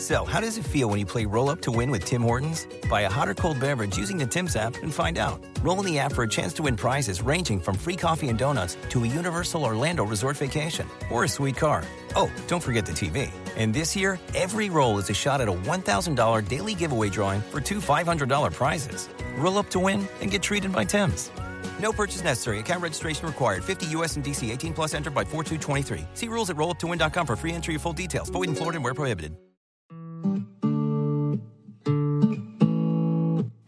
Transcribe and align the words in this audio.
So, 0.00 0.24
how 0.24 0.40
does 0.40 0.56
it 0.56 0.64
feel 0.64 0.88
when 0.88 0.98
you 0.98 1.04
play 1.04 1.26
Roll 1.26 1.50
Up 1.50 1.60
to 1.60 1.70
Win 1.70 1.90
with 1.90 2.06
Tim 2.06 2.22
Hortons? 2.22 2.66
Buy 2.88 3.02
a 3.02 3.10
hot 3.10 3.28
or 3.28 3.34
cold 3.34 3.60
beverage 3.60 3.98
using 3.98 4.16
the 4.16 4.24
Tim's 4.24 4.56
app 4.56 4.82
and 4.82 4.94
find 4.94 5.18
out. 5.18 5.44
Roll 5.62 5.78
in 5.80 5.84
the 5.84 5.98
app 5.98 6.12
for 6.12 6.24
a 6.24 6.28
chance 6.28 6.54
to 6.54 6.62
win 6.62 6.74
prizes 6.74 7.20
ranging 7.20 7.60
from 7.60 7.76
free 7.76 7.96
coffee 7.96 8.30
and 8.30 8.38
donuts 8.38 8.78
to 8.88 9.04
a 9.04 9.06
Universal 9.06 9.62
Orlando 9.62 10.02
resort 10.06 10.38
vacation 10.38 10.88
or 11.12 11.24
a 11.24 11.28
sweet 11.28 11.58
car. 11.58 11.84
Oh, 12.16 12.32
don't 12.46 12.62
forget 12.62 12.86
the 12.86 12.92
TV. 12.92 13.30
And 13.56 13.74
this 13.74 13.94
year, 13.94 14.18
every 14.34 14.70
roll 14.70 14.96
is 14.96 15.10
a 15.10 15.12
shot 15.12 15.42
at 15.42 15.48
a 15.48 15.52
$1,000 15.52 16.48
daily 16.48 16.74
giveaway 16.74 17.10
drawing 17.10 17.42
for 17.42 17.60
two 17.60 17.78
$500 17.78 18.54
prizes. 18.54 19.10
Roll 19.36 19.58
up 19.58 19.68
to 19.68 19.80
win 19.80 20.08
and 20.22 20.30
get 20.30 20.40
treated 20.40 20.72
by 20.72 20.82
Tim's. 20.82 21.30
No 21.78 21.92
purchase 21.92 22.24
necessary. 22.24 22.58
Account 22.60 22.82
registration 22.82 23.26
required. 23.26 23.64
50 23.64 23.84
US 23.98 24.16
and 24.16 24.24
DC 24.24 24.50
18 24.50 24.72
plus 24.72 24.94
entered 24.94 25.14
by 25.14 25.24
4223. 25.24 26.06
See 26.14 26.28
rules 26.28 26.48
at 26.48 26.56
rolluptowin.com 26.56 27.26
for 27.26 27.36
free 27.36 27.52
entry 27.52 27.76
or 27.76 27.80
full 27.80 27.92
details. 27.92 28.30
Void 28.30 28.48
in 28.48 28.54
Florida 28.54 28.76
and 28.78 28.84
where 28.84 28.94
prohibited. 28.94 29.36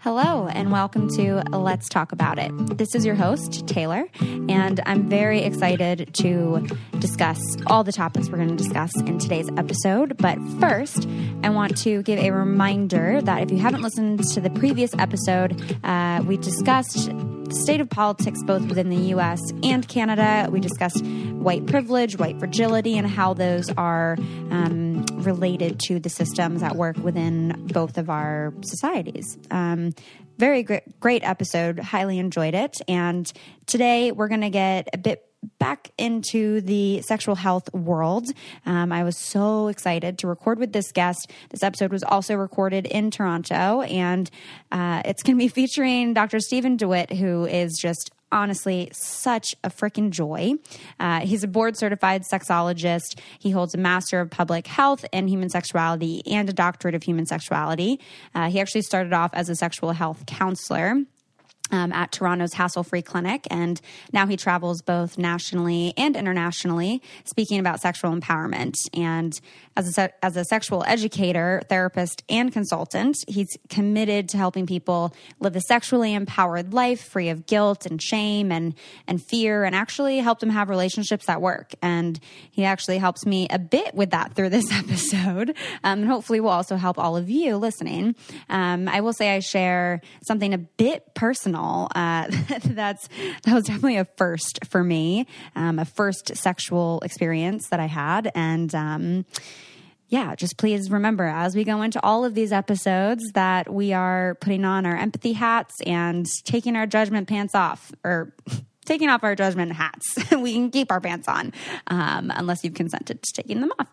Hello, 0.02 0.48
and 0.48 0.73
welcome 0.73 1.06
to 1.11 1.45
Let's 1.56 1.88
Talk 1.88 2.11
About 2.11 2.37
It. 2.37 2.51
This 2.77 2.97
is 2.97 3.06
your 3.06 3.15
host, 3.15 3.69
Taylor, 3.69 4.09
and 4.20 4.80
I'm 4.84 5.09
very 5.09 5.42
excited 5.42 6.12
to 6.15 6.66
discuss 6.98 7.41
all 7.69 7.84
the 7.84 7.92
topics 7.92 8.28
we're 8.28 8.38
going 8.38 8.48
to 8.48 8.56
discuss 8.56 8.91
in 9.02 9.20
today's 9.20 9.48
episode. 9.56 10.16
But 10.16 10.38
first, 10.59 11.06
I 11.45 11.51
want 11.51 11.77
to 11.83 12.02
give 12.02 12.19
a 12.19 12.33
reminder 12.33 13.23
that 13.23 13.45
if 13.45 13.52
you 13.52 13.59
haven't 13.59 13.83
listened 13.83 14.25
to 14.30 14.41
the 14.41 14.51
previous 14.51 14.92
episode, 14.98 15.78
uh, 15.84 16.25
we 16.27 16.37
discussed 16.37 17.09
the 17.53 17.55
state 17.55 17.80
of 17.80 17.89
politics 17.89 18.41
both 18.45 18.62
within 18.62 18.89
the 18.89 19.14
US 19.14 19.41
and 19.62 19.87
Canada. 19.87 20.48
We 20.50 20.59
discussed 20.59 21.05
white 21.05 21.66
privilege, 21.66 22.19
white 22.19 22.39
fragility, 22.39 22.97
and 22.97 23.06
how 23.06 23.34
those 23.34 23.70
are 23.77 24.16
um, 24.50 25.05
related 25.12 25.78
to 25.80 26.00
the 26.00 26.09
systems 26.09 26.61
that 26.61 26.77
work 26.77 26.97
within 26.97 27.69
both 27.73 27.98
of 27.98 28.11
our 28.11 28.53
societies. 28.62 29.39
Um, 29.50 29.91
very 30.38 30.62
great, 30.62 31.00
great 31.00 31.22
episode. 31.24 31.78
Highly 31.78 32.18
enjoyed 32.18 32.54
it. 32.54 32.80
And 32.88 33.30
today 33.66 34.12
we're 34.12 34.28
going 34.28 34.40
to 34.40 34.50
get 34.50 34.88
a 34.92 34.98
bit 34.98 35.24
back 35.58 35.90
into 35.98 36.60
the 36.60 37.02
sexual 37.02 37.34
health 37.34 37.72
world. 37.74 38.28
Um, 38.64 38.92
I 38.92 39.02
was 39.02 39.16
so 39.16 39.68
excited 39.68 40.18
to 40.18 40.28
record 40.28 40.58
with 40.58 40.72
this 40.72 40.92
guest. 40.92 41.30
This 41.50 41.62
episode 41.62 41.90
was 41.90 42.04
also 42.04 42.36
recorded 42.36 42.86
in 42.86 43.10
Toronto, 43.10 43.82
and 43.82 44.30
uh, 44.70 45.02
it's 45.04 45.22
going 45.22 45.36
to 45.36 45.42
be 45.42 45.48
featuring 45.60 46.14
Dr. 46.14 46.38
Stephen 46.38 46.76
de 46.76 46.86
Wit, 46.86 47.12
who 47.12 47.44
is 47.44 47.76
just 47.80 48.12
honestly 48.33 48.91
such 48.92 49.55
a 49.62 49.70
freaking 49.70 50.11
joy. 50.11 50.55
Uh, 50.98 51.20
he's 51.20 51.44
a 51.44 51.48
board 51.48 51.77
certified 51.77 52.22
sexologist. 52.22 53.19
He 53.38 53.50
holds 53.50 53.75
a 53.75 53.78
Master 53.78 54.20
of 54.20 54.30
Public 54.30 54.66
Health 54.66 55.05
and 55.12 55.28
Human 55.28 55.50
Sexuality 55.50 56.22
and 56.27 56.48
a 56.48 56.53
Doctorate 56.53 56.94
of 56.94 57.03
Human 57.03 57.27
Sexuality. 57.27 58.00
Uh, 58.34 58.50
he 58.50 58.60
actually 58.60 58.83
started 58.83 59.12
off 59.12 59.30
as 59.34 59.48
a 59.48 59.55
sexual 59.55 59.92
health 59.92 60.25
counselor 60.27 61.03
um, 61.72 61.92
at 61.92 62.12
Toronto's 62.12 62.53
Hassle 62.53 62.84
Free 62.84 63.03
Clinic. 63.03 63.47
And 63.50 63.80
now 64.12 64.27
he 64.27 64.36
travels 64.36 64.83
both 64.83 65.19
nationally 65.19 65.94
and 65.97 66.16
internationally 66.16 67.03
speaking 67.25 67.58
about 67.58 67.80
sexual 67.80 68.14
empowerment. 68.14 68.77
And 68.92 69.38
as 69.77 69.97
a, 69.98 70.11
as 70.25 70.37
a 70.37 70.45
sexual 70.45 70.84
educator, 70.87 71.62
therapist, 71.69 72.23
and 72.28 72.53
consultant, 72.53 73.17
he's 73.28 73.48
committed 73.69 74.28
to 74.31 74.37
helping 74.37 74.67
people 74.67 75.15
live 75.41 75.56
a 75.56 75.61
sexually 75.61 76.15
empowered 76.15 76.75
life 76.75 77.03
free 77.03 77.28
of 77.28 77.47
guilt 77.47 77.87
and 77.87 78.03
shame 78.03 78.53
and, 78.53 78.75
and 79.06 79.23
fear, 79.23 79.65
and 79.65 79.75
actually 79.75 80.19
help 80.19 80.41
them 80.41 80.50
have 80.50 80.69
relationships 80.69 81.27
that 81.27 81.41
work. 81.41 81.73
And 81.81 82.19
he 82.50 82.65
actually 82.65 82.98
helps 82.98 83.25
me 83.25 83.47
a 83.50 83.59
bit 83.59 83.95
with 83.95 84.11
that 84.11 84.34
through 84.34 84.50
this 84.50 84.70
episode. 84.73 85.50
Um, 85.83 86.00
and 86.00 86.09
hopefully, 86.09 86.41
will 86.41 86.50
also 86.50 86.77
help 86.77 86.98
all 86.98 87.17
of 87.17 87.31
you 87.31 87.56
listening. 87.56 88.15
Um, 88.48 88.89
I 88.89 89.00
will 89.00 89.12
say 89.12 89.34
I 89.34 89.41
share 89.41 90.00
something 90.27 90.53
a 90.53 90.59
bit 90.59 91.15
personal. 91.15 91.89
Uh, 91.95 92.27
that's 92.65 93.09
that 93.45 93.55
was 93.55 93.65
definitely 93.65 93.97
a 93.97 94.05
first 94.16 94.65
for 94.66 94.82
me, 94.82 95.27
um, 95.55 95.78
a 95.78 95.84
first 95.84 96.37
sexual 96.37 97.00
experience 97.05 97.69
that 97.71 97.81
I 97.81 97.87
had, 97.87 98.31
and 98.34 98.75
um, 98.75 99.25
yeah, 100.12 100.34
just 100.34 100.59
please 100.59 100.91
remember 100.91 101.25
as 101.25 101.56
we 101.56 101.65
go 101.65 101.81
into 101.81 101.99
all 102.05 102.27
of 102.27 102.34
these 102.34 102.53
episodes 102.53 103.33
that 103.33 103.73
we 103.73 103.95
are 103.95 104.37
putting 104.43 104.62
on 104.67 104.84
our 104.84 104.95
empathy 104.95 105.33
hats 105.33 105.81
and 105.87 106.27
taking 106.45 106.77
our 106.77 106.87
judgment 106.87 107.28
pants 107.28 107.55
off, 107.55 107.91
or 108.05 108.34
taking 108.84 109.09
off 109.09 109.25
our 109.25 109.34
judgment 109.34 109.73
hats. 109.73 110.05
we 110.33 110.53
can 110.53 110.71
keep 110.71 110.93
our 110.93 111.00
pants 111.00 111.28
on 111.28 111.55
um, 111.87 112.31
unless 112.34 112.62
you've 112.62 112.75
consented 112.75 113.23
to 113.23 113.33
taking 113.33 113.62
them 113.62 113.73
off. 113.78 113.87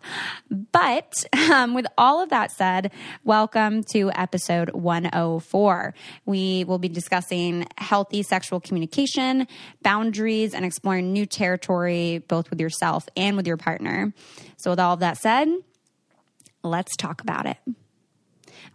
But 0.50 1.24
um, 1.50 1.72
with 1.72 1.86
all 1.96 2.22
of 2.22 2.28
that 2.28 2.52
said, 2.52 2.92
welcome 3.24 3.82
to 3.94 4.10
episode 4.10 4.72
104. 4.74 5.94
We 6.26 6.64
will 6.64 6.78
be 6.78 6.90
discussing 6.90 7.66
healthy 7.78 8.22
sexual 8.22 8.60
communication, 8.60 9.48
boundaries, 9.82 10.52
and 10.52 10.66
exploring 10.66 11.14
new 11.14 11.24
territory 11.24 12.18
both 12.28 12.50
with 12.50 12.60
yourself 12.60 13.08
and 13.16 13.38
with 13.38 13.46
your 13.46 13.56
partner. 13.56 14.12
So, 14.58 14.68
with 14.68 14.80
all 14.80 14.92
of 14.92 15.00
that 15.00 15.16
said, 15.16 15.48
let's 16.62 16.96
talk 16.96 17.20
about 17.20 17.46
it. 17.46 17.56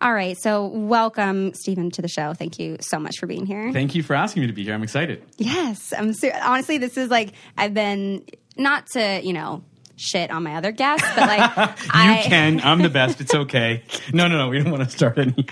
All 0.01 0.13
right. 0.13 0.37
So, 0.37 0.67
welcome, 0.67 1.53
Stephen, 1.53 1.89
to 1.91 2.01
the 2.01 2.07
show. 2.07 2.33
Thank 2.33 2.59
you 2.59 2.77
so 2.81 2.99
much 2.99 3.17
for 3.17 3.27
being 3.27 3.45
here. 3.45 3.71
Thank 3.71 3.95
you 3.95 4.03
for 4.03 4.13
asking 4.13 4.41
me 4.41 4.47
to 4.47 4.53
be 4.53 4.63
here. 4.63 4.73
I'm 4.73 4.83
excited. 4.83 5.23
Yes. 5.37 5.93
I'm 5.97 6.13
ser- 6.13 6.37
honestly, 6.43 6.77
this 6.77 6.97
is 6.97 7.09
like, 7.09 7.31
I've 7.57 7.73
been 7.73 8.25
not 8.57 8.87
to, 8.87 9.21
you 9.23 9.31
know, 9.31 9.63
shit 9.97 10.31
on 10.31 10.43
my 10.43 10.55
other 10.55 10.71
guests, 10.71 11.07
but 11.15 11.27
like, 11.27 11.57
you 11.57 11.91
I, 11.93 12.23
can. 12.25 12.59
I'm 12.61 12.81
the 12.81 12.89
best. 12.89 13.21
It's 13.21 13.33
okay. 13.33 13.83
No, 14.13 14.27
no, 14.27 14.37
no. 14.37 14.49
We 14.49 14.61
don't 14.61 14.71
want 14.71 14.83
to 14.83 14.89
start 14.89 15.17
any. 15.17 15.33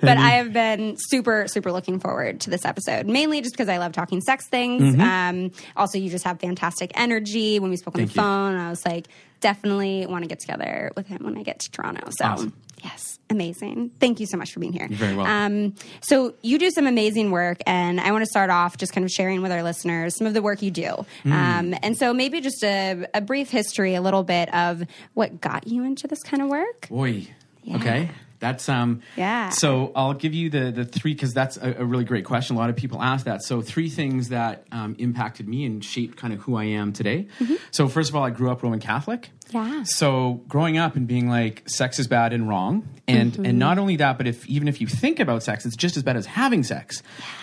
but 0.00 0.16
I 0.16 0.30
have 0.30 0.52
been 0.52 0.96
super, 0.96 1.48
super 1.48 1.72
looking 1.72 1.98
forward 1.98 2.40
to 2.42 2.50
this 2.50 2.64
episode, 2.64 3.06
mainly 3.06 3.40
just 3.40 3.54
because 3.54 3.68
I 3.68 3.78
love 3.78 3.92
talking 3.92 4.20
sex 4.20 4.46
things. 4.48 4.82
Mm-hmm. 4.82 5.00
Um, 5.00 5.50
also, 5.76 5.98
you 5.98 6.10
just 6.10 6.24
have 6.24 6.38
fantastic 6.38 6.92
energy. 6.94 7.58
When 7.58 7.70
we 7.70 7.76
spoke 7.76 7.96
on 7.96 8.00
Thank 8.00 8.12
the 8.12 8.20
you. 8.20 8.22
phone, 8.22 8.56
I 8.56 8.70
was 8.70 8.84
like, 8.86 9.08
definitely 9.40 10.06
want 10.06 10.24
to 10.24 10.28
get 10.28 10.40
together 10.40 10.92
with 10.96 11.06
him 11.06 11.22
when 11.24 11.36
I 11.36 11.42
get 11.42 11.60
to 11.60 11.70
Toronto. 11.70 12.08
So, 12.10 12.24
Awesome. 12.24 12.52
yes, 12.82 13.18
amazing. 13.30 13.90
Thank 14.00 14.20
you 14.20 14.26
so 14.26 14.36
much 14.36 14.52
for 14.52 14.60
being 14.60 14.72
here. 14.72 14.86
You're 14.88 14.98
very 14.98 15.14
welcome. 15.14 15.32
Um, 15.34 15.74
so, 16.00 16.34
you 16.42 16.58
do 16.58 16.70
some 16.70 16.86
amazing 16.86 17.30
work, 17.30 17.58
and 17.66 18.00
I 18.00 18.12
want 18.12 18.22
to 18.22 18.30
start 18.30 18.50
off 18.50 18.76
just 18.76 18.92
kind 18.92 19.04
of 19.04 19.10
sharing 19.10 19.42
with 19.42 19.52
our 19.52 19.62
listeners 19.62 20.16
some 20.16 20.26
of 20.26 20.34
the 20.34 20.42
work 20.42 20.62
you 20.62 20.70
do. 20.70 21.04
Mm. 21.24 21.32
Um, 21.32 21.74
and 21.82 21.96
so, 21.96 22.12
maybe 22.12 22.40
just 22.40 22.62
a, 22.62 23.06
a 23.14 23.20
brief 23.20 23.50
history, 23.50 23.94
a 23.94 24.00
little 24.00 24.22
bit 24.24 24.52
of 24.54 24.82
what 25.14 25.40
got 25.40 25.66
you 25.66 25.84
into 25.84 26.06
this 26.06 26.22
kind 26.22 26.42
of 26.42 26.48
work. 26.48 26.88
Boy. 26.88 27.28
Okay. 27.74 28.10
That's 28.46 28.68
um 28.68 29.00
Yeah. 29.16 29.48
So 29.50 29.92
I'll 29.96 30.14
give 30.14 30.34
you 30.34 30.50
the 30.50 30.70
the 30.70 30.84
three 30.84 31.14
because 31.14 31.32
that's 31.34 31.56
a, 31.56 31.76
a 31.78 31.84
really 31.84 32.04
great 32.04 32.24
question. 32.24 32.56
A 32.56 32.58
lot 32.58 32.70
of 32.70 32.76
people 32.76 33.02
ask 33.02 33.24
that. 33.24 33.42
So 33.42 33.60
three 33.60 33.88
things 33.90 34.28
that 34.28 34.64
um, 34.70 34.94
impacted 34.98 35.48
me 35.48 35.64
and 35.64 35.84
shaped 35.84 36.16
kind 36.16 36.32
of 36.32 36.40
who 36.40 36.56
I 36.56 36.64
am 36.64 36.92
today. 36.92 37.26
So 37.70 37.88
first 37.88 38.08
of 38.10 38.16
all, 38.16 38.24
I 38.24 38.30
grew 38.30 38.50
up 38.50 38.62
Roman 38.62 38.80
Catholic. 38.80 39.30
Yeah. 39.50 39.84
So 39.84 40.42
growing 40.48 40.76
up 40.76 40.96
and 40.96 41.06
being 41.06 41.28
like 41.28 41.68
sex 41.68 41.98
is 41.98 42.08
bad 42.08 42.32
and 42.32 42.48
wrong, 42.48 42.88
and 43.06 43.36
and 43.38 43.58
not 43.58 43.78
only 43.78 43.96
that, 43.96 44.18
but 44.18 44.26
if 44.26 44.46
even 44.48 44.66
if 44.66 44.80
you 44.80 44.86
think 44.86 45.20
about 45.20 45.42
sex, 45.42 45.64
it's 45.64 45.76
just 45.76 45.96
as 45.96 46.02
bad 46.02 46.16
as 46.16 46.26
having 46.26 46.64
sex. 46.64 47.02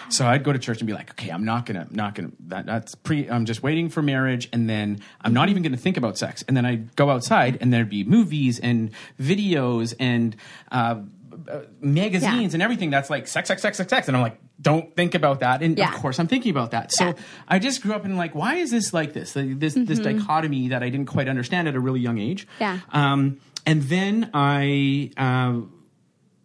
So 0.09 0.27
I'd 0.27 0.43
go 0.43 0.51
to 0.51 0.59
church 0.59 0.79
and 0.79 0.87
be 0.87 0.93
like, 0.93 1.11
okay, 1.11 1.29
I'm 1.29 1.45
not 1.45 1.65
gonna 1.65 1.87
not 1.91 2.15
gonna 2.15 2.31
that, 2.47 2.65
that's 2.65 2.95
pre. 2.95 3.29
I'm 3.29 3.45
just 3.45 3.63
waiting 3.63 3.89
for 3.89 4.01
marriage, 4.01 4.49
and 4.51 4.69
then 4.69 4.99
I'm 5.21 5.33
not 5.33 5.49
even 5.49 5.63
gonna 5.63 5.77
think 5.77 5.95
about 5.95 6.17
sex. 6.17 6.43
And 6.47 6.57
then 6.57 6.65
I'd 6.65 6.95
go 6.95 7.09
outside, 7.09 7.57
and 7.61 7.73
there'd 7.73 7.89
be 7.89 8.03
movies 8.03 8.59
and 8.59 8.91
videos 9.19 9.93
and. 9.99 10.35
Uh, 10.71 11.01
uh, 11.49 11.59
magazines 11.81 12.51
Yeah. 12.53 12.55
and 12.55 12.61
everything 12.61 12.89
that's 12.89 13.09
like 13.09 13.27
sex, 13.27 13.47
sex, 13.47 13.61
sex, 13.61 13.77
sex, 13.77 13.89
sex, 13.89 14.07
and 14.07 14.15
I'm 14.17 14.23
like, 14.23 14.37
don't 14.61 14.95
think 14.95 15.15
about 15.15 15.39
that. 15.41 15.61
And 15.61 15.77
Yeah. 15.77 15.89
of 15.93 15.95
course, 16.01 16.19
I'm 16.19 16.27
thinking 16.27 16.51
about 16.51 16.71
that. 16.71 16.91
So 16.91 17.07
Yeah. 17.07 17.13
I 17.47 17.59
just 17.59 17.81
grew 17.81 17.93
up 17.93 18.05
in 18.05 18.15
like, 18.17 18.35
why 18.35 18.55
is 18.55 18.71
this 18.71 18.93
like 18.93 19.13
this? 19.13 19.33
This 19.33 19.73
this 19.73 19.99
dichotomy 19.99 20.69
that 20.69 20.83
I 20.83 20.89
didn't 20.89 21.07
quite 21.07 21.27
understand 21.27 21.67
at 21.67 21.75
a 21.75 21.79
really 21.79 21.99
young 21.99 22.17
age. 22.19 22.47
Mm-hmm. 22.59 22.63
Yeah. 22.63 22.79
Um, 22.91 23.39
and 23.65 23.81
then 23.83 24.29
I, 24.33 25.11
uh, 25.17 25.61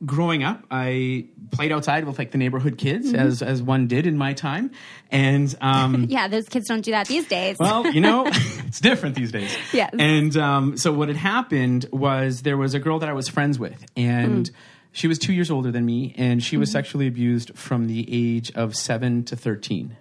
growing 0.06 0.44
up, 0.44 0.62
I 0.70 1.26
played 1.50 1.72
outside 1.72 2.04
with 2.04 2.18
like 2.18 2.30
the 2.30 2.38
neighborhood 2.38 2.78
kids, 2.78 3.06
Mm-hmm. 3.08 3.16
as 3.18 3.42
as 3.42 3.60
one 3.62 3.88
did 3.88 4.06
in 4.06 4.16
my 4.16 4.32
time. 4.32 4.70
And 5.10 5.52
um, 5.60 6.04
Yeah, 6.08 6.28
those 6.28 6.48
kids 6.48 6.68
don't 6.68 6.82
do 6.82 6.92
that 6.92 7.08
these 7.08 7.26
days. 7.26 7.56
well, 7.58 7.84
you 7.90 8.00
know, 8.00 8.24
it's 8.66 8.80
different 8.80 9.16
these 9.16 9.32
days. 9.32 9.56
Yes. 9.72 9.90
And 9.98 10.36
um, 10.36 10.76
so 10.76 10.92
what 10.92 11.08
had 11.08 11.16
happened 11.16 11.86
was 11.90 12.42
there 12.42 12.56
was 12.56 12.74
a 12.74 12.78
girl 12.78 13.00
that 13.00 13.08
I 13.08 13.12
was 13.12 13.28
friends 13.28 13.58
with, 13.58 13.84
and 13.96 14.48
she 14.92 15.06
was 15.06 15.18
two 15.18 15.32
years 15.32 15.50
older 15.50 15.70
than 15.70 15.84
me, 15.84 16.14
and 16.16 16.42
she 16.42 16.56
was 16.56 16.70
sexually 16.70 17.06
abused 17.06 17.56
from 17.56 17.86
the 17.86 18.06
age 18.10 18.50
of 18.52 18.74
seven 18.74 19.24
to 19.24 19.36
thirteen. 19.36 19.96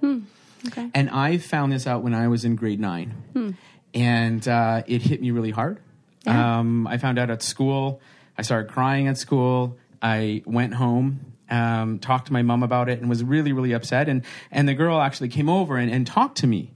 okay. 0.67 0.89
And 0.93 1.09
I 1.09 1.37
found 1.37 1.71
this 1.71 1.85
out 1.87 2.03
when 2.03 2.13
I 2.13 2.27
was 2.27 2.45
in 2.45 2.55
grade 2.55 2.79
nine, 2.79 3.57
and 3.93 4.47
uh, 4.47 4.83
it 4.87 5.01
hit 5.01 5.21
me 5.21 5.31
really 5.31 5.51
hard. 5.51 5.79
Yeah. 6.25 6.59
Um, 6.59 6.87
I 6.87 6.97
found 6.97 7.19
out 7.19 7.29
at 7.29 7.41
school. 7.41 8.01
I 8.37 8.41
started 8.41 8.71
crying 8.71 9.07
at 9.07 9.17
school. 9.17 9.77
I 10.01 10.43
went 10.45 10.73
home, 10.75 11.33
um, 11.49 11.99
talked 11.99 12.27
to 12.27 12.33
my 12.33 12.41
mom 12.41 12.63
about 12.63 12.89
it, 12.89 12.99
and 12.99 13.09
was 13.09 13.23
really, 13.23 13.53
really 13.53 13.73
upset. 13.73 14.09
And 14.09 14.23
and 14.51 14.67
the 14.67 14.73
girl 14.73 14.99
actually 14.99 15.29
came 15.29 15.49
over 15.49 15.77
and, 15.77 15.91
and 15.91 16.05
talked 16.05 16.37
to 16.39 16.47
me. 16.47 16.73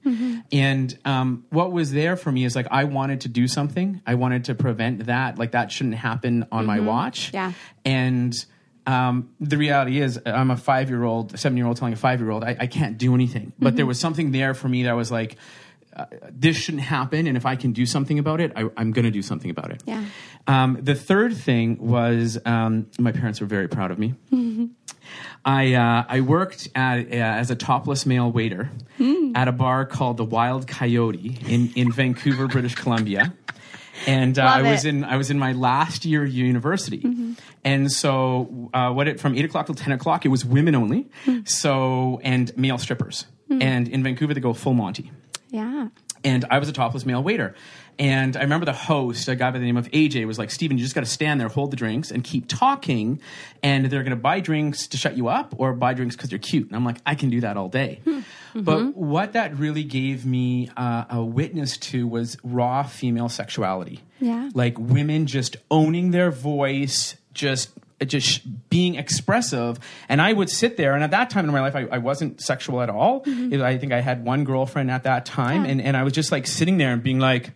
And 0.51 0.97
um, 1.05 1.45
what 1.49 1.71
was 1.71 1.91
there 1.91 2.15
for 2.15 2.31
me 2.31 2.43
is 2.45 2.55
like 2.55 2.67
I 2.71 2.83
wanted 2.85 3.21
to 3.21 3.29
do 3.29 3.47
something. 3.47 4.01
I 4.05 4.15
wanted 4.15 4.45
to 4.45 4.55
prevent 4.55 5.05
that. 5.05 5.37
Like 5.37 5.51
that 5.51 5.71
shouldn't 5.71 5.95
happen 5.95 6.45
on 6.51 6.65
my 6.65 6.79
watch. 6.79 7.27
Mm-hmm. 7.27 7.35
Yeah. 7.35 7.53
And 7.85 8.45
um, 8.87 9.29
the 9.39 9.57
reality 9.57 10.01
is, 10.01 10.19
I'm 10.25 10.51
a 10.51 10.57
five 10.57 10.89
year 10.89 11.03
old, 11.03 11.37
seven 11.39 11.55
year 11.57 11.67
old 11.67 11.77
telling 11.77 11.93
a 11.93 11.97
five 11.97 12.19
year 12.19 12.31
old, 12.31 12.43
I, 12.43 12.57
I 12.59 12.67
can't 12.67 12.97
do 12.97 13.13
anything. 13.13 13.53
But 13.59 13.69
Mm-hmm. 13.69 13.75
there 13.77 13.85
was 13.85 13.99
something 13.99 14.31
there 14.31 14.53
for 14.53 14.67
me 14.67 14.83
that 14.83 14.93
was 14.93 15.11
like, 15.11 15.37
uh, 15.95 16.05
this 16.31 16.55
shouldn't 16.57 16.83
happen. 16.83 17.27
And 17.27 17.35
if 17.37 17.45
I 17.45 17.55
can 17.55 17.71
do 17.73 17.85
something 17.85 18.17
about 18.19 18.39
it, 18.41 18.51
I, 18.55 18.69
I'm 18.77 18.91
going 18.91 19.05
to 19.05 19.11
do 19.11 19.21
something 19.21 19.49
about 19.51 19.71
it. 19.71 19.83
Yeah. 19.85 20.03
Um, 20.47 20.77
the 20.81 20.95
third 20.95 21.35
thing 21.35 21.77
was 21.79 22.37
um, 22.45 22.87
my 22.99 23.11
parents 23.11 23.41
were 23.41 23.47
very 23.47 23.67
proud 23.67 23.91
of 23.91 23.99
me. 23.99 24.13
I 25.43 25.73
uh, 25.73 26.05
I 26.07 26.21
worked 26.21 26.69
at, 26.75 27.07
uh, 27.07 27.15
as 27.15 27.51
a 27.51 27.55
topless 27.55 28.05
male 28.05 28.31
waiter 28.31 28.69
Hmm. 28.97 29.31
at 29.35 29.47
a 29.47 29.51
bar 29.51 29.85
called 29.85 30.17
the 30.17 30.25
Wild 30.25 30.67
Coyote 30.67 31.39
in, 31.47 31.71
in 31.75 31.91
Vancouver, 31.91 32.47
British 32.47 32.75
Columbia. 32.75 33.33
And 34.07 34.37
uh, 34.39 34.43
I 34.43 34.61
was 34.61 34.85
it. 34.85 34.89
Mm-hmm. 34.95 35.03
in 35.03 35.09
I 35.09 35.17
was 35.17 35.29
in 35.31 35.37
my 35.39 35.51
last 35.53 36.05
year 36.05 36.23
of 36.23 36.29
university, 36.31 37.35
and 37.63 37.91
so 37.91 38.69
uh, 38.73 38.91
what 38.91 39.07
it 39.07 39.19
from 39.19 39.35
eight 39.35 39.45
o'clock 39.45 39.67
till 39.67 39.75
ten 39.75 39.91
o'clock 39.93 40.25
it 40.25 40.29
was 40.29 40.43
women 40.45 40.73
only, 40.75 41.07
Hmm. 41.25 41.39
so 41.45 42.19
and 42.23 42.55
male 42.57 42.77
strippers, 42.79 43.25
and 43.49 43.87
in 43.87 44.01
Vancouver 44.03 44.33
they 44.33 44.39
go 44.41 44.53
full 44.53 44.73
Monty 44.73 45.11
Yeah. 45.51 45.89
and 46.23 46.45
I 46.49 46.57
was 46.59 46.69
a 46.69 46.73
topless 46.73 47.05
male 47.05 47.21
waiter. 47.21 47.55
And 47.99 48.35
I 48.37 48.41
remember 48.41 48.65
the 48.65 48.73
host, 48.73 49.27
a 49.27 49.35
guy 49.35 49.51
by 49.51 49.59
the 49.59 49.65
name 49.65 49.77
of 49.77 49.87
AJ, 49.91 50.25
was 50.25 50.39
like, 50.39 50.49
Stephen, 50.49 50.77
you 50.77 50.83
just 50.83 50.95
got 50.95 51.01
to 51.01 51.09
stand 51.09 51.39
there, 51.39 51.49
hold 51.49 51.69
the 51.71 51.75
drinks, 51.75 52.09
and 52.09 52.23
keep 52.23 52.47
talking. 52.47 53.19
And 53.61 53.85
they're 53.87 54.01
going 54.01 54.11
to 54.11 54.15
buy 54.15 54.39
drinks 54.39 54.87
to 54.87 54.97
shut 54.97 55.17
you 55.17 55.27
up 55.27 55.53
or 55.57 55.73
buy 55.73 55.93
drinks 55.93 56.15
because 56.15 56.31
you're 56.31 56.39
cute. 56.39 56.67
And 56.67 56.75
I'm 56.75 56.85
like, 56.85 56.97
I 57.05 57.13
can 57.15 57.29
do 57.29 57.41
that 57.41 57.57
all 57.57 57.67
day. 57.69 57.99
But 58.55 58.95
what 58.95 59.33
that 59.33 59.55
really 59.57 59.83
gave 59.83 60.25
me 60.25 60.69
uh, 60.75 61.05
a 61.11 61.23
witness 61.23 61.77
to 61.77 62.07
was 62.07 62.37
raw 62.43 62.83
female 62.83 63.29
sexuality. 63.29 63.99
Yeah. 64.19 64.49
Like 64.55 64.79
women 64.79 65.27
just 65.27 65.57
owning 65.69 66.11
their 66.11 66.31
voice, 66.31 67.17
just 67.33 67.69
just 68.07 68.69
being 68.69 68.95
expressive. 68.95 69.79
And 70.09 70.21
i 70.21 70.33
would 70.33 70.49
sit 70.49 70.77
there 70.77 70.93
and 70.93 71.03
at 71.03 71.11
that 71.11 71.29
time 71.29 71.45
in 71.45 71.51
my 71.51 71.61
life 71.61 71.75
i, 71.75 71.87
I 71.91 71.97
wasn't 71.99 72.41
sexual 72.41 72.81
at 72.81 72.89
all. 72.89 73.21
Mm-hmm. 73.21 73.61
I 73.61 73.77
think 73.77 73.91
i 73.93 74.01
had 74.01 74.25
one 74.25 74.43
girlfriend 74.43 74.91
at 74.91 75.03
that 75.03 75.25
time 75.25 75.65
and, 75.65 75.81
and 75.81 75.95
i 75.95 76.03
was 76.03 76.13
just 76.13 76.31
like 76.31 76.47
sitting 76.47 76.77
there 76.77 76.91
and 76.91 77.03
being 77.03 77.19
like 77.19 77.51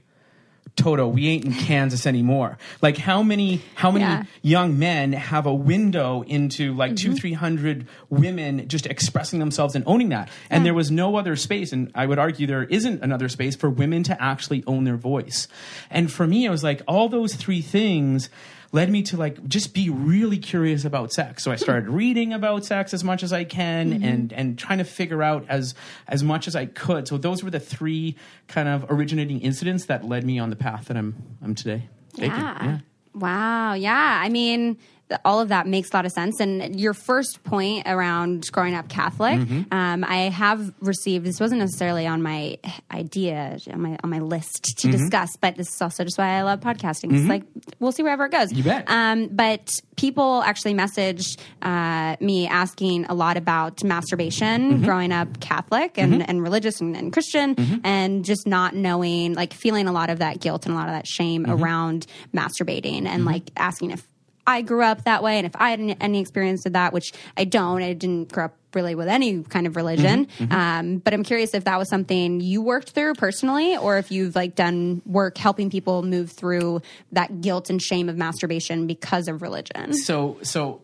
toto 0.75 1.07
we 1.07 1.27
ain't 1.29 1.45
in 1.45 1.53
kansas 1.53 2.05
anymore. 2.05 2.57
Like 2.81 2.97
how 2.97 3.23
many 3.23 3.61
how 3.75 3.91
many 3.91 4.03
Yeah. 4.03 4.23
young 4.41 4.77
men 4.77 5.13
have 5.13 5.45
a 5.45 5.53
window 5.53 6.23
into 6.23 6.73
like 6.73 6.95
two 6.97 7.09
mm-hmm. 7.09 7.17
three 7.17 7.33
hundred 7.33 7.87
women 8.09 8.67
just 8.67 8.85
expressing 8.85 9.39
themselves 9.39 9.75
and 9.75 9.85
owning 9.87 10.09
that? 10.09 10.29
And 10.49 10.65
there 10.65 10.73
was 10.73 10.91
no 10.91 11.15
other 11.15 11.35
space 11.37 11.71
and 11.71 11.91
i 11.95 12.05
would 12.05 12.19
argue 12.19 12.45
there 12.45 12.63
isn't 12.63 13.01
another 13.01 13.29
space 13.29 13.55
for 13.55 13.69
women 13.69 14.03
to 14.03 14.21
actually 14.21 14.63
own 14.67 14.83
their 14.83 14.97
voice. 14.97 15.47
And 15.89 16.11
for 16.11 16.27
me 16.27 16.45
it 16.45 16.49
was 16.49 16.63
like 16.63 16.81
all 16.87 17.07
those 17.07 17.35
three 17.35 17.61
things 17.61 18.29
led 18.75 18.89
me 18.91 19.01
to 19.01 19.17
like 19.17 19.45
just 19.47 19.73
be 19.73 19.89
really 19.89 20.37
curious 20.37 20.85
about 20.85 21.11
sex 21.11 21.43
so 21.43 21.51
i 21.51 21.55
hmm. 21.55 21.63
started 21.63 21.89
reading 21.89 22.33
about 22.33 22.65
sex 22.65 22.93
as 22.93 23.03
much 23.03 23.23
as 23.23 23.33
i 23.33 23.43
can 23.43 23.91
mm-hmm. 23.91 24.03
and 24.03 24.33
and 24.33 24.59
trying 24.59 24.77
to 24.77 24.83
figure 24.83 25.23
out 25.23 25.45
as 25.49 25.73
as 26.07 26.23
much 26.23 26.47
as 26.47 26.55
i 26.55 26.65
could 26.65 27.07
so 27.07 27.17
those 27.17 27.43
were 27.43 27.49
the 27.49 27.59
three 27.59 28.15
kind 28.47 28.67
of 28.67 28.85
originating 28.89 29.39
incidents 29.39 29.85
that 29.85 30.03
led 30.05 30.23
me 30.23 30.37
on 30.37 30.49
the 30.49 30.55
path 30.55 30.85
that 30.85 30.97
i'm 30.97 31.15
i'm 31.41 31.55
today 31.55 31.89
taking. 32.15 32.31
Yeah. 32.31 32.79
Wow. 33.13 33.73
Yeah. 33.73 34.19
I 34.21 34.29
mean, 34.29 34.77
all 35.23 35.39
of 35.39 35.49
that 35.49 35.67
makes 35.67 35.91
a 35.91 35.95
lot 35.97 36.05
of 36.05 36.11
sense. 36.11 36.39
And 36.39 36.79
your 36.79 36.93
first 36.93 37.43
point 37.43 37.83
around 37.85 38.49
growing 38.51 38.73
up 38.73 38.89
Catholic, 38.89 39.39
Mm-hmm. 39.39 39.61
um, 39.73 40.03
I 40.03 40.29
have 40.29 40.73
received. 40.81 41.25
This 41.25 41.39
wasn't 41.39 41.59
necessarily 41.61 42.07
on 42.07 42.21
my 42.21 42.57
idea 42.91 43.57
on 43.71 43.81
my 43.81 43.97
on 44.03 44.09
my 44.09 44.19
list 44.19 44.63
to 44.79 44.87
Mm-hmm. 44.87 44.97
discuss, 44.97 45.29
but 45.39 45.55
this 45.55 45.67
is 45.73 45.81
also 45.81 46.03
just 46.03 46.17
why 46.17 46.29
I 46.29 46.41
love 46.43 46.59
podcasting. 46.61 47.13
It's 47.13 47.27
like 47.29 47.43
we'll 47.79 47.91
see 47.91 48.03
wherever 48.03 48.25
it 48.25 48.31
goes. 48.31 48.51
You 48.51 48.63
bet. 48.63 48.85
Um, 48.87 49.27
but 49.27 49.69
people 49.95 50.41
actually 50.43 50.73
messaged 50.73 51.37
uh, 51.61 52.15
me 52.19 52.47
asking 52.47 53.05
a 53.05 53.13
lot 53.13 53.37
about 53.37 53.83
masturbation 53.83 54.73
Mm-hmm. 54.73 54.85
growing 54.85 55.11
up 55.11 55.39
Catholic 55.39 55.97
and, 55.97 56.27
and 56.27 56.41
religious 56.41 56.81
and, 56.81 56.95
and 56.97 57.13
Christian, 57.13 57.55
Mm-hmm. 57.55 57.75
and 57.83 58.25
just 58.25 58.47
not 58.47 58.73
knowing, 58.75 59.33
like 59.33 59.53
feeling 59.53 59.87
a 59.87 59.91
lot 59.91 60.09
of 60.09 60.19
that 60.19 60.39
guilt 60.39 60.65
and 60.65 60.73
a 60.73 60.77
lot 60.77 60.87
of 60.87 60.93
that 60.95 61.07
shame 61.07 61.43
Mm-hmm. 61.45 61.63
around 61.63 62.07
masturbating, 62.33 63.05
and 63.05 63.25
like 63.25 63.51
asking 63.57 63.91
if 63.91 64.07
I 64.47 64.61
grew 64.61 64.83
up 64.83 65.05
that 65.05 65.23
way 65.23 65.37
and 65.37 65.45
if 65.45 65.55
I 65.55 65.69
had 65.71 65.79
any, 65.79 65.95
any 65.99 66.19
experience 66.19 66.63
with 66.63 66.73
that, 66.73 66.93
which 66.93 67.13
I 67.35 67.45
don't. 67.45 67.81
I 67.81 67.93
didn't 67.93 68.31
grow 68.31 68.45
up 68.45 68.55
really 68.75 68.93
with 68.95 69.07
any 69.07 69.41
kind 69.43 69.67
of 69.67 69.75
religion. 69.77 70.27
Mm-hmm. 70.37 70.51
Um, 70.51 70.97
but 70.97 71.13
I'm 71.13 71.23
curious 71.23 71.53
if 71.53 71.63
that 71.63 71.79
was 71.79 71.89
something 71.89 72.41
you 72.41 72.61
worked 72.61 72.89
through 72.91 73.13
personally, 73.13 73.77
or 73.77 73.97
if 73.97 74.11
you've 74.11 74.35
like 74.35 74.55
done 74.55 75.01
work 75.05 75.37
helping 75.37 75.69
people 75.69 76.03
move 76.03 76.31
through 76.31 76.81
that 77.13 77.39
guilt 77.41 77.69
and 77.69 77.81
shame 77.81 78.09
of 78.09 78.17
masturbation 78.17 78.85
because 78.85 79.27
of 79.29 79.41
religion. 79.41 79.93
so 79.93 80.37
so 80.41 80.81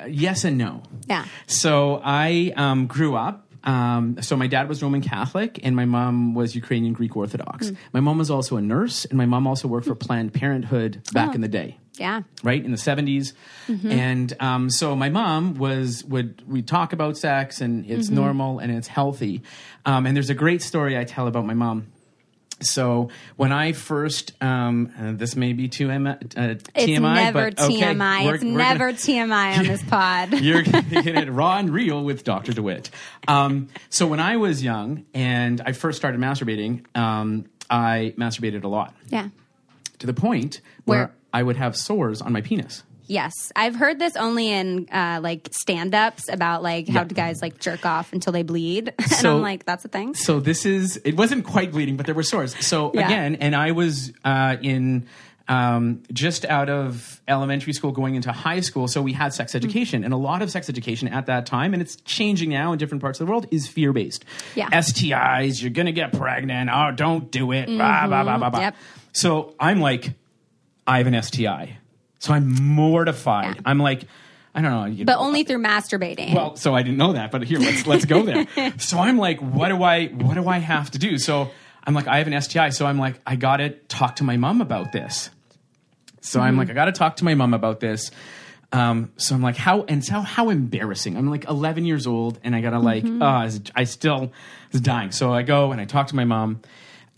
uh, 0.00 0.04
yes 0.06 0.44
and 0.44 0.56
no 0.56 0.82
Yeah. 1.08 1.24
so 1.48 2.00
i 2.04 2.52
um, 2.56 2.86
grew 2.86 3.16
up 3.16 3.48
um, 3.64 4.16
so 4.22 4.36
my 4.36 4.46
dad 4.46 4.68
was 4.68 4.80
roman 4.82 5.00
catholic 5.00 5.58
and 5.64 5.74
my 5.74 5.84
mom 5.84 6.34
was 6.34 6.54
ukrainian 6.54 6.92
greek 6.92 7.16
orthodox 7.16 7.68
Hmm. 7.70 7.74
my 7.92 8.00
mom 8.00 8.18
was 8.18 8.30
also 8.30 8.56
a 8.56 8.60
nurse 8.60 9.04
and 9.04 9.18
my 9.18 9.26
mom 9.26 9.46
also 9.48 9.66
worked 9.66 9.86
for 9.86 9.94
planned 9.96 10.32
parenthood 10.32 11.02
back 11.12 11.30
Oh. 11.30 11.34
in 11.34 11.40
the 11.40 11.48
day 11.48 11.78
Yeah. 11.98 12.22
right 12.42 12.64
in 12.64 12.70
the 12.70 12.76
70s 12.78 13.34
and 13.68 14.32
um, 14.40 14.70
so 14.70 14.96
my 14.96 15.08
mom 15.10 15.54
was 15.54 16.02
would 16.04 16.42
we 16.48 16.62
talk 16.62 16.92
about 16.92 17.16
sex 17.18 17.60
and 17.60 17.84
it's 17.88 18.08
normal 18.08 18.58
and 18.60 18.72
it's 18.72 18.88
healthy 18.88 19.42
um, 19.84 20.06
and 20.06 20.16
there's 20.16 20.30
a 20.30 20.34
great 20.34 20.62
story 20.62 20.96
i 20.98 21.04
tell 21.04 21.26
about 21.26 21.44
my 21.44 21.54
mom 21.54 21.88
so 22.60 23.08
when 23.34 23.50
I 23.50 23.72
first, 23.72 24.32
um, 24.40 24.92
uh, 24.96 25.12
this 25.12 25.34
may 25.34 25.52
be 25.52 25.66
too 25.68 25.90
M- 25.90 26.06
uh, 26.06 26.12
TMI, 26.14 26.60
It's 26.76 27.00
never 27.00 27.50
but 27.50 27.60
okay, 27.60 27.80
TMI. 27.80 28.24
we're- 28.24 28.34
it's 28.36 28.44
we're 28.44 28.56
never 28.56 28.86
gonna- 28.92 28.98
TMI 28.98 29.58
on 29.58 29.66
this 29.66 29.82
pod. 29.82 30.32
you're 30.40 30.62
getting 30.62 31.16
it 31.16 31.28
raw 31.32 31.58
and 31.58 31.70
real 31.70 32.04
with 32.04 32.22
Dr. 32.22 32.52
de 32.52 32.62
Wit. 32.62 32.90
Um, 33.26 33.66
so 33.90 34.06
when 34.06 34.20
I 34.20 34.36
was 34.36 34.62
young 34.62 35.06
and 35.12 35.60
I 35.66 35.72
first 35.72 35.98
started 35.98 36.20
masturbating, 36.20 36.84
um, 36.96 37.46
I 37.68 38.14
masturbated 38.16 38.62
a 38.62 38.68
lot 38.68 38.94
yeah. 39.08 39.30
to 39.98 40.06
the 40.06 40.14
point 40.14 40.60
where, 40.84 40.98
Where- 40.98 41.14
I 41.32 41.42
would 41.42 41.56
have 41.56 41.76
sores 41.76 42.20
on 42.22 42.32
my 42.32 42.40
penis. 42.40 42.82
Yes, 43.08 43.32
I've 43.56 43.74
heard 43.74 43.98
this 43.98 44.16
only 44.16 44.48
in 44.50 44.88
uh, 44.90 45.20
like 45.22 45.48
stand-ups 45.52 46.28
about 46.30 46.62
like 46.62 46.88
how 46.88 47.04
guys 47.04 47.42
like 47.42 47.58
jerk 47.58 47.84
off 47.84 48.12
until 48.12 48.32
they 48.32 48.42
bleed, 48.42 48.94
and 48.98 49.10
So- 49.10 49.36
I'm 49.36 49.42
like, 49.42 49.66
that's 49.66 49.84
a 49.84 49.88
thing. 49.88 50.14
So 50.14 50.40
this 50.40 50.64
is 50.64 50.98
it 51.04 51.16
wasn't 51.16 51.44
quite 51.44 51.72
bleeding, 51.72 51.96
but 51.96 52.06
there 52.06 52.14
were 52.14 52.22
sores. 52.22 52.54
So 52.64 52.92
Yeah. 52.94 53.06
again, 53.06 53.34
and 53.36 53.54
I 53.56 53.72
was 53.72 54.12
uh, 54.24 54.56
in 54.62 55.06
um, 55.48 56.04
just 56.12 56.44
out 56.46 56.70
of 56.70 57.20
elementary 57.26 57.72
school 57.72 57.90
going 57.90 58.14
into 58.14 58.30
high 58.30 58.60
school. 58.60 58.86
So 58.86 59.02
we 59.02 59.12
had 59.12 59.34
sex 59.34 59.54
education, 59.56 60.04
and 60.04 60.14
a 60.14 60.16
lot 60.16 60.40
of 60.40 60.50
sex 60.50 60.68
education 60.70 61.08
at 61.08 61.26
that 61.26 61.44
time, 61.44 61.74
and 61.74 61.82
it's 61.82 61.96
changing 61.96 62.50
now 62.50 62.72
in 62.72 62.78
different 62.78 63.02
parts 63.02 63.20
of 63.20 63.26
the 63.26 63.30
world, 63.30 63.46
is 63.50 63.66
fear 63.66 63.92
based. 63.92 64.24
Yeah. 64.54 64.68
STIs, 64.70 65.60
you're 65.60 65.70
gonna 65.72 65.92
get 65.92 66.12
pregnant. 66.12 66.70
Oh, 66.72 66.92
don't 66.94 67.30
do 67.30 67.50
it. 67.52 67.66
Blah, 67.66 68.06
blah, 68.06 68.22
blah, 68.22 68.38
blah, 68.38 68.50
blah. 68.50 68.50
Mm-hmm. 68.50 68.60
Yep. 68.60 68.76
So 69.12 69.54
I'm 69.58 69.80
like, 69.80 70.12
I 70.86 70.98
have 70.98 71.06
an 71.06 71.20
STI. 71.22 71.78
So 72.18 72.32
I'm 72.32 72.52
mortified. 72.62 73.56
Yeah. 73.56 73.62
I'm 73.64 73.78
like, 73.78 74.04
I 74.54 74.60
don't 74.62 74.70
know. 74.70 74.84
you 74.84 75.04
But 75.04 75.14
know, 75.14 75.20
only 75.20 75.44
through 75.44 75.62
masturbating. 75.62 76.34
well, 76.34 76.56
so 76.56 76.74
I 76.74 76.82
didn't 76.82 76.98
know 76.98 77.14
that, 77.14 77.30
but 77.30 77.42
here 77.44 77.58
let's 77.58 77.86
let's 77.86 78.04
go 78.04 78.22
there. 78.22 78.46
so 78.78 78.98
I'm 78.98 79.18
like, 79.18 79.40
what 79.40 79.68
do 79.68 79.82
I 79.82 80.06
what 80.08 80.34
do 80.34 80.46
I 80.48 80.58
have 80.58 80.90
to 80.92 80.98
do? 80.98 81.18
So 81.18 81.50
I'm 81.84 81.94
like, 81.94 82.06
I 82.06 82.18
have 82.18 82.26
an 82.28 82.40
STI, 82.40 82.68
so 82.70 82.86
I'm 82.86 82.98
like, 82.98 83.16
I 83.26 83.36
gotta 83.36 83.70
talk 83.70 84.16
to 84.16 84.24
my 84.24 84.36
mom 84.36 84.60
about 84.60 84.92
this. 84.92 85.30
So 86.20 86.40
I'm 86.40 86.56
like, 86.56 86.70
I 86.70 86.74
gotta 86.74 86.92
talk 86.92 87.16
to 87.16 87.24
my 87.24 87.34
mom 87.34 87.54
about 87.54 87.80
this. 87.80 88.10
Um, 88.72 89.10
so 89.16 89.34
I'm 89.34 89.42
like, 89.42 89.56
how 89.56 89.82
and 89.84 90.04
so 90.04 90.20
how 90.20 90.50
embarrassing. 90.50 91.16
I'm 91.16 91.28
like 91.28 91.46
11 91.46 91.84
years 91.84 92.06
old, 92.06 92.38
and 92.44 92.54
I 92.54 92.60
gotta 92.60 92.78
like, 92.78 93.04
I, 93.04 93.44
was- 93.44 93.60
I 93.74 93.84
still 93.84 94.32
was 94.70 94.80
dying. 94.80 95.10
So 95.12 95.32
I 95.32 95.42
go 95.42 95.72
and 95.72 95.80
I 95.80 95.84
talk 95.86 96.06
to 96.08 96.16
my 96.16 96.24
mom, 96.24 96.60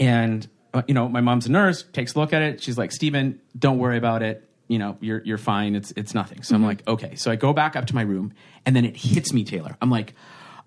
and 0.00 0.44
uh, 0.44 0.49
Uh, 0.75 0.83
you 0.88 0.93
know, 0.95 1.09
my 1.09 1.21
mom's 1.21 1.47
a 1.47 1.52
nurse, 1.52 1.85
takes 1.93 2.14
a 2.14 2.19
look 2.19 2.33
at 2.33 2.43
it. 2.43 2.62
She's 2.62 2.76
like, 2.76 2.90
Stephen, 2.93 3.40
don't 3.57 3.78
worry 3.78 3.97
about 3.97 4.23
it. 4.23 4.47
You 4.66 4.78
know, 4.78 4.97
you're 5.00 5.23
you're 5.25 5.38
fine. 5.38 5.76
It's 5.76 5.93
it's 5.93 6.14
nothing. 6.14 6.43
So 6.43 6.54
I'm 6.54 6.64
like, 6.64 6.87
okay. 6.88 7.14
So 7.14 7.31
I 7.31 7.37
go 7.37 7.52
back 7.52 7.76
up 7.76 7.87
to 7.87 7.95
my 7.95 8.02
room, 8.02 8.33
and 8.66 8.75
then 8.75 8.85
it 8.85 8.97
hits 8.97 9.33
me, 9.33 9.45
Taylor. 9.45 9.76
I'm 9.81 9.90
like, 9.90 10.14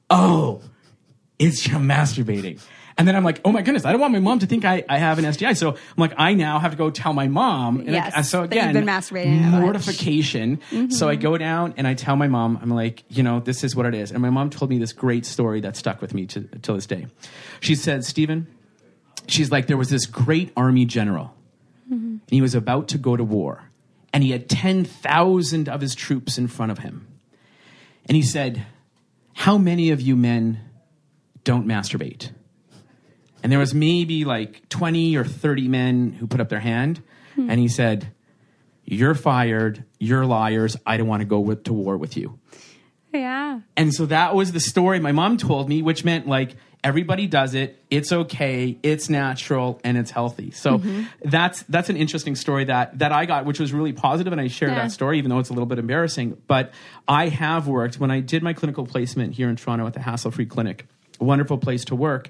oh, 0.10 0.62
it's 1.40 1.68
you're 1.68 1.80
masturbating. 1.80 2.62
And 3.00 3.08
then 3.08 3.16
I'm 3.16 3.24
like, 3.24 3.42
oh 3.46 3.52
my 3.52 3.62
goodness, 3.62 3.86
I 3.86 3.92
don't 3.92 4.02
want 4.02 4.14
my 4.14 4.20
mom 4.20 4.40
to 4.40 4.48
think 4.48 4.66
I, 4.66 4.84
I 4.90 4.98
have 4.98 5.20
an 5.20 5.32
STI. 5.32 5.54
So 5.54 5.70
I'm 5.70 5.78
like, 5.98 6.14
I 6.18 6.34
now 6.34 6.58
have 6.58 6.72
to 6.72 6.78
go 6.78 6.90
tell 6.90 7.14
my 7.14 7.28
mom. 7.28 7.82
And 7.82 7.90
Yes, 7.90 8.12
I, 8.16 8.22
so 8.24 8.42
again, 8.42 8.74
been 8.74 8.86
masturbating 8.86 9.62
mortification. 9.62 10.60
So 10.90 11.08
I 11.08 11.16
go 11.16 11.38
down 11.38 11.76
and 11.78 11.86
I 11.88 11.94
tell 11.94 12.16
my 12.16 12.28
mom, 12.28 12.58
I'm 12.60 12.72
like, 12.72 13.04
you 13.10 13.22
know, 13.22 13.40
this 13.40 13.64
is 13.64 13.76
what 13.76 13.86
it 13.86 13.94
is. 13.94 14.12
And 14.12 14.20
my 14.22 14.32
mom 14.32 14.50
told 14.50 14.72
me 14.72 14.80
this 14.80 14.94
great 14.94 15.28
story 15.28 15.62
that 15.62 15.78
stuck 15.78 16.02
with 16.02 16.16
me 16.16 16.26
to, 16.28 16.42
till 16.64 16.74
this 16.74 16.88
day. 16.88 17.06
She 17.60 17.76
said, 17.76 18.04
Stephen, 18.04 18.48
she's 19.28 19.52
like, 19.52 19.68
there 19.68 19.78
was 19.78 19.90
this 19.90 20.06
great 20.06 20.52
army 20.56 20.86
general 20.86 21.34
and 21.90 22.22
he 22.30 22.42
was 22.42 22.56
about 22.56 22.90
to 22.90 22.98
go 22.98 23.16
to 23.16 23.24
war 23.24 23.70
and 24.14 24.24
he 24.24 24.32
had 24.32 24.50
10,000 24.50 25.70
of 25.70 25.82
his 25.82 25.96
troops 25.96 26.38
in 26.38 26.48
front 26.48 26.72
of 26.72 26.80
him. 26.80 27.08
And 28.08 28.16
he 28.16 28.22
said, 28.22 28.66
how 29.34 29.58
many 29.58 29.92
of 29.92 30.02
you 30.02 30.16
men 30.16 30.60
don't 31.44 31.68
masturbate? 31.68 32.32
and 33.44 33.52
there 33.52 33.60
was 33.60 33.74
maybe 33.74 34.26
like 34.26 34.68
20 34.70 35.16
or 35.16 35.24
30 35.24 35.68
men 35.68 36.12
who 36.14 36.28
put 36.28 36.42
up 36.42 36.50
their 36.50 36.60
hand 36.60 37.02
hmm. 37.36 37.50
and 37.50 37.60
he 37.60 37.68
said 37.68 38.12
you're 38.84 39.16
fired 39.16 39.84
you're 40.00 40.26
liars 40.26 40.76
i 40.86 40.98
don't 40.98 41.08
want 41.08 41.22
to 41.22 41.26
go 41.26 41.40
with, 41.40 41.64
to 41.64 41.74
war 41.74 41.98
with 41.98 42.18
you 42.18 42.40
Yeah. 43.14 43.62
and 43.76 43.94
so 43.94 44.06
that 44.08 44.36
was 44.36 44.52
the 44.52 44.60
story 44.60 45.00
my 45.00 45.12
mom 45.12 45.38
told 45.38 45.70
me, 45.70 45.82
which 45.82 46.04
meant 46.06 46.28
like 46.28 46.56
everybody 46.84 47.26
does 47.26 47.54
it. 47.56 47.82
It's 47.90 48.12
okay. 48.12 48.78
It's 48.84 49.10
natural 49.10 49.80
and 49.84 49.98
it's 49.98 50.12
healthy. 50.12 50.52
So 50.52 50.78
Mm-hmm. 50.78 51.04
that's 51.30 51.64
that's 51.64 51.90
an 51.90 51.98
interesting 51.98 52.36
story 52.36 52.66
that 52.66 53.00
that 53.00 53.12
I 53.12 53.26
got, 53.26 53.46
which 53.46 53.60
was 53.60 53.74
really 53.74 53.94
positive, 53.94 54.32
and 54.34 54.40
I 54.42 54.48
shared 54.48 54.74
Yeah. 54.74 54.84
that 54.84 54.92
story, 54.92 55.18
even 55.18 55.30
though 55.30 55.40
it's 55.40 55.50
a 55.50 55.54
little 55.54 55.66
bit 55.66 55.80
embarrassing. 55.80 56.38
But 56.48 56.74
I 57.08 57.30
have 57.30 57.68
worked 57.68 58.00
when 58.00 58.12
I 58.12 58.20
did 58.20 58.44
my 58.44 58.54
clinical 58.54 58.86
placement 58.86 59.34
here 59.34 59.50
in 59.50 59.56
Toronto 59.56 59.88
at 59.88 59.94
the 59.94 60.02
Hassle 60.02 60.32
Free 60.32 60.46
Clinic, 60.46 60.86
a 61.20 61.24
wonderful 61.24 61.58
place 61.58 61.86
to 61.86 61.96
work. 61.96 62.30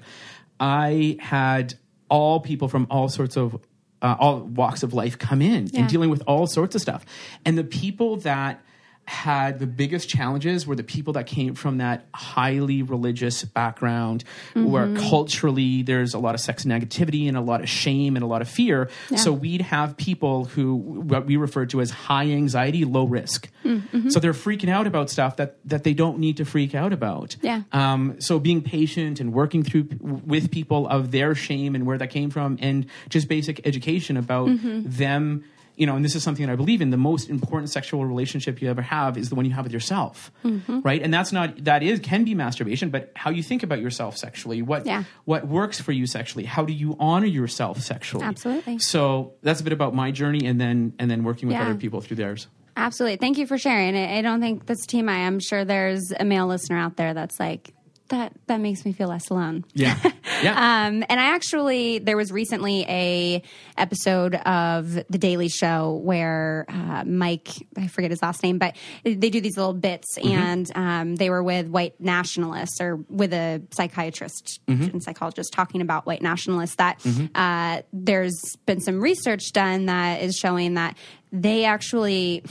I 0.60 1.16
had 1.20 1.74
all 2.08 2.40
people 2.40 2.68
from 2.68 2.86
all 2.90 3.08
sorts 3.08 3.36
of 3.36 3.60
uh, 4.00 4.16
all 4.18 4.40
walks 4.40 4.82
of 4.82 4.94
life 4.94 5.18
come 5.18 5.42
in 5.42 5.66
Yeah. 5.66 5.80
and 5.80 5.88
dealing 5.88 6.08
with 6.08 6.22
all 6.26 6.46
sorts 6.46 6.74
of 6.74 6.80
stuff, 6.80 7.04
and 7.44 7.58
the 7.58 7.64
people 7.64 8.16
that 8.18 8.62
had 9.08 9.58
the 9.58 9.66
biggest 9.66 10.06
challenges 10.08 10.66
were 10.66 10.76
the 10.76 10.82
people 10.84 11.14
that 11.14 11.26
came 11.26 11.54
from 11.54 11.78
that 11.78 12.04
highly 12.14 12.82
religious 12.82 13.42
background 13.42 14.22
where 14.54 14.86
Mm-hmm. 14.86 15.08
culturally 15.08 15.82
there's 15.82 16.12
a 16.14 16.18
lot 16.18 16.34
of 16.34 16.40
sex 16.40 16.64
negativity 16.64 17.26
and 17.26 17.36
a 17.36 17.40
lot 17.40 17.60
of 17.62 17.68
shame 17.68 18.16
and 18.16 18.22
a 18.22 18.26
lot 18.28 18.42
of 18.42 18.48
fear 18.48 18.88
so 19.16 19.32
we'd 19.32 19.62
have 19.62 19.96
people 19.96 20.44
who 20.44 20.74
what 20.76 21.24
we 21.26 21.36
refer 21.36 21.64
to 21.66 21.80
as 21.80 21.90
high 21.90 22.26
anxiety 22.30 22.84
low 22.84 23.04
risk 23.04 23.48
Mm-hmm. 23.64 24.08
so 24.10 24.20
they're 24.20 24.32
freaking 24.32 24.68
out 24.70 24.86
about 24.86 25.10
stuff 25.10 25.36
that 25.36 25.56
that 25.68 25.82
they 25.84 25.92
don't 25.92 26.18
need 26.18 26.36
to 26.36 26.44
freak 26.44 26.74
out 26.74 26.92
about 26.92 27.36
Yeah. 27.42 27.62
um, 27.72 28.20
so 28.20 28.38
being 28.38 28.62
patient 28.62 29.20
and 29.20 29.32
working 29.32 29.62
through 29.62 29.88
with 30.00 30.50
people 30.50 30.86
of 30.86 31.10
their 31.10 31.34
shame 31.34 31.74
and 31.74 31.84
where 31.86 31.98
that 31.98 32.08
came 32.10 32.30
from 32.30 32.56
and 32.60 32.86
just 33.08 33.26
basic 33.28 33.66
education 33.66 34.16
about 34.16 34.48
Mm-hmm. 34.48 34.82
them 34.84 35.44
you 35.78 35.86
know 35.86 35.96
and 35.96 36.04
this 36.04 36.14
is 36.14 36.22
something 36.22 36.44
that 36.46 36.52
i 36.52 36.56
believe 36.56 36.80
in 36.82 36.90
the 36.90 36.96
most 36.96 37.30
important 37.30 37.70
sexual 37.70 38.04
relationship 38.04 38.60
you 38.60 38.68
ever 38.68 38.82
have 38.82 39.16
is 39.16 39.28
the 39.28 39.34
one 39.34 39.44
you 39.44 39.52
have 39.52 39.64
with 39.64 39.72
yourself 39.72 40.30
Mm-hmm. 40.44 40.80
right 40.80 41.00
and 41.02 41.12
that's 41.14 41.32
not 41.32 41.64
that 41.64 41.82
is 41.82 42.00
can 42.00 42.24
be 42.24 42.34
masturbation 42.34 42.90
but 42.90 43.12
how 43.16 43.30
you 43.30 43.42
think 43.42 43.62
about 43.62 43.80
yourself 43.80 44.16
sexually 44.16 44.60
what 44.62 44.84
Yeah. 44.86 45.04
what 45.24 45.46
works 45.46 45.80
for 45.80 45.92
you 45.92 46.06
sexually 46.06 46.44
how 46.44 46.64
do 46.64 46.72
you 46.72 46.96
honor 46.98 47.26
yourself 47.26 47.80
sexually 47.80 48.24
Absolutely. 48.24 48.78
so 48.78 49.32
that's 49.42 49.60
a 49.60 49.64
bit 49.64 49.72
about 49.72 49.94
my 49.94 50.10
journey 50.10 50.46
and 50.46 50.60
then 50.60 50.92
and 50.98 51.10
then 51.10 51.22
working 51.24 51.48
with 51.48 51.56
Yeah. 51.56 51.62
other 51.64 51.74
people 51.76 52.00
through 52.00 52.16
theirs 52.16 52.48
Absolutely. 52.76 53.16
Thank 53.16 53.38
you 53.38 53.46
for 53.48 53.58
sharing. 53.58 53.96
I, 53.96 54.18
I 54.18 54.22
don't 54.22 54.40
think 54.40 54.66
that's 54.66 54.86
team 54.86 55.08
I'm 55.08 55.40
sure 55.40 55.64
there's 55.64 56.12
a 56.12 56.24
male 56.24 56.46
listener 56.46 56.78
out 56.78 56.96
there 56.96 57.12
that's 57.12 57.40
like, 57.40 57.74
that, 58.08 58.32
that 58.46 58.60
makes 58.60 58.84
me 58.84 58.92
feel 58.92 59.08
less 59.08 59.28
alone. 59.30 59.64
yeah 59.74 59.96
yeah 60.42 60.86
Um, 60.86 61.04
and 61.08 61.20
I 61.20 61.34
actually 61.34 61.98
there 61.98 62.16
was 62.16 62.30
recently 62.32 62.84
a 62.88 63.42
episode 63.76 64.34
of 64.34 64.92
The 64.94 65.18
Daily 65.18 65.48
Show 65.48 66.00
where 66.02 66.64
uh, 66.68 67.04
Mike 67.04 67.48
I 67.76 67.88
forget 67.88 68.10
his 68.10 68.22
last 68.22 68.42
name, 68.42 68.58
but 68.58 68.76
they 69.04 69.30
do 69.30 69.40
these 69.40 69.56
little 69.56 69.74
bits, 69.74 70.16
and 70.18 70.70
um, 70.74 71.16
they 71.16 71.30
were 71.30 71.42
with 71.42 71.68
white 71.68 72.00
nationalists 72.00 72.80
or 72.80 72.96
with 73.08 73.32
a 73.32 73.62
psychiatrist 73.72 74.60
and 74.66 75.02
psychologist 75.02 75.52
talking 75.52 75.80
about 75.80 76.06
white 76.06 76.22
nationalists. 76.22 76.76
That 76.76 77.00
uh, 77.34 77.82
there's 77.92 78.38
been 78.66 78.80
some 78.80 79.00
research 79.00 79.52
done 79.52 79.86
that 79.86 80.22
is 80.22 80.36
showing 80.36 80.74
that 80.74 80.96
they 81.32 81.64
actually 81.64 82.42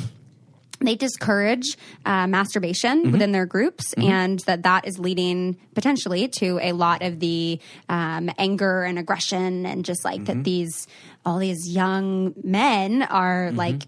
they 0.79 0.95
discourage 0.95 1.77
uh, 2.05 2.27
masturbation 2.27 3.03
mm-hmm. 3.03 3.11
within 3.11 3.31
their 3.31 3.45
groups 3.45 3.93
mm-hmm. 3.95 4.09
and 4.09 4.39
that 4.41 4.63
that 4.63 4.87
is 4.87 4.99
leading 4.99 5.57
potentially 5.73 6.27
to 6.27 6.59
a 6.61 6.71
lot 6.71 7.01
of 7.01 7.19
the 7.19 7.59
um, 7.89 8.29
anger 8.37 8.83
and 8.83 8.99
aggression 8.99 9.65
and 9.65 9.85
just 9.85 10.05
like 10.05 10.25
that 10.25 10.33
mm-hmm. 10.33 10.43
these 10.43 10.87
all 11.25 11.39
these 11.39 11.67
young 11.67 12.33
men 12.43 13.03
are 13.03 13.51
like 13.51 13.83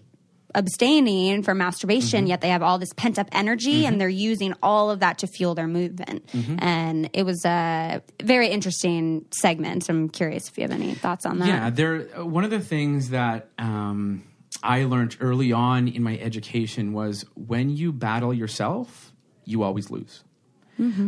abstaining 0.54 1.42
from 1.44 1.58
masturbation 1.58 2.26
yet 2.26 2.40
they 2.40 2.48
have 2.48 2.62
all 2.62 2.78
this 2.78 2.92
pent 2.94 3.18
up 3.18 3.28
energy 3.32 3.86
and 3.86 4.00
they're 4.00 4.08
using 4.08 4.52
all 4.62 4.90
of 4.90 5.00
that 5.00 5.18
to 5.18 5.26
fuel 5.26 5.54
their 5.54 5.68
movement. 5.68 6.28
And 6.58 7.08
it 7.12 7.22
was 7.22 7.44
a 7.44 8.02
very 8.20 8.48
interesting 8.48 9.24
segment. 9.30 9.88
I'm 9.88 10.08
curious 10.08 10.48
if 10.48 10.58
you 10.58 10.62
have 10.62 10.72
any 10.72 10.94
thoughts 10.94 11.24
on 11.24 11.38
that. 11.38 11.46
Yeah, 11.46 11.70
there. 11.70 12.24
One 12.24 12.42
of 12.42 12.50
the 12.50 12.60
things 12.60 13.10
that 13.10 13.48
um, 13.58 14.24
I 14.62 14.84
learned 14.84 15.16
early 15.20 15.52
on 15.52 15.88
in 15.88 16.02
my 16.02 16.18
education 16.18 16.92
was 16.92 17.24
when 17.34 17.70
you 17.70 17.92
battle 17.92 18.34
yourself, 18.34 19.12
you 19.44 19.62
always 19.62 19.90
lose. 19.90 20.22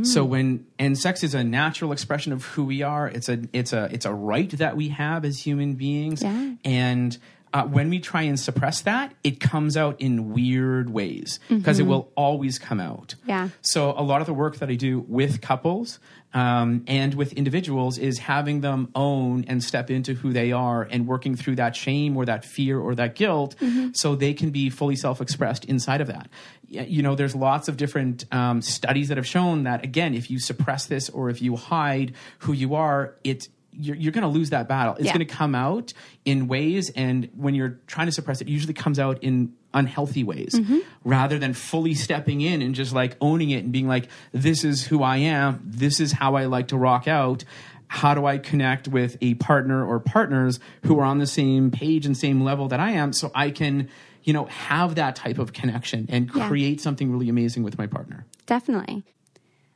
So 0.02 0.22
when 0.22 0.66
and 0.78 0.98
sex 0.98 1.22
is 1.22 1.34
a 1.34 1.42
natural 1.42 1.92
expression 1.92 2.34
of 2.34 2.44
who 2.44 2.64
we 2.64 2.82
are. 2.82 3.08
It's 3.08 3.30
a 3.30 3.42
it's 3.54 3.72
a 3.72 3.88
it's 3.90 4.04
a 4.04 4.12
right 4.12 4.50
that 4.50 4.76
we 4.76 4.90
have 4.90 5.24
as 5.24 5.38
human 5.38 5.74
beings. 5.76 6.22
Yeah. 6.22 6.56
And 6.62 7.16
uh, 7.54 7.64
when 7.64 7.88
we 7.88 7.98
try 7.98 8.22
and 8.22 8.38
suppress 8.38 8.82
that, 8.82 9.14
it 9.24 9.40
comes 9.40 9.76
out 9.76 9.98
in 9.98 10.32
weird 10.32 10.90
ways 10.90 11.40
because 11.48 11.78
it 11.78 11.84
will 11.84 12.10
always 12.16 12.58
come 12.58 12.80
out. 12.80 13.14
Yeah. 13.26 13.48
So 13.62 13.94
a 13.96 14.02
lot 14.02 14.20
of 14.20 14.26
the 14.26 14.34
work 14.34 14.56
that 14.56 14.68
I 14.68 14.74
do 14.74 15.00
with 15.08 15.40
couples 15.40 15.98
um, 16.34 16.84
and 16.86 17.14
with 17.14 17.32
individuals 17.34 17.98
is 17.98 18.18
having 18.18 18.60
them 18.60 18.88
own 18.94 19.44
and 19.48 19.62
step 19.62 19.90
into 19.90 20.14
who 20.14 20.32
they 20.32 20.52
are 20.52 20.82
and 20.90 21.06
working 21.06 21.36
through 21.36 21.56
that 21.56 21.76
shame 21.76 22.16
or 22.16 22.24
that 22.24 22.44
fear 22.44 22.78
or 22.78 22.94
that 22.94 23.14
guilt 23.14 23.54
so 23.92 24.14
they 24.14 24.32
can 24.34 24.50
be 24.50 24.70
fully 24.70 24.96
self-expressed 24.96 25.64
inside 25.66 26.00
of 26.00 26.06
that. 26.08 26.28
You 26.68 27.02
know, 27.02 27.14
there's 27.14 27.34
lots 27.34 27.68
of 27.68 27.76
different 27.76 28.24
um, 28.32 28.62
studies 28.62 29.08
that 29.08 29.18
have 29.18 29.26
shown 29.26 29.64
that 29.64 29.84
again, 29.84 30.14
if 30.14 30.30
you 30.30 30.38
suppress 30.38 30.86
this 30.86 31.10
or 31.10 31.28
if 31.28 31.42
you 31.42 31.56
hide 31.56 32.14
who 32.40 32.52
you 32.52 32.74
are, 32.74 33.14
it 33.24 33.48
you're, 33.74 33.96
you're 33.96 34.12
going 34.12 34.22
to 34.22 34.28
lose 34.28 34.50
that 34.50 34.68
battle. 34.68 34.94
It's 34.96 35.06
Yeah. 35.06 35.14
going 35.14 35.26
to 35.26 35.34
come 35.34 35.54
out 35.54 35.94
in 36.26 36.46
ways, 36.46 36.90
and 36.90 37.30
when 37.34 37.54
you're 37.54 37.78
trying 37.86 38.06
to 38.06 38.12
suppress 38.12 38.42
it, 38.42 38.48
it 38.48 38.50
usually 38.50 38.74
comes 38.74 38.98
out 38.98 39.22
in 39.22 39.54
unhealthy 39.74 40.24
ways 40.24 40.52
mm-hmm. 40.54 40.78
rather 41.04 41.38
than 41.38 41.54
fully 41.54 41.94
stepping 41.94 42.40
in 42.40 42.62
and 42.62 42.74
just 42.74 42.92
like 42.92 43.16
owning 43.20 43.50
it 43.50 43.64
and 43.64 43.72
being 43.72 43.88
like, 43.88 44.08
this 44.32 44.64
is 44.64 44.86
who 44.86 45.02
I 45.02 45.18
am. 45.18 45.62
This 45.64 46.00
is 46.00 46.12
how 46.12 46.34
I 46.34 46.46
like 46.46 46.68
to 46.68 46.76
rock 46.76 47.08
out. 47.08 47.44
How 47.88 48.14
do 48.14 48.24
I 48.24 48.38
connect 48.38 48.88
with 48.88 49.18
a 49.20 49.34
partner 49.34 49.84
or 49.84 50.00
partners 50.00 50.60
who 50.84 50.98
are 50.98 51.04
on 51.04 51.18
the 51.18 51.26
same 51.26 51.70
page 51.70 52.06
and 52.06 52.16
same 52.16 52.42
level 52.42 52.68
that 52.68 52.80
I 52.80 52.92
am 52.92 53.12
so 53.12 53.30
I 53.34 53.50
can, 53.50 53.90
you 54.22 54.32
know, 54.32 54.46
have 54.46 54.94
that 54.94 55.14
type 55.16 55.38
of 55.38 55.52
connection 55.52 56.06
and 56.08 56.30
Yeah. 56.34 56.48
create 56.48 56.80
something 56.80 57.10
really 57.12 57.28
amazing 57.28 57.62
with 57.64 57.76
my 57.76 57.86
partner? 57.86 58.24
Definitely. 58.46 59.02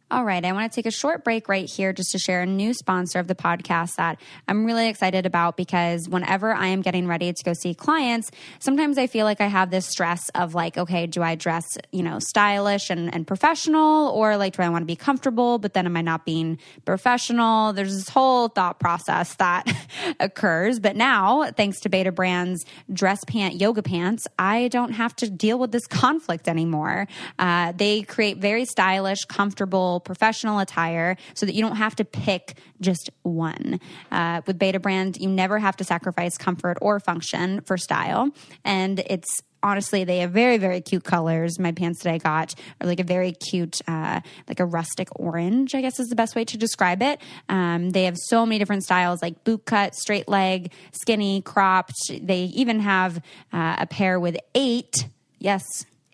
All 0.09 0.25
right, 0.25 0.45
I 0.45 0.53
want 0.53 0.71
to 0.71 0.77
take 0.77 0.87
a 0.87 0.93
short 0.93 1.25
break 1.25 1.49
right 1.49 1.69
here 1.69 1.93
just 1.93 2.13
to 2.13 2.19
share 2.21 2.43
a 2.43 2.47
new 2.47 2.75
sponsor 2.75 3.19
of 3.19 3.27
the 3.27 3.35
podcast 3.35 3.97
that 3.97 4.21
I'm 4.47 4.65
really 4.65 4.89
excited 4.89 5.27
about 5.27 5.57
because 5.57 6.09
whenever 6.09 6.55
I 6.55 6.69
am 6.69 6.81
getting 6.81 7.09
ready 7.09 7.33
to 7.33 7.45
go 7.45 7.53
see 7.55 7.75
clients, 7.75 8.31
sometimes 8.61 8.99
I 8.99 9.09
feel 9.09 9.25
like 9.25 9.41
I 9.41 9.49
have 9.49 9.73
this 9.73 9.85
stress 9.85 10.29
of 10.37 10.55
like, 10.55 10.79
okay, 10.79 11.09
do 11.09 11.25
I 11.25 11.35
dress, 11.35 11.65
you 11.91 12.05
know, 12.05 12.21
stylish 12.21 12.89
and, 12.89 13.13
and 13.13 13.27
professional 13.27 14.11
or 14.11 14.37
like 14.37 14.57
do 14.57 14.63
I 14.63 14.69
want 14.69 14.83
to 14.83 14.87
be 14.87 14.95
comfortable, 14.95 15.59
but 15.59 15.75
then 15.75 15.87
am 15.87 15.97
I 15.97 16.03
not 16.03 16.25
being 16.25 16.61
professional? 16.85 17.73
There's 17.73 17.97
this 17.97 18.09
whole 18.09 18.47
thought 18.47 18.79
process 18.79 19.35
that 19.35 19.67
occurs. 20.21 20.79
But 20.79 20.95
now, 20.95 21.51
thanks 21.51 21.81
to 21.81 21.91
Betabrand's 21.91 22.65
dress 22.93 23.25
pant 23.25 23.57
yoga 23.61 23.83
pants, 23.83 24.29
I 24.39 24.69
don't 24.69 24.93
have 24.93 25.17
to 25.17 25.29
deal 25.29 25.59
with 25.59 25.73
this 25.73 25.89
conflict 25.89 26.47
anymore. 26.47 27.09
Uh, 27.41 27.73
they 27.73 28.03
create 28.03 28.39
very 28.39 28.67
stylish, 28.67 29.25
comfortable, 29.25 29.96
professional 30.00 30.59
attire 30.59 31.17
so 31.35 31.47
that 31.47 31.55
you 31.55 31.62
don't 31.62 31.76
have 31.76 31.97
to 31.97 32.05
pick 32.05 32.59
just 32.81 33.11
one. 33.23 33.81
Uh, 34.11 34.43
with 34.47 34.59
Betabrand, 34.59 35.21
you 35.21 35.29
never 35.29 35.59
have 35.59 35.76
to 35.76 35.85
sacrifice 35.85 36.37
comfort 36.37 36.79
or 36.81 37.00
function 37.00 37.61
for 37.62 37.76
style. 37.76 38.31
And 38.65 39.00
it's 39.00 39.29
honestly 39.62 40.05
they 40.05 40.19
have 40.19 40.31
very 40.31 40.59
very 40.59 40.83
cute 40.83 41.03
colors 41.03 41.59
my 41.59 41.73
pants 41.73 42.03
that 42.03 42.12
i 42.12 42.19
got 42.19 42.55
are 42.81 42.87
like 42.87 43.00
a 43.00 43.03
very 43.03 43.33
cute 43.33 43.81
uh, 43.88 44.21
like 44.47 44.61
a 44.61 44.65
rustic 44.65 45.09
orange 45.19 45.75
i 45.75 45.81
guess 45.81 45.99
is 45.99 46.09
the 46.09 46.15
best 46.15 46.37
way 46.37 46.45
to 46.45 46.59
describe 46.59 47.00
it 47.03 47.21
um, 47.49 47.88
they 47.91 48.05
have 48.05 48.17
so 48.29 48.45
many 48.45 48.59
different 48.59 48.85
styles 48.85 49.23
like 49.23 49.43
boot 49.45 49.65
cut 49.65 49.95
straight 49.95 50.29
leg 50.29 50.73
skinny 50.93 51.41
cropped 51.41 51.97
they 52.21 52.43
even 52.55 52.81
have 52.81 53.17
uh, 53.53 53.76
a 53.79 53.87
pair 53.87 54.21
with 54.21 54.37
eight 54.55 55.09
yes 55.38 55.65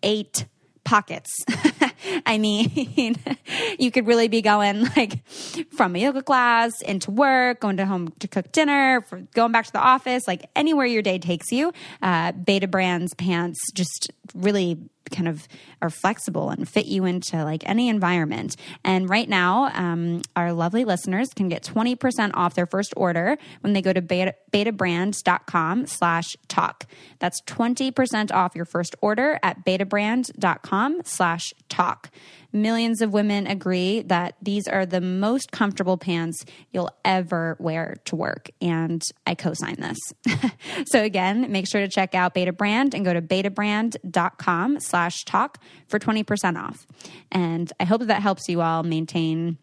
eight 0.03 0.47
pockets. 0.85 1.31
I 2.27 2.39
mean, 2.39 3.17
you 3.79 3.91
could 3.91 4.07
really 4.07 4.29
be 4.29 4.43
going 4.43 4.85
like 4.97 5.27
from 5.73 5.97
a 5.97 5.99
yoga 5.99 6.23
class 6.23 6.81
into 6.83 7.11
work, 7.11 7.61
going 7.61 7.77
to 7.79 7.87
home 7.87 8.13
to 8.21 8.29
cook 8.29 8.53
dinner, 8.53 9.05
going 9.35 9.53
back 9.53 9.67
to 9.67 9.73
the 9.73 9.81
office, 9.81 10.27
like 10.27 10.49
anywhere 10.57 10.87
your 10.87 11.03
day 11.03 11.19
takes 11.19 11.53
you. 11.53 11.73
Uh, 12.01 12.33
Betabrands 12.33 13.17
pants 13.17 13.59
just 13.73 14.11
really 14.35 14.79
kind 15.11 15.29
of 15.29 15.47
are 15.81 15.91
flexible 15.91 16.51
and 16.51 16.69
fit 16.69 16.87
you 16.87 17.05
into 17.05 17.43
like 17.45 17.69
any 17.69 17.89
environment. 17.89 18.57
And 18.85 19.09
right 19.09 19.29
now, 19.29 19.71
um, 19.75 20.23
our 20.37 20.53
lovely 20.53 20.85
listeners 20.85 21.29
can 21.35 21.49
get 21.49 21.63
20% 21.63 22.31
off 22.35 22.55
their 22.55 22.67
first 22.67 22.93
order 22.97 23.37
when 23.61 23.73
they 23.73 23.83
go 23.83 23.93
to 23.93 24.03
beta, 24.03 24.35
betabrands.com 24.53 25.87
slash 25.87 26.37
talk. 26.49 26.87
That's 27.19 27.41
20% 27.43 28.33
off 28.33 28.55
your 28.55 28.65
first 28.65 28.95
order 29.01 29.39
at 29.43 29.65
betabrand.com 29.65 31.03
slash 31.05 31.53
talk. 31.69 32.11
Millions 32.53 33.01
of 33.01 33.13
women 33.13 33.47
agree 33.47 34.03
that 34.03 34.37
these 34.43 34.69
are 34.69 34.85
the 34.85 35.01
most 35.01 35.53
comfortable 35.53 35.97
pants 35.97 36.45
you'll 36.71 36.91
ever 37.05 37.57
wear 37.59 37.97
to 38.05 38.17
work. 38.17 38.51
And 38.61 39.03
I 39.27 39.35
co 39.35 39.55
sign 39.55 39.77
this. 39.77 39.99
so, 40.87 41.03
again, 41.03 41.51
make 41.51 41.67
sure 41.67 41.81
to 41.81 41.89
check 41.89 42.15
out 42.15 42.35
Betabrand 42.35 42.95
and 42.95 43.05
go 43.05 43.15
to 43.15 43.23
betabrand.com 43.23 44.81
slash 44.81 45.25
talk 45.25 45.63
for 45.89 45.99
20% 45.99 46.57
off. 46.63 46.87
And 47.31 47.73
I 47.81 47.85
hope 47.85 48.01
that, 48.01 48.09
that 48.09 48.23
helps 48.23 48.49
you 48.49 48.61
all 48.61 48.83
maintain 48.83 49.57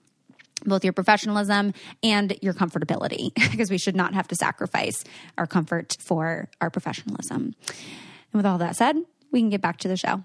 both 0.66 0.84
your 0.84 0.94
professionalism 0.94 1.74
and 2.04 2.38
your 2.42 2.54
comfortability 2.54 3.34
because 3.52 3.70
we 3.70 3.78
should 3.78 3.96
not 3.96 4.14
have 4.14 4.28
to 4.28 4.36
sacrifice 4.36 5.04
our 5.38 5.48
comfort 5.48 5.96
for 6.00 6.50
our 6.60 6.70
professionalism. 6.70 7.56
And 7.68 8.34
with 8.34 8.46
all 8.46 8.58
that 8.58 8.76
said, 8.76 8.96
we 9.32 9.40
can 9.40 9.50
get 9.50 9.62
back 9.62 9.78
to 9.80 9.88
the 9.88 9.98
show. 9.98 10.24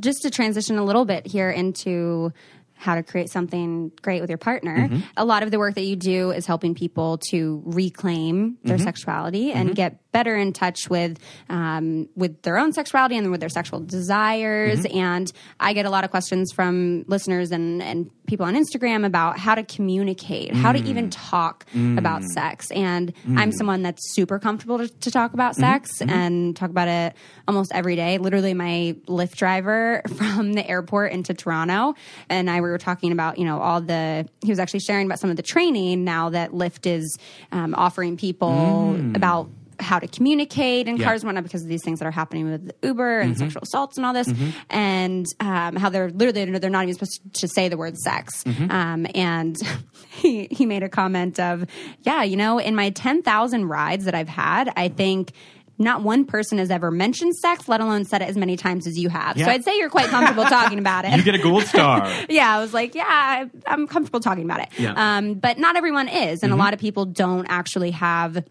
Just 0.00 0.22
to 0.22 0.30
transition 0.30 0.78
a 0.78 0.84
little 0.84 1.04
bit 1.04 1.26
here 1.26 1.50
into 1.50 2.32
how 2.78 2.94
to 2.94 3.02
create 3.02 3.30
something 3.30 3.90
great 4.02 4.20
with 4.20 4.30
your 4.30 4.38
partner. 4.38 4.76
Mm-hmm. 4.76 5.00
A 5.16 5.24
lot 5.24 5.42
of 5.42 5.50
the 5.50 5.58
work 5.58 5.74
that 5.74 5.84
you 5.84 5.96
do 5.96 6.30
is 6.30 6.46
helping 6.46 6.74
people 6.74 7.18
to 7.30 7.62
reclaim 7.64 8.58
their 8.64 8.76
mm-hmm. 8.76 8.84
sexuality 8.84 9.52
and 9.52 9.70
mm-hmm. 9.70 9.74
get 9.74 10.05
better 10.16 10.34
in 10.34 10.50
touch 10.50 10.88
with 10.88 11.18
um, 11.50 12.08
with 12.16 12.40
their 12.40 12.56
own 12.56 12.72
sexuality 12.72 13.18
and 13.18 13.30
with 13.30 13.40
their 13.40 13.50
sexual 13.50 13.80
desires. 13.80 14.80
Mm-hmm. 14.80 14.96
And 14.96 15.32
I 15.60 15.74
get 15.74 15.84
a 15.84 15.90
lot 15.90 16.04
of 16.04 16.10
questions 16.10 16.52
from 16.52 17.04
listeners 17.06 17.52
and, 17.52 17.82
and 17.82 18.10
people 18.26 18.46
on 18.46 18.54
Instagram 18.54 19.04
about 19.04 19.38
how 19.38 19.54
to 19.54 19.62
communicate, 19.62 20.52
mm. 20.52 20.56
how 20.56 20.72
to 20.72 20.78
even 20.78 21.08
mm. 21.08 21.12
talk 21.30 21.66
mm. 21.74 21.98
about 21.98 22.24
sex. 22.24 22.70
And 22.70 23.14
mm. 23.28 23.38
I'm 23.38 23.52
someone 23.52 23.82
that's 23.82 24.14
super 24.14 24.38
comfortable 24.38 24.78
to, 24.78 24.88
to 24.88 25.10
talk 25.10 25.34
about 25.34 25.52
mm-hmm. 25.52 25.62
sex 25.62 25.90
mm-hmm. 26.00 26.10
and 26.10 26.56
talk 26.56 26.70
about 26.70 26.88
it 26.88 27.14
almost 27.46 27.70
every 27.74 27.94
day. 27.94 28.16
Literally, 28.16 28.54
my 28.54 28.96
Lyft 29.06 29.36
driver 29.36 30.02
from 30.16 30.54
the 30.54 30.66
airport 30.66 31.12
into 31.12 31.34
Toronto 31.34 31.94
and 32.30 32.50
I 32.50 32.56
we 32.56 32.70
were 32.70 32.78
talking 32.78 33.12
about, 33.12 33.38
you 33.38 33.44
know, 33.44 33.60
all 33.60 33.82
the, 33.82 34.26
he 34.42 34.50
was 34.50 34.58
actually 34.58 34.80
sharing 34.80 35.06
about 35.06 35.20
some 35.20 35.30
of 35.30 35.36
the 35.36 35.42
training 35.42 36.04
now 36.04 36.30
that 36.30 36.52
Lyft 36.52 36.86
is 36.86 37.18
um, 37.52 37.74
offering 37.74 38.16
people 38.16 38.96
mm. 38.96 39.14
about 39.14 39.50
how 39.80 39.98
to 39.98 40.06
communicate 40.06 40.88
in 40.88 40.96
yeah. 40.96 41.04
cars 41.04 41.22
and 41.22 41.28
whatnot 41.28 41.44
because 41.44 41.62
of 41.62 41.68
these 41.68 41.82
things 41.82 41.98
that 41.98 42.06
are 42.06 42.12
happening 42.12 42.50
with 42.50 42.72
Uber 42.82 43.20
and 43.20 43.34
mm-hmm. 43.34 43.40
sexual 43.40 43.62
assaults 43.62 43.96
and 43.96 44.06
all 44.06 44.12
this, 44.12 44.28
mm-hmm. 44.28 44.50
and 44.70 45.26
um, 45.40 45.76
how 45.76 45.88
they're 45.88 46.10
literally 46.10 46.58
they're 46.58 46.70
not 46.70 46.84
even 46.84 46.94
supposed 46.94 47.20
to 47.34 47.48
say 47.48 47.68
the 47.68 47.76
word 47.76 47.96
sex. 47.96 48.44
Mm-hmm. 48.44 48.70
Um, 48.70 49.06
and 49.14 49.56
he 50.08 50.48
he 50.50 50.66
made 50.66 50.82
a 50.82 50.88
comment 50.88 51.38
of, 51.40 51.66
yeah, 52.02 52.22
you 52.22 52.36
know, 52.36 52.58
in 52.58 52.74
my 52.74 52.90
ten 52.90 53.22
thousand 53.22 53.66
rides 53.66 54.04
that 54.04 54.14
I've 54.14 54.28
had, 54.28 54.72
I 54.76 54.88
think 54.88 55.32
not 55.78 56.02
one 56.02 56.24
person 56.24 56.58
has 56.58 56.70
ever 56.70 56.90
mentioned 56.90 57.34
sex, 57.36 57.68
let 57.68 57.80
alone 57.80 58.04
said 58.04 58.22
it 58.22 58.28
as 58.28 58.36
many 58.36 58.56
times 58.56 58.86
as 58.86 58.98
you 58.98 59.08
have. 59.08 59.36
Yeah. 59.36 59.46
So 59.46 59.50
I'd 59.50 59.64
say 59.64 59.76
you're 59.76 59.90
quite 59.90 60.06
comfortable 60.06 60.44
talking 60.44 60.78
about 60.78 61.04
it. 61.06 61.16
You 61.16 61.22
get 61.22 61.34
a 61.34 61.42
gold 61.42 61.64
star. 61.64 62.10
yeah, 62.28 62.56
I 62.56 62.60
was 62.60 62.72
like, 62.72 62.94
yeah, 62.94 63.44
I'm 63.66 63.86
comfortable 63.86 64.20
talking 64.20 64.44
about 64.44 64.60
it. 64.60 64.68
Yeah. 64.78 64.94
Um, 64.96 65.34
but 65.34 65.58
not 65.58 65.76
everyone 65.76 66.08
is, 66.08 66.42
and 66.42 66.50
mm-hmm. 66.50 66.60
a 66.60 66.64
lot 66.64 66.74
of 66.74 66.80
people 66.80 67.04
don't 67.04 67.46
actually 67.48 67.90
have 67.92 68.42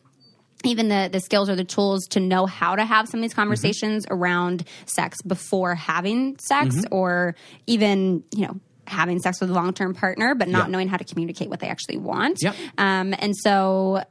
even 0.66 0.90
the 0.90 1.10
the 1.12 1.20
skills 1.20 1.50
or 1.50 1.56
the 1.56 1.64
tools 1.64 2.06
to 2.08 2.20
know 2.20 2.46
how 2.46 2.76
to 2.76 2.86
have 2.86 3.08
some 3.08 3.20
of 3.20 3.22
these 3.22 3.32
mm-hmm. 3.32 3.42
conversations 3.42 4.06
mm-hmm. 4.06 4.14
around 4.14 4.66
sex 4.86 5.22
before 5.22 5.76
having 5.76 6.38
sex 6.40 6.76
mm-hmm. 6.76 6.94
or 6.94 7.36
even 7.68 8.24
you 8.36 8.48
know 8.48 8.60
having 8.88 9.20
sex 9.20 9.42
with 9.42 9.50
a 9.50 9.54
long 9.54 9.74
term 9.74 9.94
partner, 9.94 10.36
but 10.36 10.48
not 10.48 10.70
knowing 10.70 10.88
how 10.88 10.98
to 10.98 11.04
communicate 11.04 11.50
what 11.50 11.60
they 11.60 11.68
actually 11.68 11.98
want. 11.98 12.38
Yep. 12.42 12.56
Um, 12.78 13.16
and 13.18 13.36
so 13.36 14.04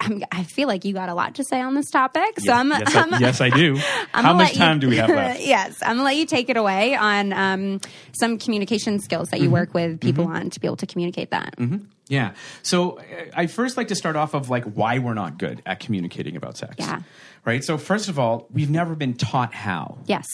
I'm, 0.00 0.22
i 0.30 0.44
feel 0.44 0.68
like 0.68 0.84
you 0.84 0.94
got 0.94 1.08
a 1.08 1.14
lot 1.14 1.34
to 1.36 1.44
say 1.44 1.60
on 1.60 1.74
this 1.74 1.90
topic. 1.90 2.38
So 2.40 2.46
yes, 2.46 2.56
I'm, 2.56 2.70
yes, 2.70 2.96
I'm, 2.96 3.14
I, 3.14 3.18
yes, 3.18 3.40
I 3.40 3.50
do. 3.50 3.76
How 4.12 4.32
much 4.32 4.54
time 4.54 4.76
you, 4.76 4.80
do 4.80 4.88
we 4.88 4.96
have 4.96 5.10
left? 5.10 5.40
yes, 5.44 5.78
I'm 5.82 5.96
gonna 5.96 6.04
let 6.04 6.16
you 6.16 6.26
take 6.26 6.48
it 6.48 6.56
away 6.56 6.94
on 6.94 7.32
um, 7.32 7.80
some 8.12 8.38
communication 8.38 9.00
skills 9.00 9.28
that 9.30 9.40
you 9.40 9.46
mm-hmm. 9.46 9.54
work 9.54 9.74
with 9.74 10.00
people 10.00 10.26
mm-hmm. 10.26 10.36
on 10.36 10.50
to 10.50 10.60
be 10.60 10.66
able 10.66 10.76
to 10.76 10.86
communicate 10.86 11.30
that. 11.30 11.56
Mm-hmm. 11.56 11.84
Yeah. 12.08 12.34
So 12.62 13.00
I 13.34 13.46
first 13.46 13.76
like 13.76 13.88
to 13.88 13.94
start 13.94 14.16
off 14.16 14.34
of 14.34 14.48
like 14.48 14.64
why 14.64 14.98
we're 14.98 15.14
not 15.14 15.38
good 15.38 15.62
at 15.66 15.80
communicating 15.80 16.36
about 16.36 16.56
sex. 16.56 16.76
Yeah. 16.78 17.02
Right. 17.44 17.62
So 17.62 17.76
first 17.76 18.08
of 18.08 18.18
all, 18.18 18.46
we've 18.52 18.70
never 18.70 18.94
been 18.94 19.14
taught 19.14 19.52
how. 19.52 19.98
Yes. 20.06 20.26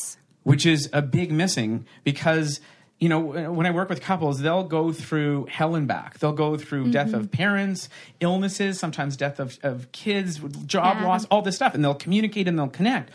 Which 0.44 0.66
is 0.66 0.88
a 0.92 1.02
big 1.02 1.32
missing 1.32 1.86
because 2.04 2.60
you 3.00 3.08
know, 3.08 3.20
when 3.20 3.66
I 3.66 3.70
work 3.70 3.88
with 3.88 4.00
couples, 4.00 4.40
they'll 4.40 4.64
go 4.64 4.92
through 4.92 5.46
hell 5.50 5.74
and 5.74 5.86
back. 5.86 6.18
They'll 6.18 6.32
go 6.32 6.56
through 6.56 6.84
mm-hmm. 6.84 6.92
death 6.92 7.12
of 7.12 7.30
parents, 7.30 7.88
illnesses, 8.20 8.78
sometimes 8.78 9.16
death 9.16 9.40
of, 9.40 9.58
of 9.62 9.90
kids, 9.92 10.38
job 10.66 10.98
yeah. 10.98 11.06
loss, 11.06 11.24
all 11.26 11.42
this 11.42 11.56
stuff, 11.56 11.74
and 11.74 11.84
they'll 11.84 11.94
communicate 11.94 12.46
and 12.46 12.58
they'll 12.58 12.68
connect. 12.68 13.10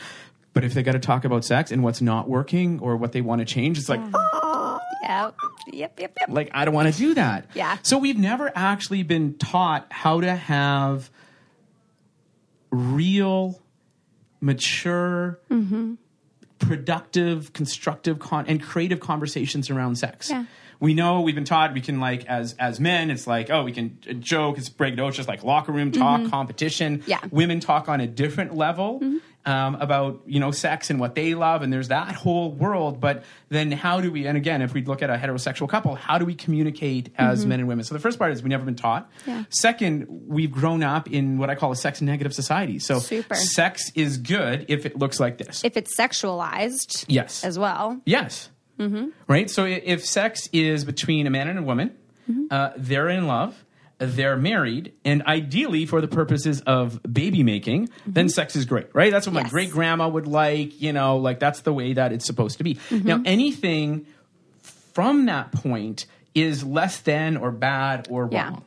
But 0.54 0.64
if 0.64 0.74
they 0.74 0.84
got 0.84 0.92
to 0.94 1.00
talk 1.00 1.26
about 1.26 1.46
sex 1.46 1.72
and 1.72 1.84
what's 1.84 2.02
not 2.02 2.28
working 2.28 2.80
or 2.82 2.98
what 2.98 3.14
they 3.14 3.22
want 3.22 3.40
to 3.40 3.46
change, 3.46 3.78
it's 3.78 3.88
like, 3.88 4.02
oh. 4.14 4.80
yep, 5.04 5.36
yep, 5.72 6.00
yep, 6.00 6.14
yep. 6.20 6.30
Like 6.30 6.50
I 6.54 6.66
don't 6.66 6.74
want 6.74 6.94
to 6.94 6.98
do 6.98 7.14
that. 7.14 7.50
Yeah. 7.54 7.78
So 7.82 7.98
we've 7.98 8.18
never 8.18 8.52
actually 8.54 9.04
been 9.04 9.38
taught 9.38 9.88
how 9.92 10.20
to 10.22 10.36
have 10.36 11.10
real, 12.70 13.62
mature. 14.42 15.40
Mm-hmm 15.50 15.96
productive, 16.60 17.54
constructive, 17.54 18.20
con- 18.20 18.46
and 18.48 18.62
creative 18.62 19.00
conversations 19.00 19.70
around 19.70 19.98
sex. 19.98 20.30
Yeah. 20.30 20.46
We 20.80 20.94
know 20.94 21.22
we've 21.22 21.36
been 21.36 21.46
taught 21.46 21.74
we 21.74 21.82
can 21.82 22.00
like 22.00 22.26
as 22.26 22.56
as 22.60 22.80
men, 22.80 23.12
it's 23.12 23.28
like 23.28 23.50
oh 23.50 23.64
we 23.64 23.72
can 23.72 23.98
joke, 24.20 24.58
it's 24.58 24.70
break 24.70 24.94
it, 24.94 25.00
it's 25.00 25.18
just 25.18 25.28
like 25.30 25.44
locker 25.44 25.72
room 25.72 25.92
talk, 25.92 26.22
mm-hmm. 26.22 26.30
competition. 26.30 27.04
Yeah. 27.06 27.20
Women 27.32 27.60
talk 27.60 27.90
on 27.90 28.02
a 28.02 28.08
different 28.08 28.56
level. 28.56 29.00
Mm-hmm 29.00 29.18
um, 29.46 29.76
about 29.76 30.22
you 30.26 30.40
know 30.40 30.52
sex 30.52 30.90
and 30.90 31.00
what 31.00 31.16
they 31.16 31.34
love, 31.34 31.62
and 31.62 31.72
there's 31.72 31.88
that 31.88 32.14
whole 32.14 32.52
world. 32.52 33.00
But 33.00 33.24
then 33.50 33.72
how 33.72 34.02
do 34.02 34.12
we? 34.12 34.28
And 34.28 34.38
again, 34.38 34.62
if 34.62 34.74
we 34.74 34.84
look 34.84 35.02
at 35.02 35.10
a 35.10 35.16
heterosexual 35.16 35.70
couple, 35.70 35.96
how 35.96 36.18
do 36.18 36.26
we 36.26 36.36
communicate 36.36 37.10
as 37.18 37.40
mm-hmm. 37.40 37.50
men 37.50 37.60
and 37.60 37.68
women? 37.68 37.86
So 37.86 37.96
the 37.96 38.00
first 38.00 38.20
part 38.20 38.32
is 38.32 38.44
we've 38.44 38.50
never 38.50 38.66
been 38.66 38.76
taught. 38.76 39.10
Yeah. 39.26 39.46
Second, 39.50 40.08
we've 40.10 40.52
grown 40.52 40.84
up 40.84 41.10
in 41.10 41.38
what 41.38 41.50
I 41.50 41.56
call 41.56 41.72
a 41.72 41.76
sex 41.76 42.02
negative 42.02 42.34
society. 42.34 42.80
So 42.80 43.00
Super. 43.00 43.36
sex 43.36 43.92
is 43.96 44.18
good 44.18 44.66
if 44.68 44.86
it 44.86 44.98
looks 44.98 45.20
like 45.20 45.38
this. 45.38 45.64
If 45.64 45.78
it's 45.78 45.98
sexualized, 45.98 47.06
yes, 47.08 47.44
as 47.44 47.58
well. 47.58 48.02
Yes. 48.06 48.50
Mm-hmm. 48.80 49.10
Right. 49.28 49.50
So 49.50 49.66
if 49.66 50.06
sex 50.06 50.50
is 50.54 50.86
between 50.86 51.28
a 51.28 51.30
man 51.30 51.48
and 51.50 51.60
a 51.60 51.64
woman, 51.64 51.96
mm-hmm. 52.30 52.46
uh, 52.50 52.72
they're 52.78 53.10
in 53.10 53.28
love 53.28 53.66
they're 54.00 54.38
married, 54.38 54.94
and 55.04 55.24
ideally 55.24 55.86
for 55.86 56.00
the 56.00 56.08
purposes 56.08 56.62
of 56.62 57.02
baby 57.04 57.44
making, 57.44 57.90
mm-hmm. 57.90 58.14
then 58.14 58.30
sex 58.30 58.56
is 58.56 58.64
great, 58.64 58.88
right? 58.94 59.12
That's 59.12 59.28
what 59.28 59.34
yes. 59.34 59.44
my 59.44 59.50
great 59.50 59.72
grandma 59.72 60.08
would 60.08 60.26
like, 60.26 60.82
you 60.82 60.94
know, 60.94 61.18
like 61.18 61.40
that's 61.40 61.62
the 61.62 61.74
way 61.74 61.94
that 61.94 62.14
it's 62.14 62.26
supposed 62.26 62.58
to 62.60 62.64
be. 62.64 62.76
Mm-hmm. 62.76 63.08
Now, 63.08 63.22
anything 63.26 64.08
from 64.94 65.26
that 65.26 65.52
point 65.52 66.06
is 66.34 66.64
less 66.64 67.00
than 67.02 67.36
or 67.36 67.52
bad 67.52 68.08
or 68.10 68.28
wrong. 68.28 68.64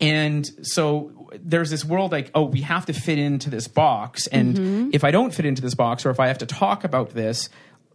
Yeah. 0.00 0.08
And 0.08 0.66
so 0.66 1.30
there's 1.42 1.70
this 1.70 1.84
world 1.84 2.12
like, 2.12 2.30
oh, 2.34 2.44
we 2.44 2.60
have 2.60 2.86
to 2.86 2.92
fit 2.92 3.18
into 3.18 3.50
this 3.50 3.66
box. 3.66 4.28
And 4.28 4.56
mm-hmm. 4.56 4.90
if 4.92 5.02
I 5.02 5.10
don't 5.10 5.34
fit 5.34 5.44
into 5.44 5.62
this 5.62 5.74
box, 5.74 6.06
or 6.06 6.10
if 6.10 6.20
I 6.20 6.28
have 6.28 6.38
to 6.38 6.46
talk 6.46 6.84
about 6.84 7.10
this, 7.10 7.48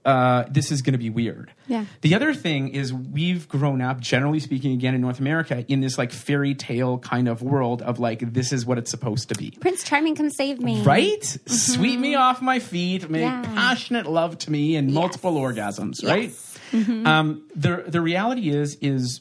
uh, 0.07 0.45
this 0.49 0.71
is 0.71 0.81
going 0.81 0.93
to 0.93 0.97
be 0.97 1.09
weird. 1.09 1.51
Yeah. 1.67 1.83
The 1.99 2.15
other 2.15 2.33
thing 2.33 2.69
is 2.69 2.93
we've 2.93 3.49
grown 3.49 3.81
up, 3.81 3.99
generally 3.99 4.39
speaking, 4.39 4.71
again 4.71 4.95
in 4.95 5.01
North 5.01 5.19
America, 5.19 5.65
in 5.67 5.81
this 5.81 5.97
like 5.97 6.13
fairy 6.13 6.55
tale 6.55 6.97
kind 6.97 7.27
of 7.27 7.41
world 7.41 7.81
of 7.81 7.99
like 7.99 8.33
this 8.33 8.53
is 8.53 8.65
what 8.65 8.77
it's 8.77 8.89
supposed 8.89 9.27
to 9.29 9.35
be. 9.35 9.51
Prince 9.51 9.83
Charming, 9.83 10.15
come 10.15 10.29
save 10.29 10.61
me. 10.61 10.81
Right? 10.81 11.19
Mm-hmm. 11.19 11.53
Sweep 11.53 11.99
me 11.99 12.15
off 12.15 12.41
my 12.41 12.59
feet, 12.59 13.09
make 13.09 13.23
yeah. 13.23 13.41
passionate 13.41 14.05
love 14.05 14.37
to 14.39 14.51
me, 14.51 14.77
and 14.77 14.89
yes. 14.89 14.95
multiple 14.95 15.33
orgasms. 15.33 16.01
Right? 16.01 16.29
Yes. 16.29 16.57
Mm-hmm. 16.71 17.05
Um, 17.05 17.49
the 17.53 17.83
the 17.85 17.99
reality 17.99 18.49
is 18.49 18.77
is 18.79 19.19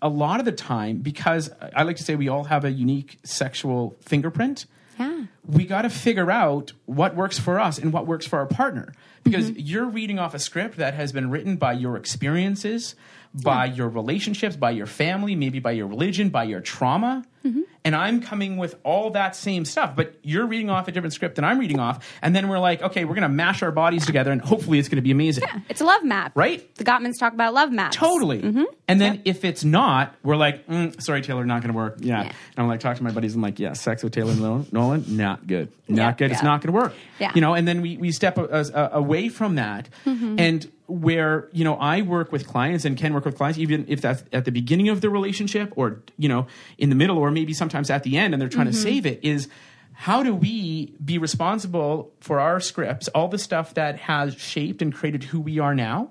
a 0.00 0.08
lot 0.08 0.40
of 0.40 0.46
the 0.46 0.52
time 0.52 0.98
because 0.98 1.50
I 1.76 1.82
like 1.82 1.96
to 1.96 2.02
say 2.02 2.16
we 2.16 2.28
all 2.28 2.44
have 2.44 2.64
a 2.64 2.70
unique 2.70 3.18
sexual 3.24 3.96
fingerprint. 4.00 4.64
Yeah. 4.98 5.24
We 5.46 5.66
got 5.66 5.82
to 5.82 5.90
figure 5.90 6.30
out 6.30 6.72
what 6.86 7.14
works 7.14 7.38
for 7.38 7.60
us 7.60 7.78
and 7.78 7.92
what 7.92 8.06
works 8.06 8.26
for 8.26 8.38
our 8.38 8.46
partner 8.46 8.94
because 9.24 9.50
mm-hmm. 9.50 9.60
you're 9.60 9.86
reading 9.86 10.18
off 10.18 10.34
a 10.34 10.38
script 10.38 10.76
that 10.76 10.94
has 10.94 11.12
been 11.12 11.30
written 11.30 11.56
by 11.56 11.72
your 11.72 11.96
experiences, 11.96 12.94
by 13.34 13.66
yeah. 13.66 13.74
your 13.74 13.88
relationships, 13.88 14.56
by 14.56 14.70
your 14.70 14.86
family, 14.86 15.34
maybe 15.34 15.58
by 15.58 15.72
your 15.72 15.86
religion, 15.86 16.30
by 16.30 16.44
your 16.44 16.60
trauma. 16.60 17.24
Mm-hmm 17.44 17.62
and 17.84 17.96
I'm 17.96 18.20
coming 18.20 18.56
with 18.56 18.76
all 18.84 19.10
that 19.10 19.34
same 19.34 19.64
stuff, 19.64 19.96
but 19.96 20.14
you're 20.22 20.46
reading 20.46 20.70
off 20.70 20.88
a 20.88 20.92
different 20.92 21.14
script 21.14 21.36
than 21.36 21.44
I'm 21.44 21.58
reading 21.58 21.80
off, 21.80 22.06
and 22.22 22.34
then 22.34 22.48
we're 22.48 22.58
like, 22.58 22.82
okay, 22.82 23.04
we're 23.04 23.14
going 23.14 23.22
to 23.22 23.28
mash 23.28 23.62
our 23.62 23.72
bodies 23.72 24.06
together, 24.06 24.30
and 24.30 24.40
hopefully 24.40 24.78
it's 24.78 24.88
going 24.88 24.96
to 24.96 25.02
be 25.02 25.10
amazing. 25.10 25.44
Yeah, 25.46 25.60
it's 25.68 25.80
a 25.80 25.84
love 25.84 26.04
map, 26.04 26.32
right? 26.34 26.72
The 26.76 26.84
Gottmans 26.84 27.18
talk 27.18 27.32
about 27.32 27.54
love 27.54 27.72
maps, 27.72 27.96
totally. 27.96 28.42
Mm-hmm. 28.42 28.64
And 28.88 29.00
then 29.00 29.14
yep. 29.14 29.22
if 29.24 29.44
it's 29.44 29.64
not, 29.64 30.14
we're 30.22 30.36
like, 30.36 30.66
mm, 30.66 31.00
sorry, 31.02 31.22
Taylor, 31.22 31.44
not 31.44 31.62
going 31.62 31.72
to 31.72 31.76
work. 31.76 31.96
Yeah. 31.98 32.22
yeah. 32.22 32.28
and 32.28 32.34
I'm 32.58 32.68
like, 32.68 32.80
talk 32.80 32.96
to 32.96 33.02
my 33.02 33.10
buddies. 33.10 33.34
I'm 33.34 33.42
like, 33.42 33.58
yeah, 33.58 33.72
sex 33.72 34.02
with 34.02 34.12
Taylor 34.12 34.34
Nolan, 34.34 35.04
not 35.16 35.46
good, 35.46 35.72
not 35.88 36.02
yeah, 36.02 36.12
good. 36.12 36.32
It's 36.32 36.42
not 36.42 36.60
going 36.60 36.72
to 36.72 36.80
work. 36.80 36.94
Yeah, 37.18 37.32
you 37.34 37.40
know. 37.40 37.54
And 37.54 37.66
then 37.66 37.82
we 37.82 37.96
we 37.96 38.12
step 38.12 38.38
a, 38.38 38.44
a, 38.44 38.90
away 38.92 39.28
from 39.28 39.56
that, 39.56 39.88
mm-hmm. 40.04 40.36
and 40.38 40.70
where 40.92 41.48
you 41.52 41.64
know 41.64 41.74
I 41.74 42.02
work 42.02 42.32
with 42.32 42.46
clients 42.46 42.84
and 42.84 42.96
can 42.96 43.14
work 43.14 43.24
with 43.24 43.36
clients 43.36 43.58
even 43.58 43.86
if 43.88 44.00
that's 44.00 44.22
at 44.32 44.44
the 44.44 44.52
beginning 44.52 44.88
of 44.88 45.00
the 45.00 45.10
relationship 45.10 45.72
or 45.76 46.02
you 46.18 46.28
know 46.28 46.46
in 46.78 46.90
the 46.90 46.94
middle 46.94 47.18
or 47.18 47.30
maybe 47.30 47.54
sometimes 47.54 47.90
at 47.90 48.02
the 48.02 48.18
end 48.18 48.34
and 48.34 48.40
they're 48.40 48.48
trying 48.48 48.66
mm-hmm. 48.66 48.76
to 48.76 48.82
save 48.82 49.06
it 49.06 49.20
is 49.22 49.48
how 49.94 50.22
do 50.22 50.34
we 50.34 50.94
be 51.04 51.18
responsible 51.18 52.12
for 52.20 52.40
our 52.40 52.60
scripts 52.60 53.08
all 53.08 53.28
the 53.28 53.38
stuff 53.38 53.74
that 53.74 53.98
has 54.00 54.34
shaped 54.34 54.82
and 54.82 54.94
created 54.94 55.24
who 55.24 55.40
we 55.40 55.58
are 55.58 55.74
now 55.74 56.10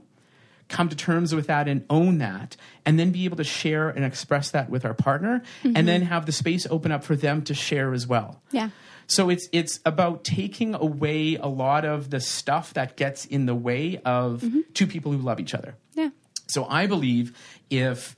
come 0.67 0.89
to 0.89 0.95
terms 0.95 1.35
with 1.35 1.47
that 1.47 1.67
and 1.67 1.85
own 1.89 2.17
that 2.17 2.55
and 2.85 2.97
then 2.97 3.11
be 3.11 3.25
able 3.25 3.37
to 3.37 3.43
share 3.43 3.89
and 3.89 4.05
express 4.05 4.51
that 4.51 4.69
with 4.69 4.85
our 4.85 4.93
partner 4.93 5.43
and 5.63 5.87
then 5.87 6.01
have 6.03 6.25
the 6.25 6.31
space 6.31 6.65
open 6.71 6.91
up 6.91 7.03
for 7.03 7.15
them 7.15 7.41
to 7.43 7.53
share 7.53 7.93
as 7.93 8.07
well 8.07 8.41
Yeah. 8.51 8.69
So 9.07 9.29
it's 9.29 9.47
it's 9.51 9.79
about 9.85 10.23
taking 10.23 10.75
away 10.75 11.35
a 11.35 11.47
lot 11.47 11.85
of 11.85 12.09
the 12.09 12.19
stuff 12.19 12.73
that 12.73 12.97
gets 12.97 13.25
in 13.25 13.45
the 13.45 13.55
way 13.55 14.01
of 14.05 14.41
mm-hmm. 14.41 14.61
two 14.73 14.87
people 14.87 15.11
who 15.11 15.17
love 15.17 15.39
each 15.39 15.53
other. 15.53 15.75
Yeah. 15.93 16.09
so 16.47 16.65
I 16.65 16.87
believe 16.87 17.37
if 17.69 18.15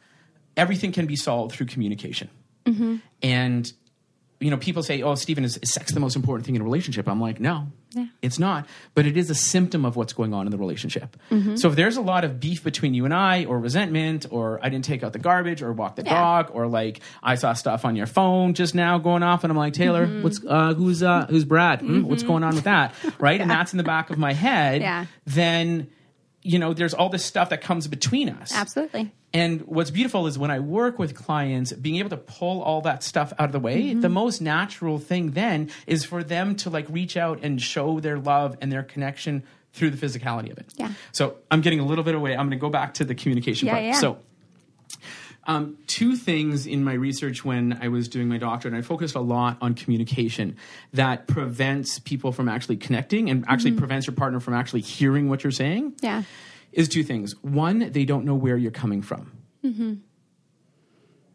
everything 0.56 0.92
can 0.92 1.06
be 1.06 1.16
solved 1.16 1.56
through 1.56 1.68
communication, 1.68 2.30
mm-hmm. 2.66 2.98
and 3.22 3.74
you 4.40 4.50
know, 4.52 4.58
people 4.58 4.84
say, 4.84 5.02
"Oh, 5.02 5.16
Stephen, 5.16 5.44
is, 5.46 5.58
is 5.58 5.72
sex 5.74 5.92
the 5.94 6.00
most 6.00 6.16
important 6.16 6.46
thing 6.46 6.56
in 6.56 6.62
a 6.62 6.64
relationship?" 6.66 7.08
I'm 7.08 7.22
like, 7.22 7.40
no, 7.40 7.68
Yeah. 7.94 8.08
it's 8.22 8.40
not. 8.40 8.68
But 8.94 9.06
it 9.06 9.16
is 9.16 9.30
a 9.30 9.36
symptom 9.36 9.86
of 9.86 9.96
what's 9.96 10.12
going 10.14 10.34
on 10.34 10.48
in 10.48 10.52
the 10.52 10.58
relationship. 10.58 11.16
So 11.56 11.70
if 11.70 11.76
there's 11.76 11.96
a 11.98 12.02
lot 12.02 12.26
of 12.26 12.40
beef 12.40 12.64
between 12.64 12.94
you 12.94 13.06
and 13.06 13.14
I, 13.14 13.46
or 13.46 13.58
resentment, 13.60 14.26
or 14.32 14.60
I 14.62 14.70
didn't 14.70 14.86
take 14.86 15.02
out 15.04 15.14
the 15.14 15.20
garbage, 15.20 15.62
or 15.62 15.72
walk 15.72 15.96
the 15.96 16.04
Yeah. 16.04 16.14
dog, 16.20 16.52
or 16.54 16.68
like 16.68 17.00
I 17.22 17.36
saw 17.36 17.54
stuff 17.54 17.86
on 17.86 17.96
your 17.96 18.08
phone 18.08 18.54
just 18.54 18.76
now 18.76 18.98
going 18.98 19.24
off, 19.24 19.44
and 19.44 19.52
I'm 19.52 19.58
like, 19.58 19.74
Taylor, 19.74 20.06
what's 20.22 20.42
uh, 20.46 20.74
who's 20.74 21.02
uh, 21.04 21.26
who's 21.30 21.46
Brad? 21.46 21.80
Hmm? 21.82 22.04
What's 22.04 22.24
going 22.24 22.44
on 22.44 22.56
with 22.56 22.66
that? 22.66 22.94
Right, 23.20 23.40
and 23.40 23.50
that's 23.56 23.72
in 23.74 23.78
the 23.78 23.84
back 23.84 24.10
of 24.10 24.18
my 24.18 24.34
head. 24.34 24.82
Yeah. 24.82 25.06
Then 25.26 25.88
you 26.44 26.60
know, 26.60 26.74
there's 26.74 26.94
all 26.94 27.10
this 27.10 27.24
stuff 27.24 27.50
that 27.50 27.62
comes 27.62 27.88
between 27.88 28.30
us. 28.30 28.54
Absolutely. 28.54 29.12
And 29.34 29.62
what's 29.62 29.90
beautiful 29.92 30.28
is 30.28 30.38
when 30.38 30.52
I 30.52 30.60
work 30.60 31.00
with 31.00 31.16
clients, 31.16 31.72
being 31.74 31.96
able 31.96 32.10
to 32.12 32.18
pull 32.18 32.62
all 32.62 32.82
that 32.82 33.02
stuff 33.02 33.34
out 33.40 33.46
of 33.46 33.52
the 33.54 33.60
way, 33.60 33.82
Mm-hmm. 33.84 34.02
the 34.02 34.10
most 34.10 34.42
natural 34.42 35.00
thing 35.00 35.32
then 35.32 35.72
is 35.88 36.04
for 36.06 36.24
them 36.24 36.56
to 36.58 36.70
like 36.70 36.86
reach 36.90 37.18
out 37.18 37.40
and 37.44 37.62
show 37.62 38.00
their 38.00 38.20
love 38.20 38.58
and 38.62 38.72
their 38.72 38.84
connection 38.84 39.44
through 39.72 39.90
the 39.90 39.98
physicality 40.06 40.52
of 40.52 40.58
it. 40.60 40.68
Yeah. 40.76 40.92
So 41.14 41.38
I'm 41.50 41.62
getting 41.62 41.80
a 41.80 41.86
little 41.86 42.04
bit 42.04 42.14
away. 42.14 42.32
I'm 42.34 42.48
going 42.48 42.52
to 42.52 42.62
go 42.62 42.70
back 42.70 42.94
to 42.96 43.06
the 43.06 43.16
communication 43.16 43.66
Yeah, 43.68 43.74
part. 43.74 43.84
yeah. 43.86 43.92
So 43.94 44.18
um, 45.46 45.78
two 45.88 46.16
things 46.16 46.66
in 46.66 46.84
my 46.84 46.94
research 46.94 47.44
when 47.44 47.78
I 47.82 47.90
was 47.90 48.08
doing 48.08 48.28
my 48.30 48.38
doctorate, 48.38 48.74
and 48.74 48.82
I 48.84 48.86
focused 48.86 49.16
a 49.16 49.20
lot 49.20 49.58
on 49.62 49.74
communication 49.74 50.56
that 50.94 51.28
prevents 51.28 52.00
people 52.00 52.32
from 52.32 52.48
actually 52.48 52.78
connecting 52.78 53.30
and 53.30 53.44
actually 53.48 53.72
Mm-hmm. 53.72 53.80
prevents 53.80 54.08
your 54.08 54.16
partner 54.16 54.40
from 54.40 54.54
actually 54.54 54.82
hearing 54.82 55.30
what 55.30 55.44
you're 55.44 55.52
saying 55.52 55.94
Yeah. 56.02 56.24
is 56.72 56.88
two 56.88 57.04
things. 57.04 57.36
One, 57.44 57.92
they 57.92 58.06
don't 58.06 58.24
know 58.26 58.36
where 58.36 58.56
you're 58.58 58.72
coming 58.72 59.02
from. 59.02 59.32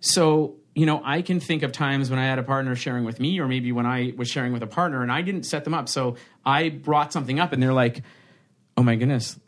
So, 0.01 0.57
you 0.75 0.87
know, 0.87 1.03
I 1.05 1.23
can 1.23 1.41
think 1.41 1.63
of 1.63 1.73
times 1.73 2.09
when 2.11 2.19
I 2.19 2.25
had 2.25 2.39
a 2.39 2.43
partner 2.43 2.77
sharing 2.77 3.05
with 3.05 3.19
me, 3.21 3.41
or 3.41 3.49
maybe 3.49 3.73
when 3.73 3.85
I 3.87 4.13
was 4.17 4.29
sharing 4.29 4.53
with 4.53 4.63
a 4.63 4.67
partner 4.67 5.03
and 5.03 5.11
I 5.11 5.23
didn't 5.23 5.45
set 5.45 5.65
them 5.65 5.75
up. 5.75 5.89
So 5.89 6.17
I 6.47 6.69
brought 6.69 7.13
something 7.13 7.41
up 7.41 7.53
and 7.53 7.63
they're 7.63 7.73
like, 7.73 8.03
oh 8.77 8.83
my 8.83 8.95
goodness, 8.97 9.39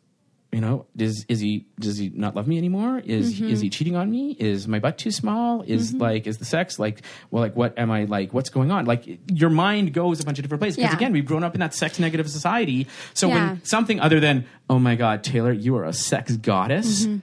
you 0.52 0.60
know, 0.60 0.86
is, 0.98 1.24
is 1.28 1.38
he, 1.38 1.66
does 1.78 1.96
he 1.96 2.10
not 2.12 2.34
love 2.34 2.48
me 2.48 2.58
anymore? 2.58 2.98
Is, 2.98 3.28
is 3.28 3.38
he 3.38 3.44
mm-hmm. 3.44 3.68
cheating 3.68 3.96
on 3.96 4.10
me? 4.10 4.36
Is 4.38 4.66
my 4.66 4.80
butt 4.80 4.98
too 4.98 5.12
small? 5.12 5.62
Is 5.62 5.92
mm-hmm. 5.92 6.02
like, 6.02 6.26
is 6.26 6.38
the 6.38 6.44
sex 6.44 6.78
like, 6.78 7.02
well, 7.30 7.42
like, 7.42 7.54
what 7.54 7.78
am 7.78 7.90
I 7.90 8.04
like, 8.04 8.34
what's 8.34 8.50
going 8.50 8.72
on? 8.72 8.84
Like 8.84 9.20
your 9.30 9.50
mind 9.50 9.94
goes 9.94 10.18
a 10.18 10.24
bunch 10.24 10.38
of 10.38 10.42
different 10.42 10.60
places. 10.60 10.78
Because 10.78 10.90
Yeah. 10.92 10.96
again, 10.96 11.12
we've 11.12 11.24
grown 11.24 11.44
up 11.44 11.54
in 11.54 11.60
that 11.60 11.72
sex 11.74 12.00
negative 12.00 12.28
society. 12.28 12.88
So 13.14 13.28
Yeah. 13.28 13.34
when 13.34 13.64
something 13.64 14.00
other 14.00 14.18
than, 14.18 14.44
oh 14.68 14.80
my 14.80 14.96
God, 14.96 15.22
Taylor, 15.22 15.52
you 15.52 15.76
are 15.76 15.84
a 15.84 15.92
sex 15.92 16.36
goddess. 16.36 17.06
Mm-hmm. 17.06 17.18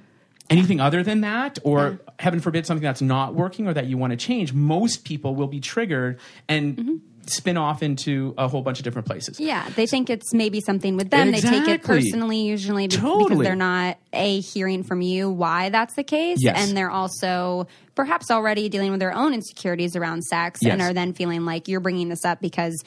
Anything 0.50 0.80
other 0.80 1.04
than 1.04 1.22
that, 1.22 1.60
or 1.64 2.00
heaven 2.20 2.40
forbid, 2.40 2.66
something 2.66 2.84
that's 2.84 3.02
not 3.02 3.36
working 3.36 3.68
or 3.68 3.74
that 3.74 3.88
you 3.88 3.98
want 3.98 4.12
to 4.12 4.18
change, 4.18 4.54
most 4.54 5.04
people 5.04 5.36
will 5.36 5.48
be 5.48 5.60
triggered 5.60 6.20
and 6.48 7.02
spin 7.30 7.58
off 7.58 7.84
into 7.84 8.34
a 8.38 8.48
whole 8.48 8.62
bunch 8.62 8.80
of 8.80 8.84
different 8.84 9.08
places. 9.08 9.40
Yeah, 9.40 9.68
they 9.76 9.88
think 9.88 10.10
it's 10.10 10.34
maybe 10.34 10.62
something 10.62 10.98
with 10.98 11.10
them. 11.10 11.32
They 11.32 11.42
take 11.42 11.68
it 11.68 11.84
personally, 11.84 12.42
usually 12.42 12.88
be- 12.88 12.98
because 12.98 13.40
they're 13.40 13.56
not 13.56 13.98
a 14.14 14.40
hearing 14.40 14.84
from 14.84 15.02
you 15.02 15.30
why 15.30 15.70
that's 15.70 15.96
the 15.96 16.04
case, 16.04 16.40
Yes. 16.42 16.58
and 16.58 16.76
they're 16.76 16.92
also 16.92 17.68
perhaps 17.96 18.30
already 18.32 18.70
dealing 18.70 18.92
with 18.92 19.00
their 19.00 19.14
own 19.14 19.34
insecurities 19.34 19.96
around 19.96 20.24
sex, 20.24 20.60
and 20.64 20.82
are 20.82 20.94
then 20.94 21.14
feeling 21.14 21.46
like 21.46 21.68
you're 21.68 21.80
bringing 21.80 22.10
this 22.10 22.26
up 22.26 22.40
because 22.42 22.84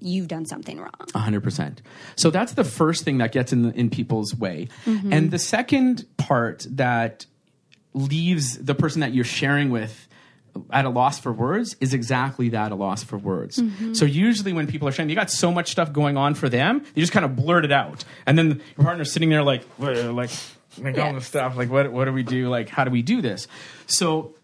you've 0.00 0.28
done 0.28 0.44
something 0.46 0.78
wrong. 0.78 0.90
A 1.14 1.18
hundred 1.18 1.42
percent. 1.42 1.80
So 2.16 2.30
that's 2.30 2.52
the 2.54 2.64
first 2.64 3.04
thing 3.04 3.18
that 3.18 3.32
gets 3.32 3.52
in 3.52 3.62
the, 3.62 3.70
in 3.70 3.90
people's 3.90 4.34
way, 4.34 4.68
mm-hmm. 4.84 5.12
and 5.12 5.30
the 5.30 5.38
second 5.38 6.06
part 6.16 6.66
that 6.70 7.26
leaves 7.94 8.58
the 8.58 8.74
person 8.74 9.00
that 9.00 9.14
you're 9.14 9.24
sharing 9.24 9.70
with 9.70 10.08
at 10.70 10.84
a 10.84 10.88
loss 10.88 11.18
for 11.18 11.32
words 11.32 11.76
is 11.80 11.94
exactly 11.94 12.50
that 12.50 12.72
a 12.72 12.74
loss 12.74 13.02
for 13.02 13.18
words. 13.18 13.58
Mm-hmm. 13.58 13.94
So 13.94 14.04
usually 14.04 14.52
when 14.52 14.66
people 14.66 14.88
are 14.88 14.92
sharing, 14.92 15.08
they 15.08 15.14
got 15.14 15.30
so 15.30 15.50
much 15.50 15.70
stuff 15.70 15.92
going 15.92 16.16
on 16.16 16.34
for 16.34 16.48
them, 16.48 16.84
they 16.94 17.00
just 17.00 17.12
kind 17.12 17.24
of 17.24 17.36
blurt 17.36 17.64
it 17.64 17.72
out, 17.72 18.04
and 18.26 18.38
then 18.38 18.62
your 18.76 18.84
partner's 18.84 19.12
sitting 19.12 19.30
there 19.30 19.42
like, 19.42 19.64
"What- 19.76 19.96
like, 19.96 20.30
like 20.78 20.98
all 20.98 21.12
this 21.12 21.26
stuff, 21.26 21.56
like 21.56 21.70
what 21.70 21.92
what 21.92 22.04
do 22.06 22.12
we 22.12 22.22
do? 22.22 22.48
Like 22.48 22.68
how 22.68 22.84
do 22.84 22.90
we 22.90 23.02
do 23.02 23.20
this? 23.20 23.46
So 23.86 24.34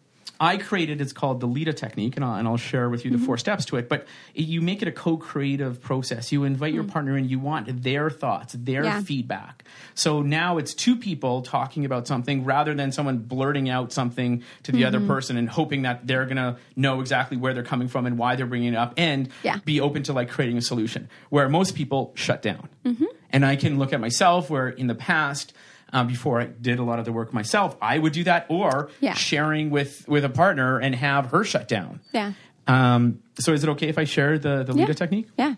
I 0.43 0.57
created 0.57 1.03
it's 1.03 1.13
called 1.13 1.41
the 1.41 1.47
Lita 1.47 1.75
technique, 1.75 2.17
and 2.17 2.25
I'll, 2.25 2.35
and 2.37 2.49
I'll 2.49 2.57
share 2.57 2.89
with 2.89 3.05
you 3.05 3.11
the 3.11 3.19
mm-hmm. 3.19 3.27
four 3.27 3.37
steps 3.37 3.67
to 3.67 3.77
it. 3.77 3.91
But 3.91 4.07
it, 4.35 4.47
you 4.47 4.63
make 4.63 4.81
it 4.81 4.89
a 4.89 4.93
co-creative 4.93 5.83
process. 5.83 6.33
You 6.33 6.45
invite 6.45 6.73
your 6.73 6.85
mm. 6.85 6.91
partner 6.91 7.19
in. 7.19 7.29
You 7.29 7.39
want 7.39 7.83
their 7.83 8.09
thoughts, 8.09 8.55
their 8.59 8.83
Yeah. 8.83 9.03
feedback. 9.03 9.65
So 9.95 10.23
now 10.23 10.57
it's 10.57 10.73
two 10.73 10.97
people 10.97 11.43
talking 11.43 11.85
about 11.85 12.07
something 12.07 12.45
rather 12.45 12.73
than 12.75 12.91
someone 12.91 13.19
blurting 13.19 13.69
out 13.69 13.93
something 13.93 14.43
to 14.63 14.73
the 14.73 14.87
other 14.87 14.99
mm-hmm. 14.99 15.09
person 15.09 15.37
and 15.37 15.47
hoping 15.47 15.83
that 15.83 16.07
they're 16.07 16.25
gonna 16.25 16.57
know 16.75 17.01
exactly 17.01 17.37
where 17.37 17.53
they're 17.53 17.63
coming 17.63 17.89
from 17.89 18.07
and 18.07 18.17
why 18.17 18.35
they're 18.35 18.47
bringing 18.47 18.73
it 18.73 18.77
up, 18.77 18.95
and 18.97 19.29
Yeah. 19.43 19.59
be 19.67 19.79
open 19.81 20.05
to 20.05 20.15
like 20.15 20.31
creating 20.31 20.57
a 20.57 20.63
solution. 20.63 21.11
Where 21.29 21.51
most 21.51 21.75
people 21.75 22.13
shut 22.15 22.41
down, 22.41 22.71
mm-hmm. 22.87 23.05
and 23.31 23.45
I 23.45 23.57
can 23.57 23.79
look 23.79 23.93
at 23.93 24.01
myself 24.01 24.49
where 24.49 24.69
in 24.69 24.87
the 24.87 24.95
past. 24.95 25.53
Um, 25.93 26.07
before 26.07 26.41
I 26.41 26.47
did 26.47 26.79
a 26.79 26.83
lot 26.85 26.99
of 27.01 27.05
the 27.05 27.13
work 27.13 27.33
myself, 27.33 27.77
I 27.83 27.99
would 27.99 28.13
do 28.13 28.25
that, 28.25 28.47
or 28.49 28.91
Yeah. 29.01 29.15
sharing 29.15 29.71
with 29.71 30.07
with 30.09 30.25
a 30.25 30.29
partner 30.29 30.79
and 30.79 30.95
have 30.95 31.27
her 31.33 31.43
shut 31.45 31.67
down. 31.69 32.01
Yeah, 32.13 32.33
Um, 32.69 33.19
so 33.39 33.53
is 33.53 33.65
it 33.65 33.69
okay 33.71 33.89
if 33.89 33.99
I 33.99 34.05
share 34.05 34.39
the 34.39 34.63
the 34.63 34.73
Yeah. 34.73 34.81
Lita 34.87 34.95
technique? 34.95 35.29
yeah, 35.37 35.55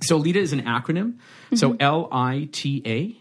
So 0.00 0.16
Lita 0.16 0.38
is 0.38 0.52
an 0.52 0.62
acronym. 0.62 1.14
So 1.54 1.76
L 1.80 2.08
I 2.12 2.48
T 2.52 2.82
A. 2.86 3.16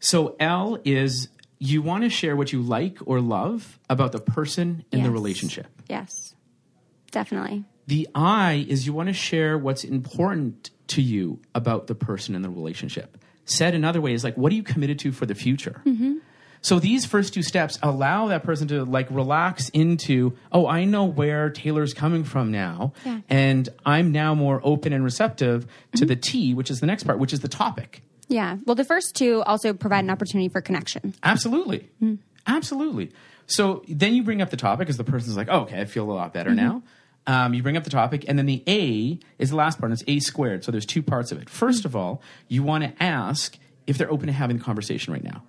So 0.00 0.34
L 0.40 0.78
is 0.84 1.28
you 1.58 1.80
want 1.80 2.02
to 2.02 2.10
share 2.10 2.34
what 2.34 2.52
you 2.52 2.60
like 2.60 2.98
or 3.06 3.20
love 3.20 3.78
about 3.88 4.10
the 4.12 4.18
person 4.18 4.84
in 4.90 5.02
the 5.04 5.10
relationship. 5.10 5.66
yes, 5.88 6.34
definitely. 7.12 7.64
The 7.86 8.08
I 8.14 8.66
is 8.68 8.86
you 8.86 8.92
want 8.92 9.08
to 9.08 9.12
share 9.12 9.56
what's 9.58 9.84
important 9.84 10.70
to 10.88 11.02
you 11.02 11.40
about 11.54 11.86
the 11.86 11.94
person 11.94 12.34
in 12.34 12.42
the 12.42 12.50
relationship. 12.50 13.16
Said 13.44 13.74
another 13.74 14.00
way 14.00 14.12
is 14.12 14.22
like, 14.24 14.36
what 14.36 14.52
are 14.52 14.54
you 14.54 14.62
committed 14.62 14.98
to 15.00 15.12
for 15.12 15.26
the 15.26 15.34
future? 15.34 15.82
So 16.64 16.78
these 16.78 17.04
first 17.04 17.34
two 17.34 17.42
steps 17.42 17.76
allow 17.82 18.28
that 18.28 18.44
person 18.44 18.68
to 18.68 18.84
like 18.84 19.08
relax 19.10 19.68
into, 19.70 20.36
oh, 20.52 20.68
I 20.68 20.84
know 20.84 21.04
where 21.06 21.50
Taylor's 21.50 21.92
coming 21.92 22.22
from 22.22 22.52
now, 22.52 22.92
Yeah. 23.04 23.18
and 23.28 23.68
I'm 23.84 24.12
now 24.12 24.36
more 24.36 24.60
open 24.62 24.92
and 24.92 25.02
receptive 25.02 25.66
to 25.96 26.04
the 26.06 26.14
T, 26.14 26.54
which 26.54 26.70
is 26.70 26.78
the 26.78 26.86
next 26.86 27.02
part, 27.02 27.18
which 27.18 27.32
is 27.32 27.40
the 27.40 27.48
topic. 27.48 28.02
Yeah. 28.28 28.58
Well, 28.64 28.76
the 28.76 28.84
first 28.84 29.16
two 29.16 29.42
also 29.42 29.72
provide 29.74 30.04
an 30.04 30.10
opportunity 30.10 30.48
for 30.48 30.60
connection. 30.60 31.14
Absolutely. 31.24 31.88
Hmm. 31.98 32.14
Absolutely. 32.46 33.10
So 33.46 33.82
then 33.88 34.14
you 34.14 34.22
bring 34.22 34.40
up 34.40 34.50
the 34.50 34.56
topic 34.56 34.86
because 34.86 34.96
the 34.96 35.04
person's 35.04 35.36
like, 35.36 35.48
oh, 35.50 35.62
okay, 35.62 35.80
I 35.80 35.84
feel 35.84 36.08
a 36.08 36.12
lot 36.12 36.32
better 36.32 36.50
Mm-hmm. 36.50 36.64
now. 36.64 36.82
Um, 37.26 37.54
you 37.54 37.62
bring 37.62 37.76
up 37.76 37.84
the 37.84 37.90
topic, 37.90 38.24
and 38.26 38.36
then 38.36 38.46
the 38.46 38.64
A 38.66 39.18
is 39.38 39.50
the 39.50 39.56
last 39.56 39.78
part, 39.78 39.92
and 39.92 40.00
it's 40.00 40.08
A 40.08 40.18
squared. 40.18 40.64
So 40.64 40.72
there's 40.72 40.86
two 40.86 41.02
parts 41.02 41.30
of 41.30 41.40
it. 41.40 41.48
First 41.48 41.84
of 41.84 41.94
all, 41.94 42.20
you 42.48 42.62
want 42.62 42.84
to 42.84 43.02
ask 43.02 43.58
if 43.86 43.96
they're 43.96 44.10
open 44.10 44.26
to 44.26 44.32
having 44.32 44.58
the 44.58 44.64
conversation 44.64 45.12
right 45.12 45.22
now. 45.22 45.44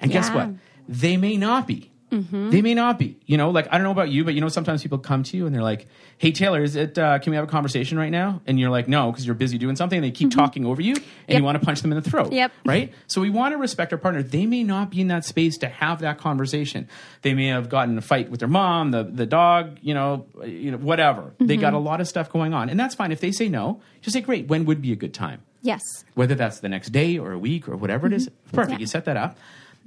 And 0.00 0.10
guess 0.12 0.30
what? 0.30 0.50
They 0.88 1.16
may 1.16 1.36
not 1.36 1.66
be. 1.66 1.90
Mm-hmm. 2.10 2.50
They 2.50 2.62
may 2.62 2.74
not 2.74 2.98
be. 2.98 3.18
You 3.26 3.36
know, 3.36 3.50
like 3.50 3.66
I 3.70 3.78
don't 3.78 3.84
know 3.84 3.90
about 3.90 4.10
you, 4.10 4.24
but 4.24 4.34
you 4.34 4.40
know, 4.40 4.48
sometimes 4.48 4.82
people 4.82 4.98
come 4.98 5.22
to 5.24 5.36
you 5.36 5.46
and 5.46 5.54
they're 5.54 5.62
like, 5.62 5.86
"Hey, 6.18 6.30
Taylor, 6.32 6.62
is 6.62 6.76
it? 6.76 6.96
Uh, 6.96 7.18
can 7.18 7.30
we 7.30 7.36
have 7.36 7.44
a 7.44 7.50
conversation 7.50 7.98
right 7.98 8.10
now?" 8.10 8.40
And 8.46 8.60
you're 8.60 8.70
like, 8.70 8.86
"No," 8.88 9.10
because 9.10 9.26
you're 9.26 9.34
busy 9.34 9.58
doing 9.58 9.76
something. 9.76 9.96
And 9.96 10.04
they 10.04 10.10
keep 10.10 10.30
mm-hmm. 10.30 10.38
talking 10.38 10.64
over 10.66 10.80
you, 10.80 10.94
and 10.94 11.04
Yep. 11.28 11.38
you 11.38 11.44
want 11.44 11.58
to 11.58 11.64
punch 11.64 11.82
them 11.82 11.92
in 11.92 12.00
the 12.00 12.08
throat. 12.08 12.32
Yep. 12.32 12.52
Right. 12.64 12.92
So 13.06 13.20
we 13.20 13.30
want 13.30 13.52
to 13.52 13.58
respect 13.58 13.92
our 13.92 13.98
partner. 13.98 14.22
They 14.22 14.46
may 14.46 14.62
not 14.62 14.90
be 14.90 15.00
in 15.00 15.08
that 15.08 15.24
space 15.24 15.58
to 15.58 15.68
have 15.68 16.00
that 16.00 16.18
conversation. 16.18 16.88
They 17.22 17.34
may 17.34 17.46
have 17.46 17.68
gotten 17.68 17.92
in 17.92 17.98
a 17.98 18.02
fight 18.02 18.30
with 18.30 18.40
their 18.40 18.48
mom, 18.48 18.92
the 18.92 19.02
the 19.02 19.26
dog, 19.26 19.78
you 19.82 19.94
know, 19.94 20.26
you 20.44 20.70
know, 20.70 20.78
whatever. 20.78 21.34
They 21.38 21.54
mm-hmm. 21.54 21.60
got 21.60 21.74
a 21.74 21.78
lot 21.78 22.00
of 22.00 22.08
stuff 22.08 22.30
going 22.30 22.54
on, 22.54 22.68
and 22.68 22.78
that's 22.78 22.94
fine. 22.94 23.10
If 23.12 23.20
they 23.20 23.32
say 23.32 23.48
no, 23.48 23.80
just 24.00 24.14
say, 24.14 24.20
"Great. 24.20 24.46
When 24.48 24.64
would 24.64 24.80
be 24.80 24.92
a 24.92 24.96
good 24.96 25.12
time?" 25.14 25.42
Yes. 25.62 25.82
whether 26.14 26.36
that's 26.36 26.60
the 26.60 26.68
next 26.68 26.90
day 26.90 27.18
or 27.18 27.32
a 27.32 27.38
week 27.38 27.68
or 27.68 27.76
whatever 27.76 28.06
it 28.06 28.12
is. 28.12 28.30
Perfect. 28.52 28.74
Yeah. 28.74 28.78
You 28.78 28.86
set 28.86 29.04
that 29.06 29.16
up. 29.16 29.36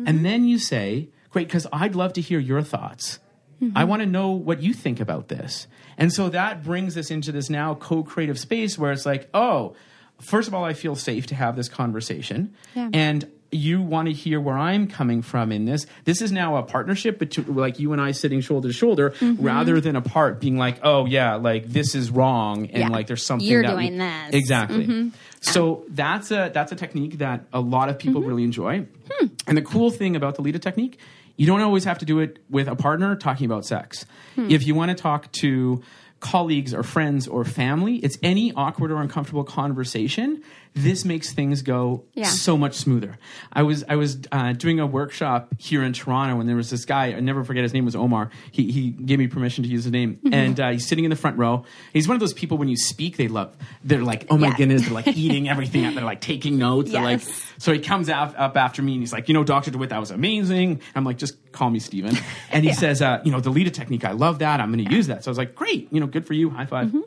And 0.05 0.25
then 0.25 0.45
you 0.45 0.59
say, 0.59 1.07
great, 1.31 1.47
because 1.47 1.67
I'd 1.71 1.95
love 1.95 2.13
to 2.13 2.21
hear 2.21 2.39
your 2.39 2.61
thoughts. 2.61 3.19
I 3.75 3.83
want 3.83 4.01
to 4.01 4.05
know 4.05 4.29
what 4.31 4.63
you 4.63 4.73
think 4.73 5.01
about 5.01 5.27
this. 5.27 5.67
And 5.97 6.13
so 6.13 6.29
that 6.29 6.63
brings 6.63 6.95
us 6.95 7.11
into 7.11 7.33
this 7.33 7.49
now 7.49 7.75
co 7.75 8.03
creative 8.03 8.39
space 8.39 8.77
where 8.77 8.93
it's 8.93 9.05
like, 9.05 9.27
oh, 9.33 9.75
first 10.21 10.47
of 10.47 10.53
all, 10.53 10.63
I 10.63 10.71
feel 10.71 10.95
safe 10.95 11.27
to 11.27 11.35
have 11.35 11.57
this 11.57 11.67
conversation. 11.67 12.55
Yeah. 12.73 12.89
And 12.93 13.29
you 13.51 13.81
want 13.81 14.07
to 14.07 14.13
hear 14.13 14.39
where 14.39 14.57
I'm 14.57 14.87
coming 14.87 15.21
from 15.21 15.51
in 15.51 15.65
this. 15.65 15.87
This 16.05 16.21
is 16.21 16.31
now 16.31 16.55
a 16.55 16.63
partnership 16.63 17.19
between 17.19 17.53
like 17.53 17.79
you 17.79 17.91
and 17.91 18.01
I 18.01 18.11
sitting 18.11 18.39
shoulder 18.39 18.69
to 18.69 18.73
shoulder 18.73 19.09
Mm-hmm. 19.09 19.43
rather 19.43 19.81
than 19.81 19.97
apart 19.97 20.39
being 20.39 20.57
like, 20.57 20.79
oh 20.83 21.05
yeah, 21.05 21.35
like 21.35 21.65
this 21.65 21.95
is 21.95 22.11
wrong 22.11 22.67
and 22.67 22.77
Yeah. 22.77 22.87
like 22.87 23.07
there's 23.07 23.25
something 23.25 23.45
You're 23.45 23.63
that 23.63 23.75
we- 23.75 23.87
doing 23.87 23.97
this. 23.97 24.35
Exactly. 24.35 24.87
Mm-hmm. 24.87 25.09
So 25.41 25.83
that's 25.89 26.31
a 26.31 26.49
that's 26.53 26.71
a 26.71 26.75
technique 26.77 27.17
that 27.17 27.45
a 27.51 27.59
lot 27.59 27.89
of 27.89 27.99
people 27.99 28.21
mm-hmm. 28.21 28.29
really 28.29 28.43
enjoy. 28.45 28.85
Hmm. 29.11 29.27
And 29.47 29.57
the 29.57 29.61
cool 29.63 29.89
thing 29.89 30.15
about 30.15 30.35
the 30.35 30.43
Lita 30.43 30.59
technique, 30.59 30.97
you 31.39 31.45
don't 31.45 31.61
always 31.61 31.85
have 31.85 31.99
to 31.99 32.05
do 32.05 32.19
it 32.19 32.37
with 32.49 32.67
a 32.67 32.75
partner 32.75 33.15
talking 33.15 33.45
about 33.45 33.65
sex. 33.65 34.05
Hmm. 34.35 34.51
If 34.51 34.67
you 34.67 34.75
want 34.75 34.89
to 34.89 35.01
talk 35.01 35.31
to 35.39 35.81
colleagues 36.19 36.73
or 36.73 36.83
friends 36.83 37.29
or 37.29 37.45
family, 37.45 37.95
it's 37.95 38.17
any 38.21 38.51
awkward 38.51 38.91
or 38.91 39.01
uncomfortable 39.01 39.45
conversation. 39.45 40.43
This 40.75 41.03
makes 41.03 41.33
things 41.33 41.61
go 41.61 42.03
Yeah. 42.13 42.25
so 42.27 42.57
much 42.57 42.75
smoother. 42.75 43.17
I 43.51 43.63
was 43.63 43.83
I 43.89 43.95
was 43.95 44.19
uh, 44.31 44.53
doing 44.53 44.79
a 44.79 44.85
workshop 44.87 45.53
here 45.57 45.83
in 45.83 45.93
Toronto, 45.93 46.39
and 46.39 46.47
there 46.47 46.55
was 46.55 46.69
this 46.69 46.85
guy. 46.85 47.07
I 47.07 47.19
never 47.19 47.43
forget 47.43 47.63
his 47.63 47.73
name 47.73 47.85
was 47.85 47.95
Omar. 47.95 48.29
He 48.51 48.71
he 48.71 48.91
gave 48.91 49.19
me 49.19 49.27
permission 49.27 49.63
to 49.63 49.69
use 49.69 49.83
his 49.83 49.91
name, 49.91 50.15
Mm-hmm. 50.23 50.33
and 50.33 50.59
uh, 50.59 50.69
he's 50.71 50.87
sitting 50.87 51.03
in 51.05 51.09
the 51.09 51.15
front 51.17 51.37
row. 51.37 51.65
He's 51.91 52.07
one 52.07 52.15
of 52.15 52.21
those 52.21 52.33
people 52.33 52.57
when 52.57 52.67
you 52.69 52.77
speak, 52.77 53.17
they 53.17 53.27
love. 53.27 53.55
They're 53.83 54.03
like, 54.03 54.27
oh 54.29 54.37
my 54.37 54.47
Yeah. 54.49 54.57
goodness, 54.57 54.83
they're 54.83 54.93
like 54.93 55.07
eating 55.17 55.49
everything 55.49 55.85
up. 55.85 55.95
They're 55.95 56.03
like 56.03 56.21
taking 56.21 56.57
notes. 56.57 56.91
They're 56.91 57.01
like, 57.01 57.21
so 57.57 57.73
he 57.73 57.79
comes 57.79 58.09
out, 58.09 58.35
up 58.37 58.55
after 58.55 58.81
me 58.81 58.93
and 58.93 59.01
he's 59.01 59.11
like, 59.11 59.27
you 59.27 59.33
know, 59.33 59.43
Dr. 59.43 59.71
de 59.71 59.77
Wit, 59.77 59.89
that 59.89 59.99
was 59.99 60.11
amazing. 60.11 60.81
I'm 60.95 61.03
like, 61.03 61.17
just 61.17 61.51
call 61.51 61.69
me 61.69 61.79
Stephen. 61.79 62.15
And 62.51 62.63
he 62.63 62.73
says, 62.73 63.01
uh, 63.01 63.21
you 63.25 63.31
know, 63.31 63.39
the 63.39 63.49
Lita 63.51 63.69
technique, 63.71 64.05
I 64.05 64.11
love 64.11 64.39
that. 64.39 64.59
I'm 64.59 64.71
going 64.71 64.83
to 64.85 64.91
use 64.93 65.07
that. 65.07 65.23
So 65.23 65.29
I 65.29 65.31
was 65.31 65.37
like, 65.37 65.55
great, 65.55 65.87
you 65.91 65.99
know, 65.99 66.07
good 66.07 66.25
for 66.25 66.33
you. 66.33 66.49
High 66.49 66.65
5 66.65 66.87
Mm-hmm. 66.87 66.99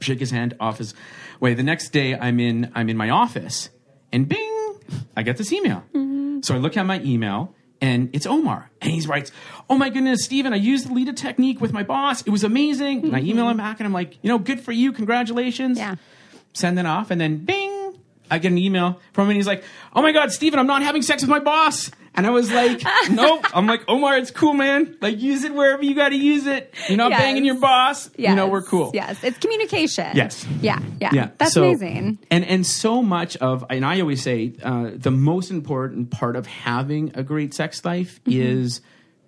Shake 0.00 0.20
his 0.20 0.30
hand 0.30 0.54
off 0.60 0.78
his 0.78 0.94
way. 1.40 1.54
The 1.54 1.62
next 1.62 1.90
day 1.90 2.14
I'm 2.18 2.38
in, 2.40 2.70
I'm 2.74 2.88
in 2.88 2.96
my 2.96 3.10
office 3.10 3.70
and 4.12 4.28
bing, 4.28 4.74
I 5.16 5.22
get 5.22 5.36
this 5.36 5.52
email. 5.52 5.82
Mm-hmm. 5.94 6.40
So 6.42 6.54
I 6.54 6.58
look 6.58 6.76
at 6.76 6.84
my 6.84 7.00
email 7.00 7.54
and 7.80 8.10
it's 8.12 8.26
Omar. 8.26 8.70
And 8.82 8.92
he 8.92 9.06
writes, 9.06 9.32
Oh 9.68 9.76
my 9.76 9.88
goodness, 9.90 10.24
Stephen, 10.24 10.52
I 10.52 10.56
used 10.56 10.88
the 10.88 10.92
Lita 10.92 11.12
technique 11.12 11.60
with 11.60 11.72
my 11.72 11.82
boss. 11.82 12.22
It 12.22 12.30
was 12.30 12.44
amazing. 12.44 13.04
And 13.04 13.16
I 13.16 13.20
email 13.20 13.48
him 13.48 13.56
back 13.56 13.80
and 13.80 13.86
I'm 13.86 13.92
like, 13.92 14.18
you 14.22 14.28
know, 14.28 14.38
good 14.38 14.60
for 14.60 14.72
you. 14.72 14.92
Congratulations 14.92 15.78
Yeah. 15.78 15.96
send 16.52 16.78
it 16.78 16.86
off, 16.86 17.10
and 17.10 17.20
then 17.20 17.38
bing, 17.44 17.98
I 18.30 18.38
get 18.38 18.52
an 18.52 18.58
email 18.58 19.00
from 19.12 19.24
him, 19.24 19.30
and 19.30 19.36
he's 19.36 19.46
like, 19.46 19.62
"Oh 19.94 20.02
my 20.02 20.10
god, 20.12 20.32
Stephen, 20.32 20.58
I'm 20.58 20.66
not 20.66 20.82
having 20.82 21.02
sex 21.02 21.22
with 21.22 21.30
my 21.30 21.38
boss." 21.38 21.90
And 22.16 22.26
I 22.26 22.30
was 22.30 22.50
like, 22.50 22.82
"Nope." 23.10 23.44
I'm 23.54 23.66
like, 23.66 23.82
"Omar, 23.88 24.16
it's 24.16 24.30
cool, 24.30 24.54
man. 24.54 24.96
Like, 25.00 25.20
use 25.20 25.44
it 25.44 25.52
wherever 25.54 25.82
you 25.82 25.94
got 25.94 26.08
to 26.10 26.16
use 26.16 26.46
it. 26.46 26.72
You're 26.88 26.96
not 26.96 27.10
Yes. 27.10 27.20
banging 27.20 27.44
your 27.44 27.60
boss. 27.60 28.10
You 28.16 28.34
know, 28.34 28.46
we're 28.48 28.62
cool." 28.62 28.90
Yes, 28.94 29.22
it's 29.22 29.38
communication. 29.38 30.08
Yes. 30.14 30.46
Yeah, 30.60 30.78
yeah. 31.00 31.10
Yeah, 31.12 31.28
That's 31.38 31.52
so- 31.52 31.64
amazing. 31.64 32.18
And 32.30 32.44
and 32.44 32.66
so 32.66 33.02
much 33.02 33.36
of 33.38 33.64
and 33.70 33.84
I 33.84 34.00
always 34.00 34.22
say 34.22 34.54
uh, 34.62 34.90
the 34.94 35.10
most 35.10 35.50
important 35.50 36.10
part 36.10 36.36
of 36.36 36.46
having 36.46 37.12
a 37.14 37.22
great 37.22 37.54
sex 37.54 37.84
life 37.84 38.20
Mm-hmm. 38.24 38.40
is 38.40 38.80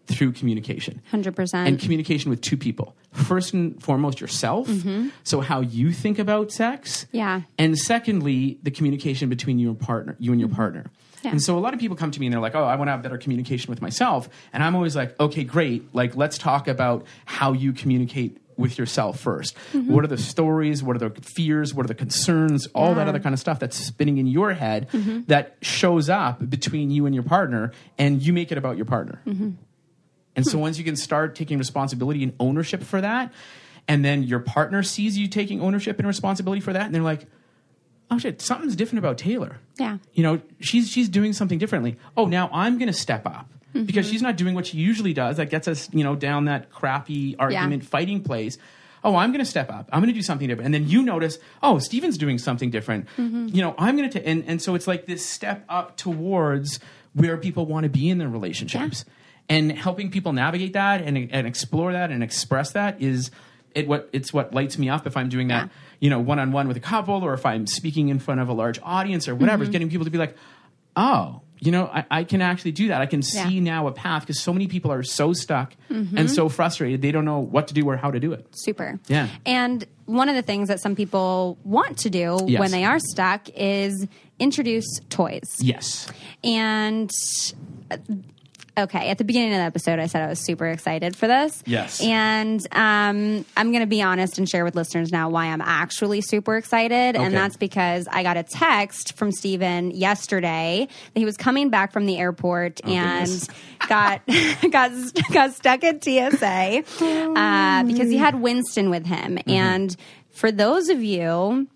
through 0.06 0.32
communication. 0.32 1.02
100%. 1.12 1.52
And 1.68 1.78
communication 1.78 2.30
with 2.30 2.40
two 2.40 2.56
people. 2.56 2.96
First 3.12 3.52
and 3.52 3.78
foremost, 3.82 4.22
yourself. 4.22 4.66
So 5.22 5.42
how 5.42 5.60
you 5.60 5.92
think 5.92 6.18
about 6.18 6.50
sex. 6.50 7.04
Mm-hmm. 7.04 7.16
Yeah. 7.18 7.40
And 7.58 7.76
secondly, 7.76 8.58
the 8.62 8.70
communication 8.70 9.28
between 9.28 9.58
you 9.58 9.68
and 9.68 9.78
partner, 9.78 10.16
you 10.18 10.32
and 10.32 10.40
your 10.40 10.48
partner. 10.48 10.86
Mm-hmm. 11.18 11.26
Yeah. 11.26 11.30
And 11.32 11.42
so 11.42 11.58
a 11.58 11.60
lot 11.60 11.74
of 11.74 11.80
people 11.80 11.96
come 11.96 12.10
to 12.10 12.20
me 12.20 12.26
and 12.26 12.32
they're 12.32 12.40
like, 12.40 12.54
"Oh, 12.54 12.64
I 12.64 12.76
want 12.76 12.88
to 12.88 12.92
have 12.92 13.02
better 13.02 13.18
communication 13.18 13.70
with 13.70 13.82
myself." 13.82 14.28
And 14.52 14.62
I'm 14.62 14.74
always 14.74 14.94
like, 14.96 15.18
"Okay, 15.20 15.44
great. 15.44 15.94
Like 15.94 16.16
let's 16.16 16.38
talk 16.38 16.68
about 16.68 17.06
how 17.26 17.52
you 17.52 17.72
communicate 17.72 18.38
with 18.56 18.76
yourself 18.76 19.22
1st 19.22 19.54
Mm-hmm. 19.72 19.92
What 19.92 20.02
are 20.02 20.08
the 20.08 20.18
stories? 20.18 20.82
What 20.82 20.96
are 20.96 21.08
the 21.08 21.20
fears? 21.22 21.72
What 21.74 21.84
are 21.84 21.88
the 21.88 21.94
concerns? 21.94 22.66
All 22.74 22.86
that 22.86 22.90
Yeah. 22.96 23.00
Mm-hmm. 23.02 23.08
other 23.10 23.18
kind 23.20 23.32
of 23.32 23.38
stuff 23.38 23.60
that's 23.60 23.76
spinning 23.76 24.18
in 24.18 24.26
your 24.26 24.52
head 24.52 24.88
that 25.28 25.56
shows 25.62 26.08
up 26.10 26.48
between 26.50 26.90
you 26.90 27.06
and 27.06 27.14
your 27.14 27.22
partner 27.24 27.70
and 27.98 28.20
you 28.20 28.32
make 28.32 28.50
it 28.50 28.58
about 28.58 28.76
your 28.76 28.86
partner. 28.86 29.22
Mm-hmm. 29.26 29.50
And 30.34 30.46
so 30.46 30.58
once 30.58 30.76
you 30.78 30.84
can 30.84 30.96
start 30.96 31.34
taking 31.36 31.58
responsibility 31.58 32.22
and 32.24 32.32
ownership 32.40 32.82
for 32.82 33.00
that, 33.00 33.32
and 33.86 34.04
then 34.04 34.22
your 34.24 34.40
partner 34.40 34.82
sees 34.82 35.16
you 35.16 35.28
taking 35.28 35.60
ownership 35.60 35.98
and 35.98 36.06
responsibility 36.08 36.60
for 36.60 36.72
that, 36.72 36.82
and 36.86 36.94
they're 36.94 37.02
like, 37.02 37.26
"Oh 38.10 38.18
shit, 38.18 38.40
something's 38.40 38.76
different 38.76 38.98
about 38.98 39.18
Taylor." 39.18 39.58
Yeah. 39.78 39.98
You 40.14 40.22
know, 40.22 40.40
she's 40.60 40.90
she's 40.90 41.08
doing 41.08 41.32
something 41.32 41.58
differently. 41.58 41.96
Oh, 42.16 42.26
now 42.26 42.48
I'm 42.52 42.78
going 42.78 42.88
to 42.88 42.92
step 42.98 43.26
up 43.26 43.48
because 43.72 44.06
Mm-hmm. 44.06 44.12
she's 44.12 44.22
not 44.22 44.36
doing 44.36 44.54
what 44.54 44.66
she 44.66 44.78
usually 44.78 45.12
does. 45.12 45.36
That 45.36 45.50
gets 45.50 45.68
us, 45.68 45.88
you 45.92 46.02
know, 46.04 46.16
down 46.16 46.46
that 46.46 46.70
crappy 46.70 47.36
argument 47.38 47.84
fighting 47.84 48.22
place. 48.22 48.58
Oh, 49.04 49.14
I'm 49.14 49.30
going 49.30 49.44
to 49.44 49.48
step 49.48 49.70
up. 49.70 49.88
I'm 49.92 50.00
going 50.00 50.12
to 50.12 50.18
do 50.18 50.22
something 50.22 50.48
different. 50.48 50.64
And 50.64 50.74
then 50.74 50.88
you 50.88 51.02
notice, 51.02 51.38
oh, 51.62 51.78
Stephen's 51.78 52.18
doing 52.18 52.36
something 52.38 52.70
different. 52.70 53.06
Mm-hmm. 53.16 53.48
You 53.52 53.62
know, 53.62 53.74
I'm 53.78 53.96
going 53.96 54.10
to, 54.10 54.26
and, 54.26 54.42
and 54.48 54.60
so 54.60 54.74
it's 54.74 54.88
like 54.88 55.06
this 55.06 55.24
step 55.24 55.64
up 55.68 55.96
towards 55.96 56.80
where 57.12 57.36
people 57.36 57.64
want 57.64 57.84
to 57.84 57.88
be 57.90 58.10
in 58.10 58.18
their 58.18 58.28
relationships. 58.28 59.04
And 59.48 59.70
helping 59.70 60.10
people 60.10 60.32
navigate 60.32 60.72
that 60.72 61.00
and, 61.00 61.16
and 61.32 61.46
explore 61.46 61.92
that 61.92 62.10
and 62.10 62.22
express 62.24 62.72
that 62.72 63.00
is 63.00 63.30
it 63.78 63.88
what 63.88 64.08
it's 64.12 64.32
what 64.32 64.52
lights 64.52 64.76
me 64.78 64.88
up 64.88 65.06
if 65.06 65.16
I'm 65.16 65.28
doing 65.28 65.48
that, 65.48 65.64
Yeah. 65.66 65.72
you 66.00 66.10
know, 66.10 66.20
one 66.20 66.38
on 66.38 66.52
one 66.52 66.68
with 66.68 66.76
a 66.76 66.80
couple 66.80 67.24
or 67.24 67.32
if 67.34 67.44
I'm 67.46 67.66
speaking 67.66 68.08
in 68.08 68.18
front 68.18 68.40
of 68.40 68.48
a 68.48 68.52
large 68.52 68.78
audience 68.82 69.28
or 69.28 69.34
whatever, 69.34 69.62
Mm-hmm. 69.62 69.70
is 69.70 69.72
getting 69.74 69.90
people 69.90 70.04
to 70.04 70.10
be 70.10 70.18
like, 70.18 70.34
oh, 70.96 71.40
you 71.60 71.72
know, 71.72 71.86
I, 71.92 72.04
I 72.10 72.24
can 72.24 72.40
actually 72.40 72.70
do 72.72 72.88
that. 72.88 73.00
I 73.00 73.06
can 73.06 73.20
see 73.22 73.54
Yeah. 73.54 73.60
now 73.74 73.86
a 73.88 73.92
path 73.92 74.22
because 74.22 74.40
so 74.40 74.52
many 74.52 74.68
people 74.68 74.92
are 74.92 75.02
so 75.02 75.32
stuck 75.32 75.74
and 75.90 76.30
so 76.30 76.48
frustrated 76.48 77.02
they 77.02 77.10
don't 77.12 77.24
know 77.24 77.40
what 77.40 77.66
to 77.68 77.74
do 77.74 77.88
or 77.88 77.96
how 77.96 78.10
to 78.12 78.20
do 78.20 78.32
it. 78.32 78.46
Super. 78.52 79.00
Yeah. 79.08 79.28
And 79.44 79.84
one 80.06 80.28
of 80.28 80.36
the 80.36 80.42
things 80.42 80.68
that 80.68 80.80
some 80.80 80.94
people 80.94 81.58
want 81.64 81.98
to 81.98 82.10
do 82.10 82.38
Yes. 82.46 82.60
when 82.60 82.70
they 82.70 82.84
are 82.84 82.98
stuck 83.00 83.48
is 83.56 84.06
introduce 84.38 84.86
toys. 85.10 85.48
Yes. 85.60 86.06
And 86.44 87.10
uh, 87.90 87.96
okay, 88.78 89.10
at 89.10 89.18
the 89.18 89.24
beginning 89.24 89.52
of 89.52 89.58
the 89.58 89.64
episode, 89.64 89.98
I 89.98 90.06
said 90.06 90.22
I 90.22 90.28
was 90.28 90.44
super 90.44 90.66
excited 90.66 91.16
for 91.16 91.26
this. 91.26 91.62
Yes. 91.66 92.02
And 92.02 92.60
um, 92.72 93.44
I'm 93.56 93.70
going 93.70 93.80
to 93.80 93.86
be 93.86 94.02
honest 94.02 94.38
and 94.38 94.48
share 94.48 94.64
with 94.64 94.74
listeners 94.74 95.12
now 95.12 95.28
why 95.28 95.46
I'm 95.46 95.60
actually 95.60 96.20
super 96.20 96.56
excited. 96.56 97.16
Okay. 97.16 97.24
And 97.24 97.34
that's 97.34 97.56
because 97.56 98.06
I 98.10 98.22
got 98.22 98.36
a 98.36 98.42
text 98.42 99.16
from 99.16 99.32
Stephen 99.32 99.90
yesterday 99.90 100.88
that 101.14 101.18
he 101.18 101.24
was 101.24 101.36
coming 101.36 101.70
back 101.70 101.92
from 101.92 102.06
the 102.06 102.18
airport 102.18 102.80
and 102.84 103.48
got 103.88 104.22
got 104.70 104.92
got 105.32 105.52
stuck 105.52 105.84
at 105.84 106.02
TSA 106.02 106.84
uh, 107.02 107.82
because 107.84 108.10
he 108.10 108.16
had 108.16 108.40
Winston 108.40 108.90
with 108.90 109.06
him. 109.06 109.38
And 109.46 109.94
for 110.30 110.52
those 110.52 110.88
of 110.88 111.02
you 111.02 111.68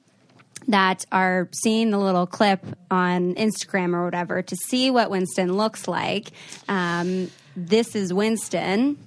that 0.68 1.04
are 1.10 1.48
seeing 1.52 1.90
the 1.90 1.98
little 1.98 2.26
clip 2.26 2.64
on 2.90 3.34
Instagram 3.34 3.94
or 3.94 4.04
whatever 4.04 4.42
to 4.42 4.56
see 4.56 4.90
what 4.90 5.10
Winston 5.10 5.56
looks 5.56 5.88
like. 5.88 6.30
Um, 6.68 7.30
this 7.56 7.94
is 7.94 8.12
Winston. 8.12 8.98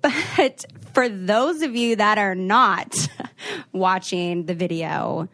But 0.00 0.64
for 0.94 1.08
those 1.08 1.62
of 1.62 1.74
you 1.74 1.96
that 1.96 2.18
are 2.18 2.34
not 2.34 2.94
watching 3.72 4.46
the 4.46 4.54
video, 4.54 5.28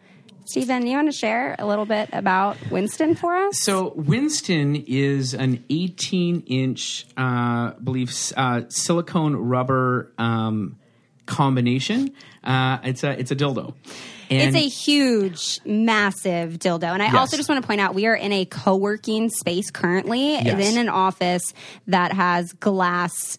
Stephen, 0.45 0.85
you 0.85 0.95
want 0.95 1.11
to 1.11 1.17
share 1.17 1.55
a 1.57 1.65
little 1.65 1.85
bit 1.85 2.09
about 2.13 2.57
Winston 2.69 3.15
for 3.15 3.35
us? 3.35 3.59
So 3.59 3.93
Winston 3.95 4.75
is 4.75 5.33
an 5.33 5.63
18 5.69 6.41
inch, 6.41 7.07
uh, 7.17 7.71
believe 7.83 8.13
uh, 8.37 8.61
silicone 8.69 9.35
rubber 9.35 10.11
um, 10.17 10.77
combination. 11.25 12.11
Uh, 12.43 12.77
it's 12.83 13.03
a 13.03 13.19
it's 13.19 13.31
a 13.31 13.35
dildo. 13.35 13.73
And 14.29 14.41
it's 14.41 14.55
a 14.55 14.67
huge, 14.67 15.59
massive 15.65 16.59
dildo. 16.59 16.85
And 16.93 17.01
I 17.01 17.07
Yes. 17.07 17.15
also 17.15 17.37
just 17.37 17.47
want 17.49 17.61
to 17.61 17.67
point 17.67 17.81
out 17.81 17.93
we 17.95 18.05
are 18.07 18.15
in 18.15 18.31
a 18.31 18.45
co 18.45 18.75
working 18.75 19.29
space 19.29 19.69
currently, 19.71 20.33
Yes. 20.33 20.71
in 20.73 20.77
an 20.77 20.89
office 20.89 21.53
that 21.87 22.11
has 22.13 22.51
glass. 22.53 23.37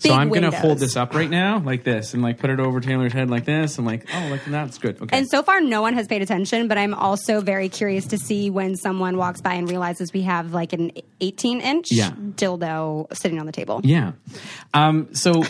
So 0.00 0.12
I'm 0.12 0.28
gonna 0.30 0.50
hold 0.50 0.78
this 0.80 0.96
up 0.96 1.14
right 1.14 1.30
now 1.30 1.60
like 1.60 1.84
this 1.84 2.14
and 2.14 2.22
like 2.22 2.38
put 2.38 2.50
it 2.50 2.58
over 2.58 2.80
Taylor's 2.80 3.12
head 3.12 3.30
like 3.30 3.44
this 3.44 3.78
and 3.78 3.86
like 3.86 4.04
oh 4.12 4.28
like 4.28 4.44
that's 4.44 4.78
good 4.78 5.00
okay 5.00 5.16
And 5.16 5.28
so 5.28 5.42
far, 5.44 5.60
no 5.60 5.82
one 5.82 5.94
has 5.94 6.08
paid 6.08 6.20
attention, 6.20 6.66
but 6.66 6.76
I'm 6.78 6.94
also 6.94 7.40
very 7.40 7.68
curious 7.68 8.06
to 8.06 8.18
see 8.18 8.50
when 8.50 8.74
someone 8.74 9.16
walks 9.16 9.40
by 9.40 9.54
and 9.54 9.70
realizes 9.70 10.12
we 10.12 10.22
have 10.22 10.52
like 10.52 10.72
an 10.72 10.90
18 11.20 11.60
inch 11.60 11.92
Yeah. 11.92 12.10
dildo 12.10 13.06
sitting 13.16 13.38
on 13.38 13.46
the 13.46 13.52
table. 13.52 13.80
Yeah. 13.84 14.12
Um, 14.74 15.14
so 15.14 15.44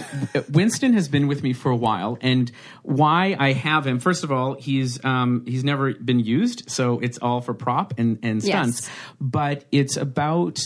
Winston 0.51 0.93
has 0.93 1.09
been 1.09 1.27
with 1.27 1.43
me 1.43 1.53
for 1.55 1.71
a 1.71 1.77
while, 1.77 2.19
and 2.21 2.53
why 2.83 3.35
I 3.39 3.53
have 3.53 3.87
him. 3.87 3.99
First 3.99 4.25
of 4.25 4.31
all, 4.31 4.55
he's 4.55 5.03
um, 5.05 5.45
he's 5.47 5.65
never 5.65 5.95
been 5.95 6.21
used, 6.21 6.71
so 6.71 6.99
it's 7.01 7.19
all 7.19 7.41
for 7.41 7.55
prop 7.55 7.95
and 7.99 8.19
and 8.23 8.43
stunts. 8.43 8.83
Yes. 8.83 8.91
But 9.21 9.65
it's 9.73 9.97
about 9.97 10.59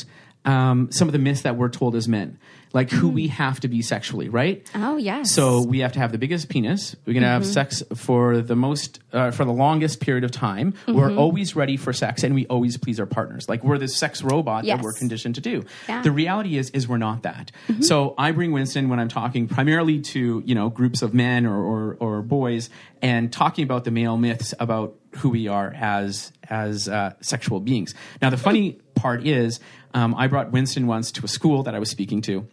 um, 0.45 0.91
some 0.91 1.09
of 1.09 1.13
the 1.13 1.19
myths 1.19 1.43
that 1.43 1.57
we're 1.57 1.69
told 1.69 1.95
as 1.95 2.09
men, 2.09 2.39
like 2.73 2.91
who 2.91 3.09
we 3.09 3.27
have 3.29 3.59
to 3.61 3.69
be 3.69 3.83
sexually, 3.83 4.29
right? 4.29 4.65
Oh, 4.77 4.97
yes. 4.97 5.33
So 5.33 5.63
we 5.63 5.81
have 5.81 5.93
to 5.95 5.99
have 5.99 6.13
the 6.13 6.19
biggest 6.19 6.49
penis. 6.49 6.95
We're 7.05 7.15
going 7.15 7.25
to 7.25 7.29
have 7.29 7.43
Mm-hmm. 7.43 7.51
sex 7.53 7.83
for 7.97 8.39
the 8.41 8.55
most, 8.55 9.01
uh, 9.13 9.33
for 9.33 9.45
the 9.45 9.53
longest 9.53 10.01
period 10.01 10.23
of 10.25 10.31
time. 10.31 10.73
Mm-hmm. 10.73 10.95
We're 10.95 11.15
always 11.17 11.57
ready 11.57 11.77
for 11.77 11.93
sex, 11.93 12.23
and 12.23 12.35
we 12.35 12.47
always 12.47 12.77
please 12.79 13.01
our 13.01 13.07
partners. 13.07 13.49
Like 13.49 13.65
we're 13.65 13.77
this 13.77 13.97
sex 13.97 14.23
robot 14.23 14.65
Yes. 14.65 14.79
that 14.79 14.85
we're 14.85 14.93
conditioned 14.93 15.35
to 15.35 15.41
do. 15.41 15.65
Yeah. 15.89 15.97
Mm-hmm. 15.97 16.03
The 16.05 16.13
reality 16.13 16.57
is, 16.57 16.71
is 16.71 16.87
we're 16.89 16.97
not 16.99 17.25
that. 17.25 17.51
So 17.81 18.15
I 18.17 18.31
bring 18.33 18.53
Winston 18.53 18.89
when 18.89 19.01
I'm 19.01 19.09
talking 19.09 19.49
primarily 19.49 20.01
to 20.01 20.43
you 20.47 20.55
know 20.55 20.71
groups 20.71 21.03
of 21.03 21.13
men 21.13 21.45
or 21.47 21.59
or, 21.63 21.97
or 22.01 22.23
boys, 22.23 22.71
and 23.03 23.33
talking 23.33 23.65
about 23.65 23.85
the 23.85 23.91
male 23.91 24.17
myths 24.17 24.55
about 24.61 24.95
who 25.19 25.31
we 25.31 25.49
are 25.49 25.75
as 25.77 26.33
as 26.49 26.89
uh, 26.89 27.15
sexual 27.21 27.59
beings. 27.61 27.95
Now 28.23 28.31
the 28.31 28.37
funny 28.37 28.79
part 28.95 29.27
is, 29.27 29.61
um, 29.95 30.15
I 30.15 30.27
brought 30.27 30.51
Winston 30.53 30.87
once 30.87 31.11
to 31.13 31.25
a 31.25 31.29
school 31.29 31.63
that 31.65 31.75
I 31.75 31.79
was 31.79 31.91
speaking 31.91 32.23
to 32.23 32.47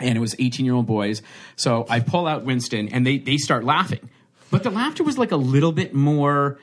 and 0.00 0.16
it 0.16 0.20
was 0.20 0.34
18 0.38 0.64
year 0.66 0.74
old 0.74 0.86
boys. 0.86 1.22
So 1.56 1.86
I 1.88 2.00
pull 2.00 2.26
out 2.26 2.44
Winston 2.44 2.88
and 2.88 3.06
they, 3.06 3.18
they 3.18 3.36
start 3.38 3.64
laughing. 3.64 4.10
But 4.50 4.62
the 4.62 4.70
laughter 4.70 5.02
was 5.02 5.18
like 5.18 5.32
a 5.32 5.36
little 5.36 5.72
bit 5.72 5.94
more 5.94 6.58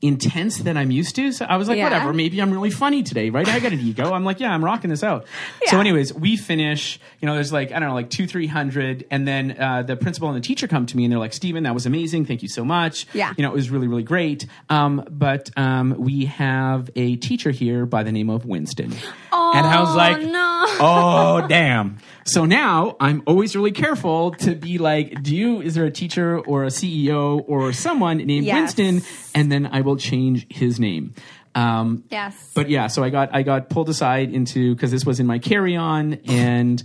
intense 0.00 0.58
than 0.58 0.76
I'm 0.76 0.92
used 0.92 1.16
to. 1.16 1.32
So 1.32 1.44
I 1.44 1.56
was 1.56 1.68
like, 1.68 1.76
Yeah. 1.78 1.84
whatever, 1.84 2.12
maybe 2.12 2.40
I'm 2.40 2.52
really 2.52 2.70
funny 2.70 3.02
today, 3.02 3.30
right? 3.30 3.48
I 3.48 3.58
got 3.58 3.72
an 3.72 3.80
ego. 3.80 4.12
I'm 4.12 4.24
like, 4.24 4.38
yeah, 4.38 4.54
I'm 4.54 4.64
rocking 4.64 4.90
this 4.90 5.02
out. 5.02 5.26
So 5.66 5.80
anyways, 5.80 6.14
we 6.14 6.36
finish, 6.36 7.00
you 7.20 7.26
know, 7.26 7.34
there's 7.34 7.52
like, 7.52 7.72
I 7.72 7.80
don't 7.80 7.88
know, 7.88 7.94
like 7.94 8.08
two, 8.08 8.28
three 8.28 8.46
hundred. 8.46 9.06
And 9.10 9.26
then 9.26 9.60
uh, 9.60 9.82
the 9.82 9.96
principal 9.96 10.28
and 10.28 10.36
the 10.36 10.46
teacher 10.46 10.68
come 10.68 10.86
to 10.86 10.96
me 10.96 11.04
and 11.04 11.12
they're 11.12 11.18
like, 11.18 11.32
Stephen, 11.32 11.64
that 11.64 11.74
was 11.74 11.84
amazing. 11.84 12.26
Thank 12.26 12.42
you 12.42 12.48
so 12.48 12.64
much. 12.64 13.06
Yeah. 13.12 13.34
You 13.36 13.42
know, 13.42 13.50
it 13.50 13.54
was 13.54 13.70
really, 13.70 13.88
really 13.88 14.04
great. 14.04 14.46
Um, 14.70 15.04
but 15.10 15.50
um, 15.56 15.96
we 15.98 16.26
have 16.26 16.90
a 16.94 17.16
teacher 17.16 17.50
here 17.50 17.84
by 17.84 18.04
the 18.04 18.12
name 18.12 18.30
of 18.30 18.46
Winston. 18.46 18.94
and 19.54 19.66
I 19.66 19.80
was 19.80 19.94
like, 19.94 20.20
no. 20.22 20.64
oh 20.80 21.46
damn 21.48 21.96
so 22.24 22.44
now 22.44 22.94
i'm 23.00 23.22
always 23.26 23.56
really 23.56 23.72
careful 23.72 24.32
to 24.32 24.54
be 24.54 24.76
like 24.76 25.22
do 25.22 25.34
you 25.34 25.62
is 25.62 25.74
there 25.74 25.86
a 25.86 25.90
teacher 25.90 26.38
or 26.40 26.64
a 26.64 26.68
ceo 26.68 27.42
or 27.48 27.72
someone 27.72 28.18
named 28.18 28.44
Yes. 28.44 28.76
winston 28.76 29.02
and 29.34 29.50
then 29.50 29.66
i 29.66 29.80
will 29.80 29.96
change 29.96 30.46
his 30.50 30.78
name 30.78 31.14
um, 31.54 32.04
Yes. 32.10 32.50
but 32.54 32.68
yeah 32.68 32.86
so 32.88 33.02
i 33.02 33.08
got 33.10 33.34
i 33.34 33.42
got 33.42 33.70
pulled 33.70 33.88
aside 33.88 34.30
into 34.32 34.74
because 34.74 34.90
this 34.90 35.06
was 35.06 35.20
in 35.20 35.26
my 35.26 35.38
carry-on 35.38 36.14
and 36.26 36.82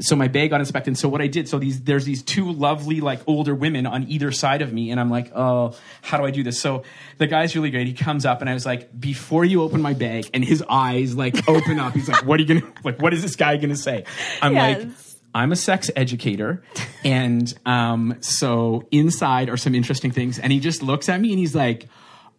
so 0.00 0.16
my 0.16 0.28
bag 0.28 0.50
got 0.50 0.60
inspected. 0.60 0.88
And 0.88 0.98
so 0.98 1.08
what 1.08 1.20
i 1.20 1.26
did 1.26 1.48
so 1.48 1.58
these 1.58 1.82
there's 1.82 2.04
these 2.04 2.22
two 2.22 2.50
lovely 2.50 3.00
like 3.00 3.20
older 3.26 3.54
women 3.54 3.86
on 3.86 4.04
either 4.08 4.32
side 4.32 4.62
of 4.62 4.72
me 4.72 4.90
and 4.90 4.98
i'm 4.98 5.10
like 5.10 5.30
oh 5.34 5.74
how 6.00 6.18
do 6.18 6.24
i 6.24 6.30
do 6.30 6.42
this? 6.42 6.60
So 6.60 6.82
the 7.18 7.26
guy's 7.26 7.54
really 7.54 7.70
great. 7.70 7.86
He 7.86 7.92
comes 7.92 8.24
up 8.24 8.40
and 8.40 8.48
i 8.50 8.54
was 8.54 8.66
like 8.66 8.98
before 8.98 9.44
you 9.44 9.62
open 9.62 9.82
my 9.82 9.94
bag 9.94 10.28
and 10.32 10.44
his 10.44 10.64
eyes 10.68 11.14
like 11.14 11.48
open 11.48 11.78
up. 11.78 11.94
He's 11.94 12.08
like 12.08 12.24
what 12.24 12.40
are 12.40 12.42
you 12.42 12.60
gonna 12.60 12.72
like 12.84 13.00
what 13.00 13.12
is 13.12 13.22
this 13.22 13.36
guy 13.36 13.56
gonna 13.56 13.76
say? 13.76 14.04
I'm 14.40 14.54
like 14.54 14.88
I'm 15.34 15.50
a 15.50 15.56
sex 15.56 15.90
educator, 15.96 16.62
and 17.04 17.52
um, 17.64 18.16
so 18.20 18.86
inside 18.90 19.48
are 19.48 19.56
some 19.56 19.74
interesting 19.74 20.10
things. 20.10 20.38
And 20.38 20.52
he 20.52 20.60
just 20.60 20.82
looks 20.82 21.08
at 21.08 21.20
me 21.20 21.30
and 21.30 21.38
he's 21.38 21.54
like, 21.54 21.88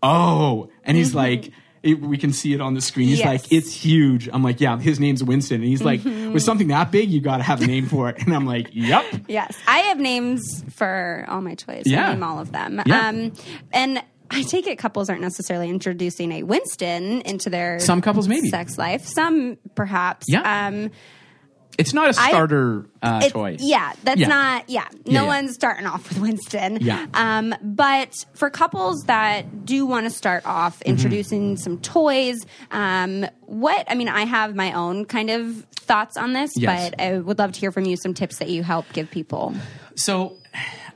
"Oh," 0.02 0.70
and 0.84 0.96
he's 0.98 1.16
like. 1.16 1.52
It, 1.84 2.00
we 2.00 2.17
can 2.17 2.32
see 2.32 2.54
it 2.54 2.62
on 2.62 2.74
the 2.76 2.82
screen. 2.82 3.10
He's 3.10 3.19
Yes. 3.19 3.28
like, 3.28 3.52
it's 3.52 3.74
huge. 3.74 4.30
I'm 4.32 4.41
like, 4.41 4.62
yeah, 4.62 4.80
his 4.80 5.00
name's 5.02 5.22
Winston. 5.24 5.58
And 5.58 5.65
he's 5.65 5.82
like, 5.84 6.02
with 6.04 6.41
something 6.41 6.69
that 6.69 6.91
big, 6.91 7.10
you 7.12 7.19
got 7.19 7.38
to 7.38 7.43
have 7.43 7.62
a 7.62 7.67
name 7.67 7.88
for 7.88 8.08
it. 8.10 8.15
And 8.26 8.34
I'm 8.34 8.46
like, 8.46 8.69
yep. 8.72 9.04
Yes, 9.28 9.58
I 9.67 9.80
have 9.80 10.00
names 10.00 10.63
for 10.74 11.26
all 11.28 11.41
my 11.41 11.56
toys. 11.56 11.84
Yeah. 11.86 12.08
I 12.08 12.13
name 12.13 12.24
all 12.24 12.39
of 12.39 12.54
them. 12.54 12.82
Yeah. 12.86 13.10
Um, 13.10 13.34
and 13.74 14.02
I 14.32 14.43
take 14.43 14.65
it 14.65 14.78
couples 14.80 15.10
aren't 15.10 15.22
necessarily 15.22 15.69
introducing 15.69 16.32
a 16.32 16.43
Winston 16.43 17.22
into 17.22 17.50
their 17.50 17.80
Some 17.82 18.02
couples 18.02 18.28
maybe. 18.30 18.50
sex 18.50 18.78
life. 18.78 19.06
Some 19.06 19.58
perhaps. 19.76 20.26
Yeah. 20.30 20.67
Um, 20.67 20.89
It's 21.78 21.94
not 21.94 22.10
a 22.10 22.14
starter 22.14 22.86
uh, 23.02 23.22
it- 23.26 23.32
toy. 23.32 23.58
Yeah, 23.60 23.94
that's 24.04 24.20
Yeah. 24.20 24.28
not. 24.28 24.70
Yeah, 24.70 24.88
Yeah, 25.06 25.14
no 25.22 25.22
yeah. 25.24 25.28
one's 25.28 25.54
starting 25.56 25.86
off 25.86 26.08
with 26.10 26.20
Winston. 26.20 26.78
Yeah. 26.82 27.06
Um, 27.14 27.56
but 27.64 28.14
for 28.36 28.50
couples 28.50 29.04
that 29.06 29.66
do 29.66 29.86
want 29.86 30.06
to 30.06 30.10
start 30.10 30.46
off 30.46 30.80
Mm-hmm. 30.80 30.90
introducing 30.90 31.58
some 31.58 31.80
toys, 31.80 32.46
um, 32.72 33.26
what 33.42 33.86
I 33.90 33.96
mean, 33.96 34.08
I 34.10 34.26
have 34.26 34.56
my 34.56 34.74
own 34.74 35.06
kind 35.06 35.30
of 35.30 35.66
thoughts 35.76 36.16
on 36.18 36.34
this, 36.34 36.52
Yes. 36.56 36.92
but 36.92 37.02
I 37.02 37.18
would 37.20 37.40
love 37.40 37.52
to 37.54 37.60
hear 37.60 37.72
from 37.72 37.86
you 37.86 37.98
some 37.98 38.14
tips 38.14 38.38
that 38.40 38.50
you 38.50 38.64
help 38.64 38.86
give 38.94 39.10
people. 39.12 39.54
So 39.96 40.38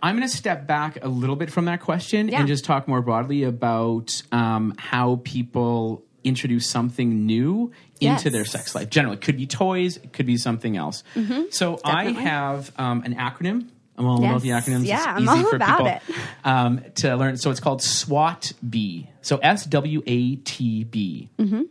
I'm 0.02 0.16
going 0.16 0.28
to 0.30 0.34
step 0.36 0.68
back 0.68 1.04
a 1.04 1.08
little 1.10 1.36
bit 1.36 1.52
from 1.52 1.66
that 1.66 1.82
question 1.82 2.30
Yeah. 2.30 2.40
and 2.40 2.48
just 2.48 2.64
talk 2.66 2.88
more 2.88 3.02
broadly 3.02 3.44
about 3.44 4.22
um, 4.32 4.74
how 4.78 5.22
people 5.24 6.04
introduce 6.24 6.70
something 6.70 7.26
new 7.26 7.72
Yes. 8.00 8.20
into 8.22 8.30
their 8.30 8.46
sex 8.46 8.76
life. 8.76 8.90
Generally, 8.90 9.18
it 9.18 9.22
could 9.22 9.38
be 9.38 9.48
toys, 9.48 9.98
it 9.98 10.14
could 10.14 10.26
be 10.26 10.38
something 10.38 10.78
else. 10.78 11.04
So 11.16 11.20
I 11.20 11.20
Mm-hmm. 11.22 11.50
Definitely. 11.84 12.24
have 12.24 12.72
um, 12.78 13.04
an 13.04 13.16
acronym. 13.16 13.70
I'm 13.98 14.06
all 14.06 14.24
about 14.24 14.42
the 14.42 14.50
Yes. 14.50 14.68
acronyms. 14.68 14.86
Yeah, 14.86 14.98
it's 14.98 15.08
I'm 15.08 15.24
easy 15.24 15.30
all 15.46 15.50
for 15.50 15.56
about 15.56 15.78
people 15.80 15.88
it. 15.88 16.02
Um, 16.44 16.82
to 16.96 17.16
learn. 17.16 17.38
So 17.38 17.50
it's 17.50 17.60
called 17.60 17.82
SWATB. 17.82 19.08
So 19.22 19.38
S 19.38 19.66
W 19.66 20.04
A 20.06 20.36
T 20.36 20.84
B. 20.84 21.30
Mm-hmm. 21.40 21.64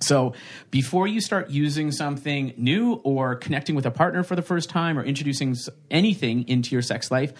So 0.00 0.34
before 0.70 1.06
you 1.06 1.20
start 1.20 1.50
using 1.50 1.90
something 1.92 2.52
new 2.56 2.94
or 3.04 3.36
connecting 3.36 3.74
with 3.74 3.86
a 3.86 3.90
partner 3.90 4.22
for 4.22 4.36
the 4.36 4.42
first 4.42 4.68
time 4.68 4.98
or 4.98 5.04
introducing 5.04 5.56
anything 5.90 6.46
into 6.48 6.72
your 6.72 6.82
sex 6.82 7.10
life, 7.10 7.32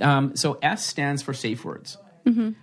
um, 0.00 0.34
so 0.36 0.58
S 0.62 0.84
stands 0.86 1.22
for 1.22 1.34
safe 1.34 1.64
words. 1.64 1.98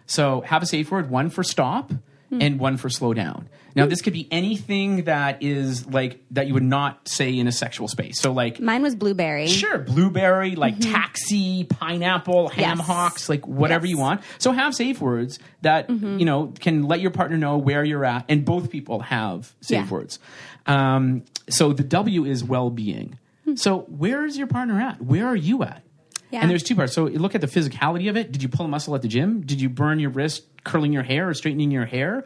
So 0.06 0.42
have 0.42 0.62
a 0.62 0.68
safe 0.68 0.92
word, 0.92 1.10
one 1.10 1.32
for 1.32 1.44
stop 1.44 1.92
and 2.32 2.60
one 2.60 2.78
for 2.78 2.90
slow 2.90 3.14
down. 3.14 3.48
Now 3.76 3.86
this 3.86 4.02
could 4.02 4.14
be 4.14 4.28
anything 4.32 5.04
that 5.06 5.44
is 5.44 5.86
like 5.86 6.24
that 6.32 6.48
you 6.48 6.54
would 6.54 6.64
not 6.64 7.08
say 7.08 7.38
in 7.38 7.48
a 7.48 7.52
sexual 7.52 7.88
space. 7.88 8.20
So 8.22 8.32
like 8.32 8.60
Mine 8.60 8.82
was 8.82 8.96
blueberry. 8.96 9.48
Sure, 9.48 9.80
blueberry, 9.80 10.56
like 10.56 10.80
taxi, 10.80 11.66
pineapple, 11.66 12.50
ham 12.50 12.78
Mm-hmm. 12.78 12.80
Yes. 12.80 12.88
hocks, 12.88 13.30
like 13.30 13.46
whatever 13.48 13.86
Yes. 13.86 13.94
Mm-hmm. 13.94 14.00
you 14.00 14.04
want. 14.04 14.22
So 14.40 14.52
have 14.54 14.74
safe 14.76 15.02
words 15.02 15.40
that 15.62 15.90
you 15.90 16.26
know 16.26 16.54
can 16.60 16.84
let 16.84 17.00
your 17.02 17.12
partner 17.12 17.38
know 17.38 17.58
where 17.58 17.84
you're 17.84 18.06
at, 18.06 18.26
and 18.30 18.44
both 18.46 18.70
people 18.70 19.02
have 19.02 19.54
safe 19.62 19.86
Yeah. 19.86 19.90
words. 19.90 20.20
Um, 20.66 21.24
so 21.50 21.74
the 21.74 21.84
W 21.84 22.26
is 22.26 22.44
well-being. 22.44 23.20
So 23.56 23.82
where 23.82 24.26
is 24.26 24.38
your 24.38 24.48
partner 24.48 24.80
at? 24.82 25.02
Where 25.02 25.28
are 25.28 25.36
you 25.36 25.62
at? 25.64 25.84
Yeah. 26.32 26.42
And 26.42 26.50
there's 26.50 26.64
two 26.64 26.76
parts. 26.76 26.94
So 26.94 27.06
look 27.06 27.36
at 27.36 27.42
the 27.42 27.48
physicality 27.48 28.10
of 28.10 28.18
it. 28.18 28.32
Did 28.32 28.42
you 28.44 28.50
pull 28.50 28.66
a 28.66 28.70
muscle 28.70 28.96
at 28.96 29.02
the 29.02 29.08
gym? 29.08 29.42
Did 29.42 29.62
you 29.62 29.70
burn 29.70 30.00
your 30.00 30.10
wrist 30.10 30.44
curling 30.64 30.92
your 30.94 31.04
hair 31.04 31.30
or 31.30 31.34
straightening 31.34 31.72
your 31.72 31.86
hair? 31.86 32.26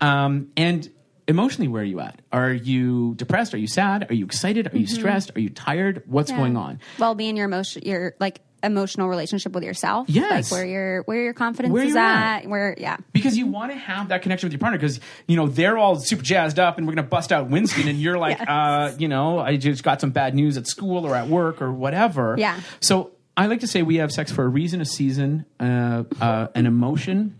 Um, 0.00 0.48
and 0.56 0.88
emotionally, 1.28 1.68
where 1.68 1.82
are 1.82 1.86
you 1.86 2.00
at? 2.00 2.20
Are 2.32 2.52
you 2.52 3.14
depressed? 3.16 3.54
Are 3.54 3.58
you 3.58 3.66
sad? 3.68 4.10
Are 4.10 4.14
you 4.14 4.24
excited? 4.24 4.72
Are 4.72 4.78
you 4.78 4.86
stressed? 4.86 5.32
Are 5.36 5.40
you 5.40 5.50
tired? 5.50 6.02
What's 6.06 6.30
Mm-hmm. 6.30 6.38
Yeah. 6.40 6.44
going 6.44 6.56
on? 6.56 6.80
Well 6.98 7.14
being 7.14 7.36
your 7.36 7.46
emotion 7.46 7.82
your 7.84 8.14
like 8.20 8.40
emotional 8.64 9.08
relationship 9.08 9.52
with 9.52 9.64
yourself. 9.64 10.08
Yes. 10.08 10.50
Like 10.50 10.58
where 10.58 10.66
your 10.66 11.02
where 11.02 11.20
your 11.22 11.32
confidence 11.34 11.72
Where 11.72 11.84
is 11.84 11.96
at. 11.96 12.42
at. 12.44 12.48
Where 12.48 12.76
yeah. 12.78 12.96
because 13.12 13.36
you 13.36 13.46
want 13.48 13.72
to 13.72 13.78
have 13.78 14.08
that 14.10 14.22
connection 14.22 14.46
with 14.46 14.52
your 14.52 14.60
partner 14.60 14.78
because 14.78 15.00
you 15.26 15.36
know 15.36 15.48
they're 15.48 15.76
all 15.78 15.96
super 15.96 16.22
jazzed 16.22 16.58
up 16.60 16.78
and 16.78 16.86
we're 16.86 16.94
going 16.94 17.04
to 17.04 17.10
bust 17.10 17.32
out 17.32 17.48
Winston 17.50 17.88
and 17.88 17.98
you're 18.00 18.18
like 18.26 18.38
Yes. 18.38 18.48
uh 18.48 18.94
you 18.98 19.08
know 19.08 19.38
I 19.40 19.56
just 19.56 19.82
got 19.82 20.00
some 20.00 20.10
bad 20.10 20.34
news 20.36 20.56
at 20.56 20.66
school 20.68 21.04
or 21.06 21.14
at 21.16 21.26
work 21.28 21.60
or 21.60 21.72
whatever 21.72 22.36
Yeah. 22.38 22.60
so 22.80 23.10
I 23.36 23.46
like 23.46 23.60
to 23.60 23.66
say 23.66 23.82
we 23.82 23.96
have 23.96 24.12
sex 24.12 24.30
for 24.30 24.44
a 24.44 24.48
reason 24.48 24.80
a 24.80 24.84
season 24.84 25.46
uh, 25.60 26.04
uh, 26.20 26.48
an 26.54 26.66
emotion 26.66 27.38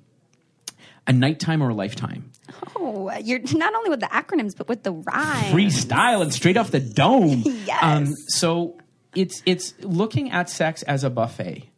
a 1.07 1.13
nighttime 1.13 1.63
or 1.63 1.71
a 1.71 1.75
lifetime 1.75 2.31
Oh, 2.77 3.11
you're 3.23 3.41
not 3.55 3.75
only 3.75 3.91
with 3.91 4.01
the 4.01 4.07
acronyms 4.07 4.57
but 4.57 4.69
with 4.69 4.83
the 4.83 4.93
rhyme. 4.93 5.53
freestyle 5.55 6.23
and 6.23 6.33
straight 6.33 6.57
off 6.57 6.71
the 6.71 6.81
dome. 6.81 7.45
Um, 7.83 8.05
Yes. 8.07 8.15
so 8.29 8.79
it's 9.15 9.43
it's 9.47 9.75
looking 9.81 10.31
at 10.31 10.49
sex 10.51 10.83
as 10.85 11.03
a 11.05 11.11
buffet. 11.11 11.69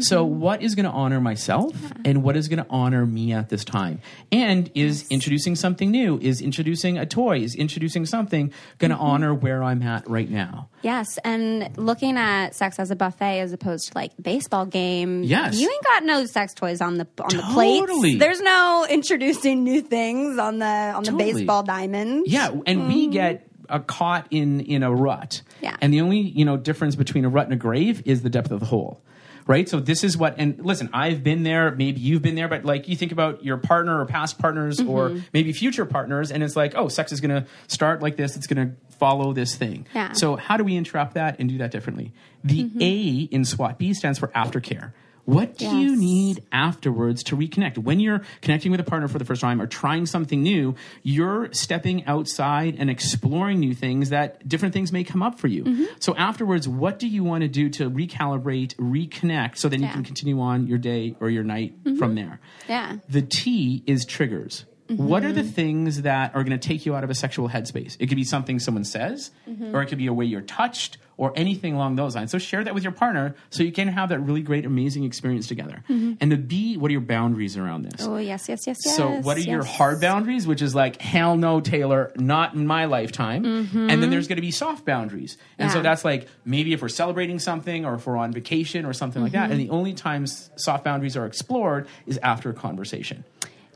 So 0.00 0.24
Mm-hmm. 0.26 0.40
what 0.40 0.62
is 0.62 0.74
going 0.74 0.84
to 0.86 0.90
honor 0.92 1.20
myself 1.20 1.74
and 2.04 2.22
what 2.22 2.36
is 2.36 2.48
going 2.48 2.62
to 2.62 2.66
honor 2.70 3.04
me 3.06 3.32
at 3.32 3.48
this 3.48 3.64
time? 3.64 4.00
And 4.32 4.70
is 4.74 5.06
introducing 5.10 5.56
something 5.56 5.90
new, 5.90 6.18
is 6.20 6.40
introducing 6.40 6.98
a 6.98 7.06
toy, 7.06 7.38
is 7.40 7.54
introducing 7.54 8.06
something 8.06 8.52
going 8.78 8.90
Mm-hmm. 8.90 9.00
to 9.00 9.04
honor 9.06 9.34
where 9.34 9.62
I'm 9.62 9.82
at 9.82 10.08
right 10.08 10.28
now? 10.30 10.68
Yes, 10.82 11.18
and 11.24 11.76
looking 11.78 12.16
at 12.18 12.54
sex 12.54 12.78
as 12.78 12.90
a 12.90 12.96
buffet 12.96 13.40
as 13.40 13.52
opposed 13.52 13.88
to 13.92 13.98
like 13.98 14.12
baseball 14.20 14.66
game. 14.66 15.22
Yes. 15.22 15.58
you 15.58 15.70
ain't 15.70 15.84
got 15.84 16.04
no 16.04 16.26
sex 16.26 16.52
toys 16.54 16.80
on 16.80 16.98
the 16.98 17.06
on 17.20 17.28
the 17.34 17.42
Totally. 17.42 17.92
plates. 18.00 18.18
There's 18.20 18.40
no 18.40 18.86
introducing 18.90 19.64
new 19.64 19.80
things 19.80 20.38
on 20.38 20.58
the 20.58 20.66
on 20.66 21.04
the 21.04 21.12
baseball 21.12 21.62
diamond. 21.62 22.24
Yeah, 22.26 22.50
and 22.66 22.86
we 22.88 23.06
get 23.08 23.46
uh, 23.70 23.78
caught 23.78 24.26
in 24.30 24.60
in 24.60 24.82
a 24.82 24.92
rut. 24.92 25.40
Yeah. 25.62 25.76
And 25.80 25.92
the 25.92 26.02
only 26.02 26.18
you 26.20 26.44
know 26.44 26.56
difference 26.58 26.96
between 26.96 27.24
a 27.24 27.28
rut 27.30 27.44
and 27.46 27.54
a 27.54 27.56
grave 27.56 28.02
is 28.04 28.20
the 28.22 28.28
depth 28.30 28.50
of 28.50 28.60
the 28.60 28.66
hole. 28.66 29.00
Right. 29.46 29.68
So 29.68 29.78
this 29.78 30.02
is 30.04 30.16
what. 30.16 30.36
And 30.38 30.64
listen, 30.64 30.88
I've 30.92 31.22
been 31.22 31.42
there. 31.42 31.70
Maybe 31.70 32.00
you've 32.00 32.22
been 32.22 32.34
there. 32.34 32.48
But 32.48 32.64
like, 32.64 32.88
you 32.88 32.96
think 32.96 33.12
about 33.12 33.44
your 33.44 33.58
partner 33.58 34.00
or 34.00 34.06
past 34.06 34.38
partners 34.38 34.80
or 34.80 35.10
Mm-hmm. 35.10 35.18
maybe 35.34 35.52
future 35.52 35.84
partners, 35.84 36.30
and 36.32 36.42
it's 36.42 36.56
like, 36.56 36.74
oh, 36.76 36.88
sex 36.88 37.12
is 37.12 37.20
going 37.20 37.42
to 37.42 37.46
start 37.66 38.00
like 38.00 38.16
this. 38.16 38.36
It's 38.36 38.46
going 38.46 38.68
to 38.70 38.74
follow 38.96 39.32
this 39.34 39.54
thing. 39.54 39.86
Yeah. 39.94 40.12
So 40.12 40.36
how 40.36 40.56
do 40.56 40.64
we 40.64 40.76
interrupt 40.76 41.14
that 41.14 41.36
and 41.38 41.48
do 41.48 41.58
that 41.58 41.70
differently? 41.70 42.12
The 42.42 42.70
A 42.80 43.34
in 43.34 43.44
SWAT 43.44 43.78
B 43.78 43.92
stands 43.92 44.18
for 44.18 44.28
aftercare. 44.28 44.92
What 45.24 45.56
do 45.56 45.66
you 45.76 45.96
need 45.96 46.42
afterwards 46.52 47.22
to 47.24 47.36
reconnect? 47.36 47.78
When 47.78 47.98
you're 47.98 48.22
connecting 48.42 48.70
with 48.70 48.80
a 48.80 48.84
partner 48.84 49.08
for 49.08 49.18
the 49.18 49.24
first 49.24 49.40
time 49.40 49.60
or 49.60 49.66
trying 49.66 50.06
something 50.06 50.42
new, 50.42 50.74
you're 51.02 51.52
stepping 51.52 52.04
outside 52.06 52.76
and 52.78 52.90
exploring 52.90 53.60
new 53.60 53.74
things 53.74 54.10
that 54.10 54.46
different 54.46 54.74
things 54.74 54.92
may 54.92 55.02
come 55.02 55.22
up 55.22 55.38
for 55.38 55.48
you. 55.48 55.64
Mm-hmm. 55.64 55.84
So 55.98 56.14
afterwards, 56.16 56.68
what 56.68 56.98
do 56.98 57.08
you 57.08 57.24
want 57.24 57.42
to 57.42 57.48
do 57.48 57.70
to 57.70 57.90
recalibrate, 57.90 58.74
reconnect 58.76 59.56
so 59.58 59.68
then 59.68 59.80
you 59.80 59.86
Yeah. 59.86 59.90
Mm-hmm. 59.92 59.98
can 60.00 60.04
continue 60.04 60.40
on 60.40 60.66
your 60.66 60.78
day 60.78 61.16
or 61.20 61.30
your 61.30 61.44
night 61.44 61.74
from 61.98 62.14
there? 62.14 62.40
Yeah. 62.68 62.96
The 63.08 63.22
T 63.22 63.82
is 63.86 64.04
triggers. 64.04 64.66
What 64.88 65.24
are 65.24 65.32
the 65.32 65.42
things 65.42 66.02
that 66.02 66.34
are 66.34 66.44
going 66.44 66.58
to 66.58 66.68
take 66.68 66.84
you 66.84 66.94
out 66.94 67.04
of 67.04 67.10
a 67.10 67.14
sexual 67.14 67.48
headspace? 67.48 67.96
It 67.98 68.08
could 68.08 68.16
be 68.16 68.24
something 68.24 68.58
someone 68.58 68.84
says, 68.84 69.30
or 69.72 69.82
it 69.82 69.86
could 69.86 69.98
be 69.98 70.06
a 70.08 70.12
way 70.12 70.26
you're 70.26 70.42
touched, 70.42 70.98
or 71.16 71.32
anything 71.36 71.74
along 71.74 71.94
those 71.94 72.16
lines. 72.16 72.32
So 72.32 72.38
share 72.38 72.64
that 72.64 72.74
with 72.74 72.82
your 72.82 72.90
partner 72.92 73.36
so 73.48 73.62
you 73.62 73.70
can 73.70 73.86
have 73.86 74.08
that 74.08 74.18
really 74.18 74.42
great, 74.42 74.66
amazing 74.66 75.04
experience 75.04 75.46
together. 75.46 75.84
And 75.88 76.30
the 76.30 76.36
B, 76.36 76.76
what 76.76 76.88
are 76.88 76.92
your 76.92 77.00
boundaries 77.00 77.56
around 77.56 77.82
this? 77.82 78.02
Oh 78.04 78.16
yes, 78.16 78.48
yes, 78.48 78.66
yes, 78.66 78.82
yes. 78.84 78.96
So, 78.96 79.20
what 79.20 79.36
are 79.36 79.40
your 79.40 79.62
hard 79.64 80.00
boundaries, 80.00 80.46
which 80.46 80.60
is 80.60 80.74
like, 80.74 81.00
hell 81.00 81.36
no, 81.36 81.60
Taylor, 81.60 82.12
not 82.16 82.54
in 82.54 82.66
my 82.66 82.84
lifetime. 82.86 83.44
And 83.44 84.02
then 84.02 84.10
there's 84.10 84.28
going 84.28 84.36
to 84.36 84.42
be 84.42 84.50
soft 84.50 84.84
boundaries. 84.84 85.38
And 85.58 85.70
so 85.70 85.76
Mm-hmm. 85.78 85.84
That's 85.84 86.04
like 86.04 86.28
maybe 86.44 86.72
if 86.72 86.82
we're 86.82 86.88
celebrating 86.88 87.38
something 87.38 87.84
or 87.86 87.94
if 87.94 88.06
we're 88.06 88.16
on 88.16 88.32
vacation 88.32 88.84
or 88.84 88.92
something 88.92 89.22
like 89.22 89.32
Mm-hmm. 89.32 89.40
that. 89.42 89.50
And 89.50 89.60
the 89.60 89.70
only 89.70 89.92
times 89.94 90.50
soft 90.56 90.82
boundaries 90.84 91.16
are 91.16 91.26
explored 91.26 91.86
is 92.06 92.18
after 92.22 92.50
a 92.50 92.54
conversation. 92.54 93.24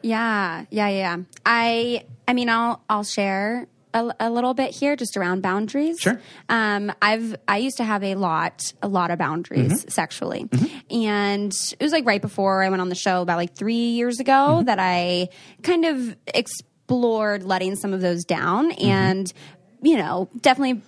Yeah, 0.02 0.64
yeah, 0.70 0.88
yeah. 0.88 1.16
I, 1.46 2.04
I 2.26 2.32
mean, 2.32 2.48
I'll, 2.48 2.82
I'll 2.88 3.04
share 3.04 3.66
a, 3.94 4.12
a 4.20 4.30
little 4.30 4.54
bit 4.54 4.70
here, 4.74 4.96
just 4.96 5.16
around 5.16 5.40
boundaries. 5.42 5.98
Sure. 6.00 6.20
Um, 6.48 6.92
I've, 7.00 7.36
I 7.48 7.56
used 7.58 7.78
to 7.78 7.84
have 7.84 8.04
a 8.04 8.14
lot, 8.16 8.62
a 8.82 8.88
lot 8.88 9.10
of 9.10 9.18
boundaries 9.18 9.72
Mm-hmm. 9.80 9.88
sexually, 9.88 10.48
and 10.90 11.52
it 11.52 11.82
was 11.82 11.92
like 11.92 12.06
right 12.06 12.20
before 12.20 12.62
I 12.62 12.68
went 12.68 12.80
on 12.82 12.88
the 12.90 12.94
show, 12.94 13.22
about 13.22 13.36
like 13.38 13.54
three 13.56 13.74
years 13.74 14.20
ago, 14.20 14.32
Mm-hmm. 14.58 14.66
that 14.66 14.78
I 14.78 15.28
kind 15.62 15.84
of 15.84 16.16
explored 16.26 17.42
letting 17.42 17.76
some 17.76 17.92
of 17.92 18.00
those 18.00 18.24
down, 18.24 18.70
Mm-hmm. 18.72 18.84
and 18.86 19.32
you 19.80 19.96
know, 19.96 20.28
definitely 20.40 20.82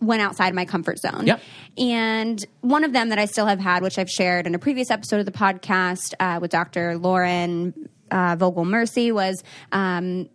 went 0.00 0.20
outside 0.20 0.54
my 0.54 0.66
comfort 0.66 0.98
zone. 0.98 1.26
Yep. 1.26 1.40
And 1.78 2.44
one 2.60 2.84
of 2.84 2.92
them 2.92 3.08
that 3.08 3.18
I 3.18 3.24
still 3.24 3.46
have 3.46 3.58
had, 3.58 3.82
which 3.82 3.98
I've 3.98 4.10
shared 4.10 4.46
in 4.46 4.54
a 4.54 4.58
previous 4.58 4.90
episode 4.90 5.18
of 5.20 5.24
the 5.26 5.32
podcast 5.32 6.12
uh, 6.20 6.38
with 6.42 6.50
Dr. 6.50 6.98
Lauren 6.98 7.88
uh, 8.14 8.36
Fogel 8.36 8.64
Mersy, 8.64 9.12
was 9.12 9.42
um, 9.72 10.28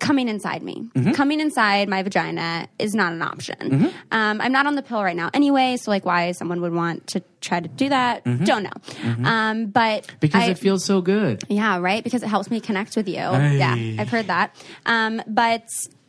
coming 0.00 0.26
inside 0.28 0.62
me. 0.62 0.76
Coming 1.14 1.38
inside 1.40 1.88
my 1.88 2.02
vagina 2.02 2.66
is 2.78 2.92
not 2.94 3.12
an 3.12 3.22
option. 3.22 3.92
Um, 4.10 4.40
I'm 4.40 4.50
not 4.52 4.66
on 4.66 4.74
the 4.74 4.82
pill 4.82 5.02
right 5.02 5.14
now 5.16 5.30
anyway, 5.32 5.76
so 5.80 5.90
like 5.94 6.04
why 6.04 6.32
someone 6.32 6.60
would 6.60 6.72
want 6.74 7.06
to 7.12 7.22
try 7.40 7.60
to 7.60 7.68
do 7.68 7.88
that, 7.88 8.24
don't 8.44 8.64
know. 8.64 9.26
Um, 9.28 9.66
but 9.66 10.00
Because 10.20 10.42
I- 10.42 10.50
it 10.50 10.58
feels 10.58 10.84
so 10.84 11.00
good. 11.02 11.42
yeah, 11.48 11.78
right. 11.78 12.02
Because 12.02 12.22
it 12.22 12.28
helps 12.28 12.50
me 12.50 12.58
connect 12.60 12.96
with 12.96 13.08
you. 13.08 13.14
Yeah, 13.14 13.76
I've 14.00 14.08
heard 14.08 14.26
that. 14.26 14.54
Um, 14.86 15.22
but 15.26 15.64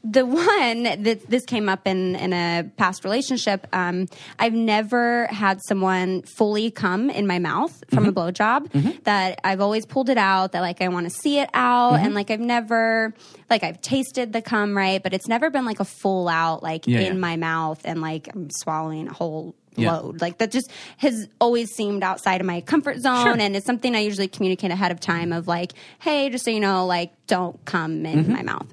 the 0.06 0.26
one 0.26 0.84
that 0.84 1.04
this 1.30 1.46
came 1.46 1.70
up 1.70 1.88
in 1.88 2.16
in 2.18 2.34
a 2.34 2.70
past 2.78 3.04
relationship, 3.06 3.68
um, 3.72 4.08
I've 4.38 4.54
never 4.54 5.28
had 5.28 5.60
someone 5.68 6.24
fully 6.24 6.72
come 6.72 7.10
in 7.10 7.26
my 7.26 7.40
mouth 7.40 7.84
from 7.90 8.06
a 8.08 8.12
blowjob. 8.12 9.04
That 9.06 9.40
I've 9.46 9.62
always 9.62 9.86
pulled 9.86 10.10
it 10.10 10.18
out. 10.18 10.52
That 10.52 10.60
like 10.62 10.82
I 10.82 10.90
want 10.90 11.06
to 11.06 11.10
see 11.10 11.40
it 11.40 11.50
out, 11.54 12.00
and 12.02 12.14
like 12.14 12.32
I've 12.32 12.40
never 12.42 13.14
like 13.50 13.64
I've 13.64 13.80
tasted 13.82 14.34
the 14.34 14.42
cum 14.42 14.76
right, 14.76 15.02
but 15.02 15.14
it's 15.14 15.28
never 15.28 15.50
been 15.50 15.64
like 15.66 15.80
a 15.80 15.86
full 15.86 16.28
out 16.28 16.62
like 16.64 16.86
Yeah, 16.86 17.00
in 17.00 17.06
yeah. 17.14 17.20
my 17.20 17.38
mouth 17.38 17.82
and 17.86 18.02
like 18.02 18.28
I'm 18.34 18.50
swallowing 18.50 19.08
a 19.08 19.14
whole 19.14 19.56
Yeah. 19.78 19.94
load. 19.94 20.20
Like 20.22 20.38
that 20.40 20.52
just 20.52 20.70
has 20.98 21.30
always 21.40 21.72
seemed 21.72 22.04
outside 22.04 22.42
of 22.42 22.48
my 22.48 22.60
comfort 22.62 23.00
zone 23.00 23.24
Sure. 23.24 23.36
and 23.40 23.56
it's 23.56 23.66
something 23.66 23.96
I 23.96 24.00
usually 24.00 24.28
communicate 24.28 24.72
ahead 24.72 24.92
of 24.92 25.00
time 25.00 25.32
of 25.32 25.48
like, 25.48 25.74
hey, 26.00 26.30
just 26.30 26.44
so 26.46 26.52
you 26.52 26.60
know, 26.60 26.86
like 26.86 27.12
don't 27.28 27.64
come 27.66 28.06
in 28.06 28.26
Mm-hmm. 28.26 28.34
my 28.34 28.44
mouth. 28.44 28.68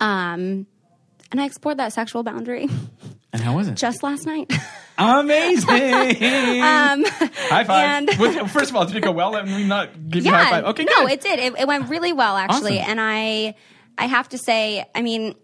Um 0.00 0.66
and 1.32 1.40
I 1.40 1.44
explored 1.44 1.78
that 1.78 1.92
sexual 1.92 2.22
boundary 2.24 2.68
And 3.32 3.40
how 3.42 3.54
was 3.56 3.68
it? 3.68 3.74
just 3.76 4.02
last 4.02 4.26
night. 4.26 4.52
Amazing. 4.98 6.60
um, 6.62 7.04
high 7.06 7.64
five. 7.64 7.70
and- 8.08 8.10
Was- 8.18 8.50
first 8.52 8.70
of 8.70 8.76
all, 8.76 8.84
did 8.84 8.96
it 8.96 9.00
go 9.02 9.12
well? 9.12 9.30
Let 9.30 9.46
me 9.46 9.64
not 9.64 10.10
give 10.10 10.24
you 10.26 10.32
a 10.32 10.34
high 10.36 10.50
five. 10.50 10.64
Okay, 10.64 10.84
no, 10.84 11.02
good. 11.06 11.12
it 11.12 11.20
did. 11.20 11.38
It, 11.38 11.54
it 11.60 11.66
went 11.68 11.88
really 11.88 12.12
well 12.12 12.36
actually, 12.36 12.78
Awesome. 12.80 12.90
and 12.90 13.00
I, 13.00 13.54
I 13.96 14.06
have 14.06 14.28
to 14.30 14.38
say, 14.38 14.84
I 14.94 15.00
mean, 15.02 15.36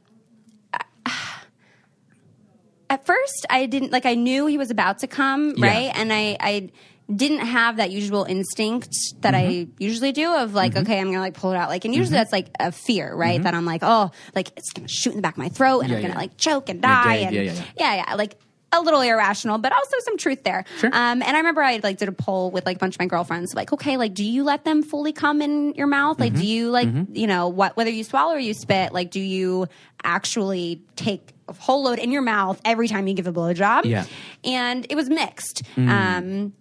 at 2.90 3.04
first 3.06 3.46
I 3.50 3.66
didn't 3.66 3.92
like. 3.92 4.06
I 4.06 4.14
knew 4.14 4.46
he 4.46 4.58
was 4.58 4.70
about 4.70 4.98
to 4.98 5.06
come, 5.06 5.54
Yeah. 5.56 5.66
right, 5.66 5.90
and 5.94 6.12
I, 6.12 6.36
I 6.40 6.70
didn't 7.14 7.38
have 7.46 7.76
that 7.76 7.90
usual 7.90 8.24
instinct 8.24 8.90
that 9.20 9.34
I 9.34 9.44
Mm-hmm. 9.44 9.70
usually 9.78 10.12
do 10.12 10.34
of 10.34 10.54
like, 10.54 10.76
okay, 10.76 10.98
I'm 10.98 11.06
gonna 11.06 11.20
like 11.20 11.34
pull 11.34 11.52
it 11.52 11.56
out, 11.56 11.68
like, 11.68 11.84
and 11.84 11.94
usually 11.94 12.16
that's 12.16 12.32
like 12.32 12.48
a 12.58 12.72
fear, 12.72 13.14
right? 13.14 13.40
That 13.42 13.54
I'm 13.54 13.64
like, 13.64 13.82
oh, 13.84 14.10
like 14.34 14.50
it's 14.56 14.72
gonna 14.72 14.88
shoot 14.88 15.10
in 15.10 15.16
the 15.16 15.22
back 15.22 15.34
of 15.34 15.38
my 15.38 15.48
throat, 15.48 15.80
and 15.80 15.90
Mm-hmm. 15.90 15.92
Yeah, 15.92 16.06
I'm 16.08 16.08
gonna 16.14 16.20
like 16.20 16.36
choke 16.36 16.68
and 16.68 16.82
die, 16.82 17.16
and 17.16 17.34
Yeah, 17.34 17.54
yeah, 17.78 18.04
yeah, 18.08 18.14
like 18.16 18.34
a 18.72 18.80
little 18.80 19.00
irrational, 19.00 19.58
but 19.58 19.72
also 19.72 19.96
some 20.00 20.18
truth 20.18 20.42
there. 20.42 20.64
Sure. 20.78 20.90
Um, 20.92 21.22
and 21.22 21.36
I 21.36 21.38
remember 21.38 21.62
I 21.62 21.78
like 21.82 21.98
did 21.98 22.08
a 22.08 22.12
poll 22.12 22.50
with 22.50 22.66
like 22.66 22.76
a 22.76 22.80
bunch 22.80 22.96
of 22.96 22.98
my 22.98 23.06
girlfriends, 23.06 23.54
like, 23.54 23.72
okay, 23.72 23.96
like, 23.96 24.12
do 24.12 24.24
you 24.24 24.42
let 24.42 24.64
them 24.64 24.82
fully 24.82 25.12
come 25.12 25.40
in 25.40 25.74
your 25.74 25.86
mouth? 25.86 26.18
Like, 26.18 26.32
Mm-hmm. 26.32 26.40
do 26.42 26.46
you 26.48 26.70
like, 26.70 26.88
you 27.12 27.28
know, 27.28 27.46
what 27.48 27.76
whether 27.76 27.90
you 27.90 28.02
swallow 28.02 28.34
or 28.34 28.38
you 28.40 28.52
spit, 28.52 28.92
like, 28.92 29.12
do 29.12 29.20
you 29.20 29.68
actually 30.02 30.82
take 30.96 31.32
a 31.48 31.52
whole 31.52 31.84
load 31.84 32.00
in 32.00 32.10
your 32.10 32.22
mouth 32.22 32.60
every 32.64 32.88
time 32.88 33.06
you 33.06 33.14
give 33.14 33.28
a 33.28 33.32
blowjob? 33.32 33.84
Yeah. 33.84 34.04
And 34.44 34.84
it 34.90 34.96
was 34.96 35.08
mixed. 35.08 35.62
Um, 35.76 36.52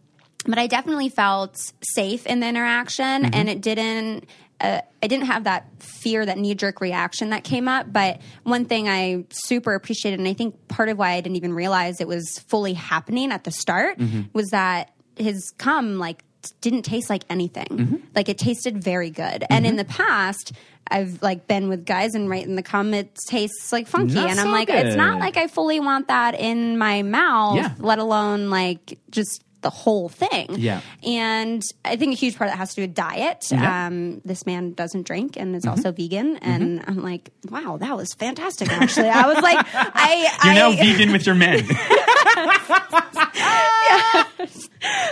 but 0.46 0.58
I 0.58 0.68
definitely 0.68 1.10
felt 1.10 1.74
safe 1.82 2.26
in 2.26 2.40
the 2.40 2.48
interaction, 2.48 3.24
mm-hmm. 3.24 3.34
and 3.34 3.50
it 3.50 3.62
didn't. 3.62 4.26
Uh, 4.62 4.80
I 5.04 5.08
didn't 5.08 5.26
have 5.26 5.44
that 5.44 5.68
fear, 5.80 6.26
that 6.26 6.38
knee 6.38 6.56
jerk 6.56 6.80
reaction 6.80 7.32
that 7.32 7.44
came 7.44 7.68
up. 7.68 7.92
But 7.92 8.22
one 8.44 8.64
thing 8.64 8.88
I 8.88 9.26
super 9.30 9.74
appreciated, 9.74 10.18
and 10.20 10.30
I 10.30 10.34
think 10.34 10.70
part 10.70 10.88
of 10.88 10.98
why 10.98 11.12
I 11.12 11.22
didn't 11.22 11.36
even 11.36 11.54
realize 11.54 12.00
it 12.00 12.08
was 12.08 12.40
fully 12.48 12.72
happening 12.72 13.34
at 13.34 13.44
the 13.44 13.52
start, 13.52 13.98
mm-hmm. 13.98 14.22
was 14.32 14.48
that 14.52 14.92
his 15.18 15.54
cum 15.58 15.98
like 15.98 16.24
didn't 16.62 16.84
taste 16.84 17.10
like 17.10 17.24
anything. 17.30 17.68
Mm-hmm. 17.68 17.96
Like 18.16 18.30
it 18.30 18.38
tasted 18.38 18.84
very 18.84 19.10
good. 19.10 19.44
And 19.50 19.66
in 19.66 19.76
the 19.76 19.86
past, 19.86 20.54
I've 20.88 21.22
like 21.22 21.48
been 21.48 21.70
with 21.70 21.86
guys 21.86 22.14
and 22.14 22.30
right 22.30 22.46
in 22.46 22.56
the 22.56 22.64
cum, 22.64 22.94
it 22.94 23.18
tastes 23.28 23.72
like 23.72 23.88
funky, 23.88 24.16
Not 24.16 24.30
and 24.30 24.40
I'm 24.40 24.46
so 24.46 24.52
like, 24.52 24.70
it's 24.70 24.96
not 24.96 25.20
like 25.20 25.38
I 25.38 25.48
fully 25.48 25.80
want 25.80 26.08
that 26.10 26.36
in 26.40 26.78
my 26.78 27.02
mouth, 27.02 27.58
Yeah. 27.58 27.74
let 27.80 28.00
alone 28.00 28.50
like 28.50 29.00
just 29.10 29.44
the 29.66 29.72
whole 29.72 30.10
thing. 30.10 30.46
Yeah. 30.60 30.82
And 31.04 31.64
I 31.84 31.96
think 31.96 32.14
a 32.14 32.16
huge 32.16 32.38
part 32.38 32.50
of 32.50 32.54
that 32.54 32.60
has 32.60 32.70
to 32.70 32.76
do 32.76 32.82
with 32.84 32.94
diet. 32.94 33.48
Yeah. 33.50 33.58
Mm-hmm. 33.58 33.88
Um, 33.88 34.22
this 34.24 34.46
man 34.46 34.74
doesn't 34.74 35.08
drink 35.08 35.38
and 35.38 35.56
is 35.56 35.66
also 35.66 35.92
vegan. 35.92 36.38
And 36.38 36.84
I'm 36.88 37.02
like, 37.02 37.32
wow, 37.50 37.78
that 37.78 37.98
was 37.98 38.14
fantastic. 38.14 38.72
Actually, 38.72 39.10
I 39.10 39.26
was 39.26 39.42
like, 39.42 39.58
I, 39.74 40.30
You're 40.44 40.54
I, 40.54 40.56
now 40.56 40.72
vegan 40.72 41.12
with 41.12 41.26
your 41.26 41.34
men. 41.34 41.66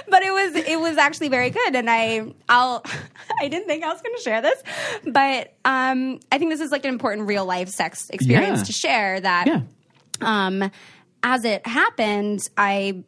but 0.08 0.22
it 0.22 0.32
was 0.32 0.56
it 0.56 0.80
was 0.80 0.98
actually 0.98 1.30
very 1.30 1.50
good 1.50 1.76
and 1.76 1.90
i 1.90 2.26
i'll 2.50 2.84
i 3.40 3.48
didn't 3.48 3.66
think 3.68 3.84
i 3.84 3.92
was 3.92 4.02
going 4.02 4.16
to 4.16 4.22
share 4.22 4.42
this 4.42 4.62
but 5.06 5.54
um 5.66 6.20
i 6.32 6.38
think 6.38 6.52
this 6.52 6.60
is 6.60 6.72
like 6.72 6.84
an 6.86 6.90
important 6.94 7.28
real 7.28 7.46
life 7.46 7.70
sex 7.70 8.10
experience 8.10 8.60
Yeah. 8.60 8.64
to 8.66 8.72
share 8.72 9.20
that 9.22 9.48
yeah. 9.48 9.62
um 10.22 10.70
as 11.24 11.44
it 11.46 11.66
happened 11.66 12.42
i 12.58 13.04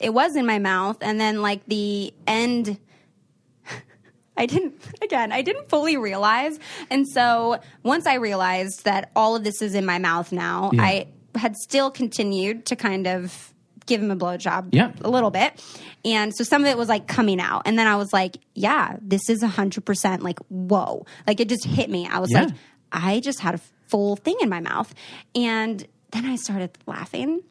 it 0.00 0.12
was 0.14 0.34
in 0.36 0.46
my 0.46 0.58
mouth 0.58 0.96
and 1.00 1.20
then 1.20 1.42
like 1.42 1.64
the 1.66 2.12
end 2.26 2.78
I 4.36 4.46
didn't, 4.46 4.80
again, 5.02 5.32
I 5.32 5.42
didn't 5.42 5.68
fully 5.68 5.96
realize. 5.98 6.58
And 6.88 7.06
so 7.06 7.60
once 7.82 8.06
I 8.06 8.14
realized 8.14 8.84
that 8.84 9.10
all 9.14 9.36
of 9.36 9.44
this 9.44 9.60
is 9.60 9.74
in 9.74 9.84
my 9.84 9.98
mouth 9.98 10.32
now, 10.32 10.70
Yeah. 10.72 10.82
I 10.82 11.06
had 11.34 11.56
still 11.56 11.90
continued 11.90 12.64
to 12.66 12.76
kind 12.76 13.06
of 13.06 13.52
give 13.86 14.00
him 14.02 14.10
a 14.10 14.16
blowjob 14.16 14.68
Yeah. 14.72 14.92
a 15.02 15.10
little 15.10 15.30
bit. 15.30 15.62
And 16.04 16.34
so 16.34 16.42
some 16.44 16.62
of 16.62 16.68
it 16.68 16.78
was 16.78 16.88
like 16.88 17.06
coming 17.06 17.38
out. 17.40 17.62
And 17.66 17.78
then 17.78 17.86
I 17.86 17.96
was 17.96 18.12
like, 18.12 18.36
yeah, 18.54 18.96
this 19.02 19.28
is 19.28 19.42
100% 19.42 20.22
like, 20.22 20.38
whoa. 20.48 21.04
Like 21.26 21.40
it 21.40 21.48
just 21.48 21.66
hit 21.66 21.90
me. 21.90 22.06
I 22.10 22.18
was 22.20 22.30
Yeah. 22.30 22.44
like, 22.44 22.54
I 22.92 23.20
just 23.20 23.40
had 23.40 23.54
a 23.56 23.60
full 23.88 24.16
thing 24.16 24.36
in 24.40 24.48
my 24.48 24.60
mouth. 24.60 24.94
And 25.34 25.86
then 26.12 26.24
I 26.24 26.36
started 26.36 26.70
laughing. 26.86 27.42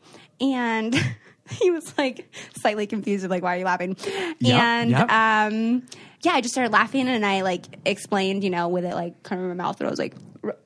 And 0.41 0.95
he 1.51 1.71
was 1.71 1.97
like 1.97 2.33
slightly 2.59 2.87
confused 2.87 3.25
of 3.25 3.31
like, 3.31 3.43
why 3.43 3.55
are 3.55 3.59
you 3.59 3.65
laughing? 3.65 3.95
Yep, 4.39 4.61
and 4.61 4.91
yep. 4.91 5.09
um, 5.11 5.83
yeah, 6.21 6.33
I 6.33 6.41
just 6.41 6.53
started 6.53 6.71
laughing 6.73 7.07
and 7.07 7.25
I 7.25 7.41
like 7.41 7.65
explained, 7.85 8.43
you 8.43 8.49
know, 8.49 8.67
with 8.67 8.85
it 8.85 8.93
like 8.93 9.21
kind 9.23 9.41
of 9.41 9.49
in 9.49 9.57
my 9.57 9.63
mouth, 9.63 9.79
and 9.79 9.87
I 9.87 9.89
was 9.89 9.99
like, 9.99 10.15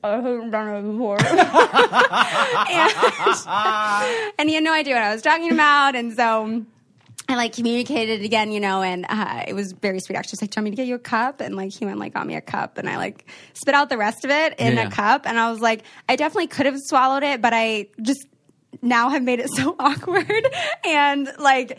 I 0.03 0.11
haven't 0.11 0.51
done 0.51 0.75
it 0.75 0.81
before. 0.91 1.17
and, 1.23 1.39
and 4.39 4.49
he 4.49 4.55
had 4.55 4.63
no 4.63 4.73
idea 4.73 4.95
what 4.95 5.03
I 5.03 5.13
was 5.13 5.21
talking 5.21 5.51
about. 5.51 5.95
And 5.95 6.13
so 6.13 6.65
I 7.29 7.35
like 7.35 7.53
communicated 7.53 8.21
again, 8.21 8.51
you 8.51 8.59
know, 8.59 8.81
and 8.81 9.05
uh, 9.07 9.43
it 9.47 9.53
was 9.53 9.71
very 9.71 9.99
sweet. 9.99 10.15
Actually, 10.15 10.39
like, 10.41 10.51
"Do 10.51 10.59
you 10.59 10.61
want 10.61 10.65
me 10.65 10.71
to 10.71 10.75
get 10.75 10.87
you 10.87 10.95
a 10.95 10.99
cup?" 10.99 11.41
And 11.41 11.55
like 11.55 11.71
he 11.71 11.85
went 11.85 11.99
like 11.99 12.13
got 12.13 12.27
me 12.27 12.35
a 12.35 12.41
cup, 12.41 12.77
and 12.77 12.89
I 12.89 12.97
like 12.97 13.25
spit 13.53 13.73
out 13.73 13.89
the 13.89 13.97
rest 13.97 14.25
of 14.25 14.31
it 14.31 14.55
in 14.59 14.75
Yeah. 14.75 14.87
a 14.87 14.91
cup. 14.91 15.25
And 15.25 15.39
I 15.39 15.49
was 15.49 15.61
like, 15.61 15.83
I 16.09 16.15
definitely 16.17 16.47
could 16.47 16.65
have 16.65 16.77
swallowed 16.79 17.23
it, 17.23 17.41
but 17.41 17.53
I 17.53 17.87
just 18.01 18.27
now 18.81 19.09
have 19.09 19.23
made 19.23 19.39
it 19.39 19.49
so 19.53 19.75
awkward 19.79 20.47
and 20.85 21.29
like 21.39 21.77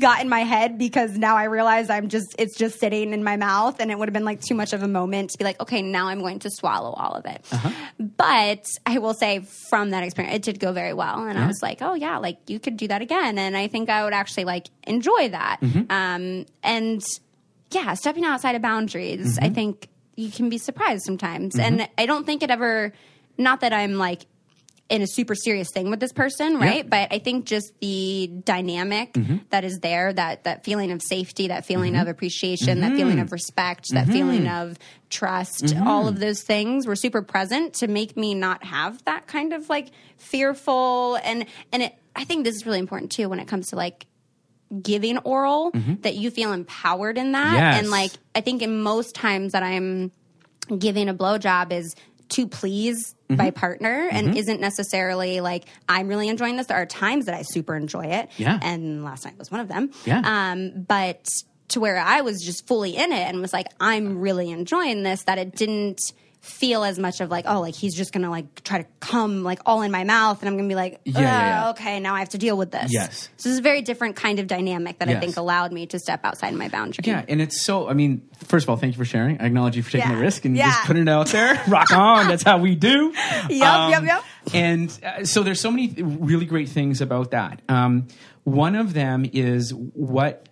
got 0.00 0.20
in 0.20 0.28
my 0.28 0.40
head 0.40 0.76
because 0.76 1.16
now 1.16 1.36
I 1.36 1.44
realize 1.44 1.88
I'm 1.88 2.08
just 2.08 2.34
it's 2.38 2.56
just 2.56 2.80
sitting 2.80 3.12
in 3.12 3.22
my 3.22 3.36
mouth 3.36 3.78
and 3.78 3.90
it 3.90 3.98
would 3.98 4.08
have 4.08 4.12
been 4.12 4.24
like 4.24 4.40
too 4.40 4.54
much 4.54 4.72
of 4.72 4.82
a 4.82 4.88
moment 4.88 5.30
to 5.30 5.38
be 5.38 5.44
like 5.44 5.60
okay 5.60 5.82
now 5.82 6.08
I'm 6.08 6.20
going 6.20 6.40
to 6.40 6.50
swallow 6.50 6.92
all 6.92 7.12
of 7.12 7.26
it. 7.26 7.44
Uh-huh. 7.52 7.70
But 7.98 8.64
I 8.86 8.98
will 8.98 9.14
say 9.14 9.46
from 9.70 9.90
that 9.90 10.02
experience 10.02 10.36
it 10.36 10.42
did 10.42 10.60
go 10.60 10.72
very 10.72 10.92
well 10.92 11.26
and 11.26 11.38
I 11.38 11.46
was 11.46 11.60
like 11.62 11.80
oh 11.80 11.94
yeah 11.94 12.18
like 12.18 12.38
you 12.48 12.58
could 12.58 12.76
do 12.76 12.88
that 12.88 13.02
again. 13.02 13.38
And 13.38 13.56
I 13.56 13.68
think 13.68 13.88
I 13.88 14.04
would 14.04 14.14
actually 14.14 14.44
like 14.44 14.68
enjoy 14.84 15.28
that. 15.28 15.60
Mm-hmm. 15.60 15.90
Um, 15.90 16.46
and 16.62 17.04
yeah 17.70 17.94
stepping 17.94 18.24
outside 18.24 18.56
of 18.56 18.62
boundaries 18.62 19.38
I 19.38 19.44
mm-hmm. 19.44 19.54
think 19.54 19.88
you 20.16 20.30
can 20.30 20.48
be 20.48 20.58
surprised 20.58 21.04
sometimes. 21.04 21.54
Mm-hmm. 21.54 21.80
And 21.80 21.88
I 21.98 22.06
don't 22.06 22.24
think 22.24 22.42
it 22.42 22.50
ever 22.50 22.92
not 23.38 23.60
that 23.60 23.72
I'm 23.72 23.94
like 23.94 24.26
in 24.90 25.00
a 25.00 25.06
super 25.06 25.34
serious 25.34 25.70
thing 25.72 25.90
with 25.90 25.98
this 25.98 26.12
person, 26.12 26.58
right? 26.58 26.88
But 26.88 27.12
I 27.12 27.18
think 27.18 27.46
just 27.46 27.72
the 27.80 28.30
dynamic 28.44 29.14
mm-hmm. 29.14 29.38
that 29.48 29.64
is 29.64 29.78
there, 29.80 30.12
that 30.12 30.44
that 30.44 30.64
feeling 30.64 30.92
of 30.92 31.00
safety, 31.02 31.48
that 31.48 31.64
feeling 31.64 31.94
mm-hmm. 31.94 32.02
of 32.02 32.08
appreciation, 32.08 32.80
that 32.80 32.94
feeling 32.94 33.14
mm-hmm. 33.14 33.22
of 33.22 33.32
respect, 33.32 33.90
that 33.92 34.06
feeling 34.06 34.46
of 34.46 34.78
trust, 35.08 35.74
all 35.76 36.06
of 36.06 36.20
those 36.20 36.42
things 36.42 36.86
were 36.86 36.96
super 36.96 37.22
present 37.22 37.74
to 37.74 37.88
make 37.88 38.16
me 38.16 38.34
not 38.34 38.62
have 38.64 39.02
that 39.04 39.26
kind 39.26 39.52
of 39.52 39.70
like 39.70 39.88
fearful 40.18 41.16
and 41.24 41.46
and 41.72 41.82
it 41.82 41.94
I 42.16 42.24
think 42.24 42.44
this 42.44 42.54
is 42.54 42.66
really 42.66 42.78
important 42.78 43.10
too 43.10 43.28
when 43.28 43.40
it 43.40 43.48
comes 43.48 43.68
to 43.68 43.76
like 43.76 44.06
giving 44.82 45.18
oral 45.18 45.70
that 46.00 46.14
you 46.14 46.30
feel 46.30 46.52
empowered 46.52 47.16
in 47.16 47.32
that. 47.32 47.46
Mm-hmm. 47.46 47.56
Yes. 47.56 47.78
And 47.78 47.90
like 47.90 48.12
I 48.34 48.42
think 48.42 48.60
in 48.60 48.82
most 48.82 49.14
times 49.14 49.52
that 49.52 49.62
I'm 49.62 50.12
giving 50.78 51.08
a 51.08 51.14
blowjob 51.14 51.72
is 51.72 51.94
to 52.30 52.46
please 52.46 53.14
Mm-hmm. 53.24 53.38
my 53.38 53.50
partner 53.52 54.06
and 54.12 54.36
isn't 54.36 54.60
necessarily 54.60 55.40
like 55.40 55.64
I'm 55.88 56.08
really 56.08 56.28
enjoying 56.28 56.58
this. 56.58 56.66
There 56.66 56.76
are 56.76 56.84
times 56.84 57.24
that 57.24 57.34
I 57.34 57.40
super 57.40 57.74
enjoy 57.74 58.04
it. 58.04 58.28
Yeah. 58.36 58.58
And 58.60 59.02
last 59.02 59.24
night 59.24 59.38
was 59.38 59.50
one 59.50 59.60
of 59.60 59.68
them. 59.68 59.92
Yeah. 60.04 60.20
Um, 60.22 60.82
but 60.86 61.26
to 61.68 61.80
where 61.80 61.96
I 61.98 62.20
was 62.20 62.44
just 62.44 62.66
fully 62.66 62.94
in 62.94 63.12
it 63.12 63.26
and 63.26 63.40
was 63.40 63.54
like, 63.54 63.68
I'm 63.80 64.20
really 64.20 64.50
enjoying 64.50 65.04
this, 65.04 65.22
that 65.24 65.38
it 65.38 65.56
didn't 65.56 66.12
feel 66.44 66.84
as 66.84 66.98
much 66.98 67.20
of 67.20 67.30
like, 67.30 67.46
oh, 67.48 67.60
like 67.60 67.74
he's 67.74 67.94
just 67.94 68.12
gonna 68.12 68.30
like 68.30 68.62
try 68.62 68.78
to 68.82 68.86
come 69.00 69.42
like 69.42 69.60
all 69.64 69.80
in 69.82 69.90
my 69.90 70.04
mouth 70.04 70.40
and 70.40 70.48
I'm 70.48 70.56
gonna 70.56 70.68
be 70.68 70.74
like, 70.74 71.00
Yeah, 71.04 71.20
yeah, 71.20 71.46
yeah. 71.46 71.66
"Uh, 71.66 71.70
okay, 71.70 72.00
now 72.00 72.14
I 72.14 72.18
have 72.18 72.28
to 72.30 72.38
deal 72.38 72.56
with 72.56 72.70
this. 72.70 72.92
Yes. 72.92 73.28
So 73.38 73.48
this 73.48 73.54
is 73.54 73.58
a 73.58 73.62
very 73.62 73.80
different 73.82 74.16
kind 74.16 74.38
of 74.38 74.46
dynamic 74.46 74.98
that 74.98 75.08
I 75.08 75.18
think 75.18 75.36
allowed 75.36 75.72
me 75.72 75.86
to 75.86 75.98
step 75.98 76.20
outside 76.24 76.52
my 76.54 76.68
boundary. 76.68 77.02
Yeah, 77.04 77.24
and 77.28 77.40
it's 77.40 77.62
so. 77.62 77.88
I 77.88 77.94
mean, 77.94 78.28
first 78.46 78.64
of 78.66 78.70
all, 78.70 78.76
thank 78.76 78.94
you 78.94 78.98
for 78.98 79.04
sharing. 79.04 79.40
I 79.40 79.46
acknowledge 79.46 79.76
you 79.76 79.82
for 79.82 79.90
taking 79.90 80.10
the 80.12 80.18
risk 80.18 80.44
and 80.44 80.56
Yeah. 80.56 80.66
just 80.70 80.84
putting 80.86 81.02
it 81.02 81.08
out 81.08 81.28
there. 81.28 81.60
Rock 81.68 81.90
on. 81.92 82.28
That's 82.28 82.42
how 82.42 82.58
we 82.58 82.74
do. 82.74 83.12
Yep, 83.14 83.50
yep, 83.50 84.02
yep. 84.04 84.22
And 84.52 85.00
uh, 85.02 85.24
so 85.24 85.42
there's 85.42 85.60
so 85.60 85.70
many 85.70 85.94
really 86.02 86.46
great 86.46 86.68
things 86.68 87.00
about 87.00 87.30
that. 87.30 87.62
Um, 87.68 88.06
one 88.44 88.74
of 88.76 88.92
them 88.92 89.24
is 89.32 89.72
what, 89.72 90.46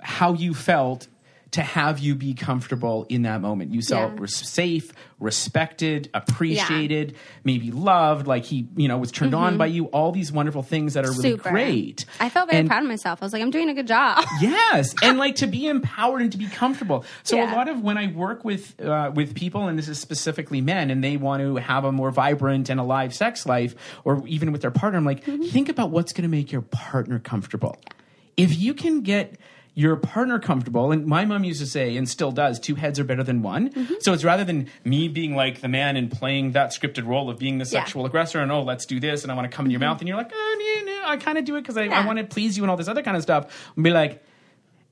how 0.00 0.32
you 0.32 0.54
felt 0.54 1.08
to 1.54 1.62
have 1.62 1.98
you 1.98 2.14
be 2.14 2.34
comfortable 2.34 3.06
in 3.08 3.22
that 3.22 3.40
moment. 3.40 3.72
You 3.72 3.80
felt 3.82 4.12
Yeah. 4.14 4.20
res- 4.22 4.36
safe, 4.36 4.92
respected, 5.20 6.08
appreciated, 6.14 7.14
maybe 7.44 7.70
loved. 7.70 8.26
Like 8.26 8.44
he, 8.44 8.66
you 8.76 8.88
know, 8.88 8.98
was 8.98 9.10
turned 9.12 9.34
on 9.34 9.56
by 9.58 9.66
you. 9.66 9.86
All 9.86 10.12
these 10.12 10.30
wonderful 10.32 10.62
things 10.62 10.94
that 10.94 11.04
are 11.04 11.10
really 11.10 11.30
Super. 11.30 11.50
great. 11.50 12.04
I 12.20 12.28
felt 12.28 12.48
very 12.50 12.60
And- 12.60 12.68
proud 12.68 12.82
of 12.82 12.88
myself. 12.88 13.22
I 13.22 13.24
was 13.24 13.32
like, 13.32 13.42
I'm 13.42 13.50
doing 13.50 13.68
a 13.68 13.74
good 13.74 13.86
job. 13.88 14.24
Yes, 14.40 14.94
and 15.02 15.16
like 15.18 15.36
to 15.36 15.46
be 15.46 15.66
empowered 15.66 16.22
and 16.22 16.32
to 16.32 16.38
be 16.38 16.46
comfortable. 16.46 17.04
So 17.22 17.40
a 17.42 17.46
lot 17.46 17.68
of 17.68 17.82
when 17.82 17.96
I 17.98 18.08
work 18.08 18.44
with 18.44 18.78
uh, 18.80 19.10
with 19.14 19.34
people, 19.34 19.68
and 19.68 19.78
this 19.78 19.88
is 19.88 19.98
specifically 20.00 20.60
men, 20.60 20.90
and 20.90 21.02
they 21.02 21.16
want 21.16 21.40
to 21.42 21.56
have 21.56 21.84
a 21.84 21.92
more 21.92 22.10
vibrant 22.10 22.68
and 22.68 22.78
alive 22.80 23.14
sex 23.14 23.46
life, 23.46 23.74
or 24.04 24.26
even 24.26 24.52
with 24.52 24.60
their 24.62 24.70
partner, 24.70 24.98
I'm 24.98 25.04
like, 25.04 25.24
Mm-hmm. 25.24 25.44
think 25.44 25.68
about 25.68 25.90
what's 25.90 26.12
going 26.12 26.24
to 26.24 26.28
make 26.28 26.52
your 26.52 26.62
partner 26.62 27.18
comfortable. 27.18 27.76
If 28.36 28.58
you 28.58 28.74
can 28.74 29.00
get 29.02 29.38
your 29.76 29.96
partner 29.96 30.38
comfortable, 30.38 30.92
and 30.92 31.04
my 31.04 31.24
mom 31.24 31.42
used 31.42 31.60
to 31.60 31.66
say, 31.66 31.96
and 31.96 32.08
still 32.08 32.30
does, 32.30 32.60
two 32.60 32.76
heads 32.76 33.00
are 33.00 33.04
better 33.04 33.24
than 33.24 33.42
one. 33.42 33.70
Mm-hmm. 33.70 33.94
So 34.00 34.12
it's 34.12 34.22
rather 34.22 34.44
than 34.44 34.70
me 34.84 35.08
being 35.08 35.34
like 35.34 35.60
the 35.62 35.68
man 35.68 35.96
and 35.96 36.10
playing 36.10 36.52
that 36.52 36.70
scripted 36.70 37.06
role 37.06 37.28
of 37.28 37.38
being 37.38 37.58
the 37.58 37.64
Yeah. 37.64 37.80
Mm-hmm. 37.80 37.84
sexual 37.86 38.06
aggressor, 38.06 38.40
and 38.40 38.52
oh, 38.52 38.62
let's 38.62 38.86
do 38.86 39.00
this, 39.00 39.24
and 39.24 39.32
I 39.32 39.34
want 39.34 39.50
to 39.50 39.56
come 39.56 39.64
in 39.64 39.70
your 39.72 39.80
mouth, 39.80 39.98
and 40.00 40.06
you're 40.08 40.16
like, 40.16 40.30
oh, 40.32 40.82
no, 40.86 40.92
no, 40.92 41.08
I 41.08 41.16
kind 41.16 41.38
of 41.38 41.44
do 41.44 41.56
it 41.56 41.62
because 41.62 41.76
I, 41.76 41.86
I 41.86 42.06
want 42.06 42.18
to 42.18 42.24
please 42.24 42.56
you 42.56 42.62
and 42.62 42.70
all 42.70 42.76
this 42.76 42.88
other 42.88 43.02
kind 43.02 43.16
of 43.16 43.22
stuff. 43.22 43.72
And 43.74 43.82
be 43.82 43.90
like, 43.90 44.22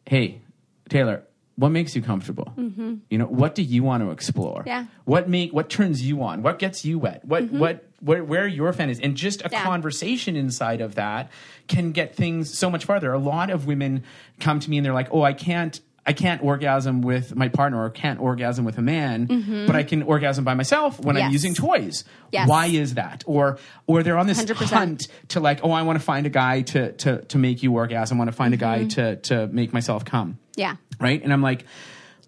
hey, 0.04 0.40
Taylor, 0.88 1.22
what 1.54 1.68
makes 1.68 1.94
you 1.94 2.02
comfortable? 2.02 2.52
You 2.56 3.18
know, 3.18 3.26
what 3.26 3.54
do 3.54 3.62
you 3.62 3.82
want 3.84 4.02
to 4.02 4.10
explore? 4.10 4.60
Mm-hmm. 4.60 4.68
Yeah. 4.68 4.86
What 5.04 5.28
make 5.28 5.52
what 5.52 5.68
turns 5.70 6.02
you 6.02 6.22
on? 6.22 6.42
What 6.42 6.58
gets 6.58 6.84
you 6.84 6.98
wet? 6.98 7.24
What 7.24 7.50
what 7.52 7.88
where, 8.02 8.22
where 8.24 8.46
your 8.46 8.72
fan 8.72 8.90
is? 8.90 9.00
And 9.00 9.16
just 9.16 9.40
a 9.40 9.44
Mm-hmm. 9.44 9.54
Yeah. 9.54 9.62
conversation 9.64 10.36
inside 10.36 10.80
of 10.80 10.94
that 10.96 11.30
can 11.68 11.92
get 11.92 12.14
things 12.16 12.52
so 12.56 12.68
much 12.70 12.84
farther. 12.84 13.12
A 13.12 13.18
lot 13.18 13.48
of 13.50 13.66
women 13.66 14.02
come 14.40 14.60
to 14.60 14.68
me 14.70 14.76
and 14.78 14.84
they're 14.84 14.92
like, 14.94 15.08
"Oh, 15.12 15.22
I 15.22 15.32
can't." 15.32 15.80
I 16.04 16.12
can't 16.14 16.42
orgasm 16.42 17.00
with 17.00 17.36
my 17.36 17.46
partner 17.46 17.80
or 17.80 17.88
can't 17.88 18.18
orgasm 18.18 18.64
with 18.64 18.76
a 18.76 18.82
man, 18.82 19.64
but 19.68 19.76
I 19.76 19.84
can 19.84 20.02
orgasm 20.02 20.42
by 20.44 20.54
myself 20.54 20.98
when 20.98 21.16
I'm 21.16 21.22
Mm-hmm. 21.26 21.32
Using 21.32 21.54
toys. 21.54 22.02
Yes. 22.32 22.48
Why 22.48 22.66
is 22.66 22.94
that? 22.94 23.22
Or 23.24 23.56
or 23.86 24.02
they're 24.02 24.18
on 24.18 24.26
this 24.26 24.42
100%. 24.42 24.68
hunt 24.72 25.06
to 25.28 25.38
like, 25.38 25.60
oh, 25.62 25.70
I 25.70 25.82
want 25.82 26.00
to 26.00 26.04
find 26.04 26.26
a 26.26 26.28
guy 26.28 26.62
to 26.62 26.90
to 26.90 27.22
to 27.22 27.38
make 27.38 27.62
you 27.62 27.72
orgasm. 27.72 28.16
I 28.16 28.18
want 28.18 28.30
to 28.32 28.36
find 28.36 28.52
a 28.52 28.56
guy 28.56 28.78
Mm-hmm. 28.80 28.88
to 28.88 29.16
to 29.28 29.46
make 29.52 29.72
myself 29.72 30.04
come 30.04 30.38
yeah. 30.56 30.74
right? 30.98 31.22
And 31.22 31.32
I'm 31.32 31.40
like, 31.40 31.66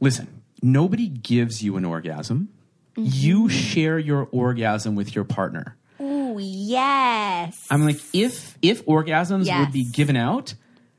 listen, 0.01 0.29
nobody 0.63 1.09
gives 1.09 1.61
you 1.61 1.77
an 1.77 1.85
orgasm. 1.85 2.51
Mm-hmm. 2.97 3.09
You 3.11 3.49
share 3.49 3.99
your 3.99 4.29
orgasm 4.31 4.95
with 4.95 5.15
your 5.15 5.25
partner. 5.25 5.77
Ooh, 6.01 6.39
yes. 6.41 7.67
I'm 7.71 7.85
like, 7.85 8.01
if 8.13 8.57
if 8.63 8.85
orgasms 8.87 9.47
Yes. 9.47 9.61
would 9.61 9.73
be 9.73 9.85
given 9.85 10.17
out 10.17 10.55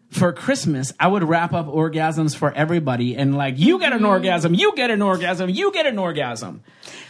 for 0.09 0.31
Christmas, 0.31 0.93
I 0.99 1.07
would 1.07 1.23
wrap 1.23 1.51
up 1.53 1.67
orgasms 1.67 2.35
for 2.35 2.51
everybody 2.53 3.15
and 3.15 3.35
like, 3.35 3.57
you 3.57 3.79
get 3.79 3.91
an 3.91 3.99
Mm-hmm. 3.99 4.05
orgasm, 4.07 4.53
you 4.53 4.73
get 4.75 4.91
an 4.91 5.01
orgasm, 5.01 5.49
you 5.49 5.71
get 5.73 5.85
an 5.85 5.97
orgasm. 5.99 6.61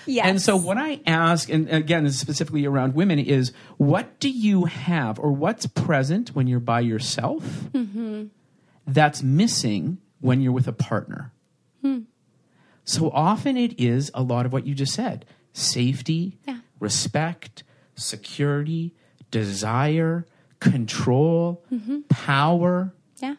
yes. 0.08 0.26
And 0.28 0.42
so 0.42 0.56
what 0.56 0.78
I 0.78 1.00
ask, 1.06 1.50
and 1.50 1.70
again, 1.70 2.10
specifically 2.12 2.66
around 2.66 2.96
women, 2.96 3.20
is 3.20 3.52
what 3.78 4.20
do 4.20 4.30
you 4.30 4.66
have 4.66 5.20
or 5.20 5.32
what's 5.32 5.66
present 5.68 6.30
when 6.36 6.48
you're 6.48 6.60
by 6.60 6.80
yourself 6.80 7.44
Mm-hmm. 7.74 8.26
that's 8.88 9.22
missing 9.24 9.98
when 10.22 10.42
you're 10.42 10.52
with 10.54 10.68
a 10.68 10.74
partner? 10.74 11.32
Hmm. 11.82 12.00
So 12.86 13.10
often 13.12 13.58
it 13.58 13.80
is 13.80 14.10
a 14.14 14.22
lot 14.24 14.46
of 14.46 14.54
what 14.54 14.66
you 14.66 14.74
just 14.76 14.94
said 14.94 15.26
safety, 15.54 16.38
Yeah. 16.48 16.60
respect, 16.80 17.64
security, 17.96 18.94
desire, 19.32 20.26
control, 20.60 21.64
Mm-hmm. 21.72 22.00
power 22.10 22.94
yeah. 23.22 23.36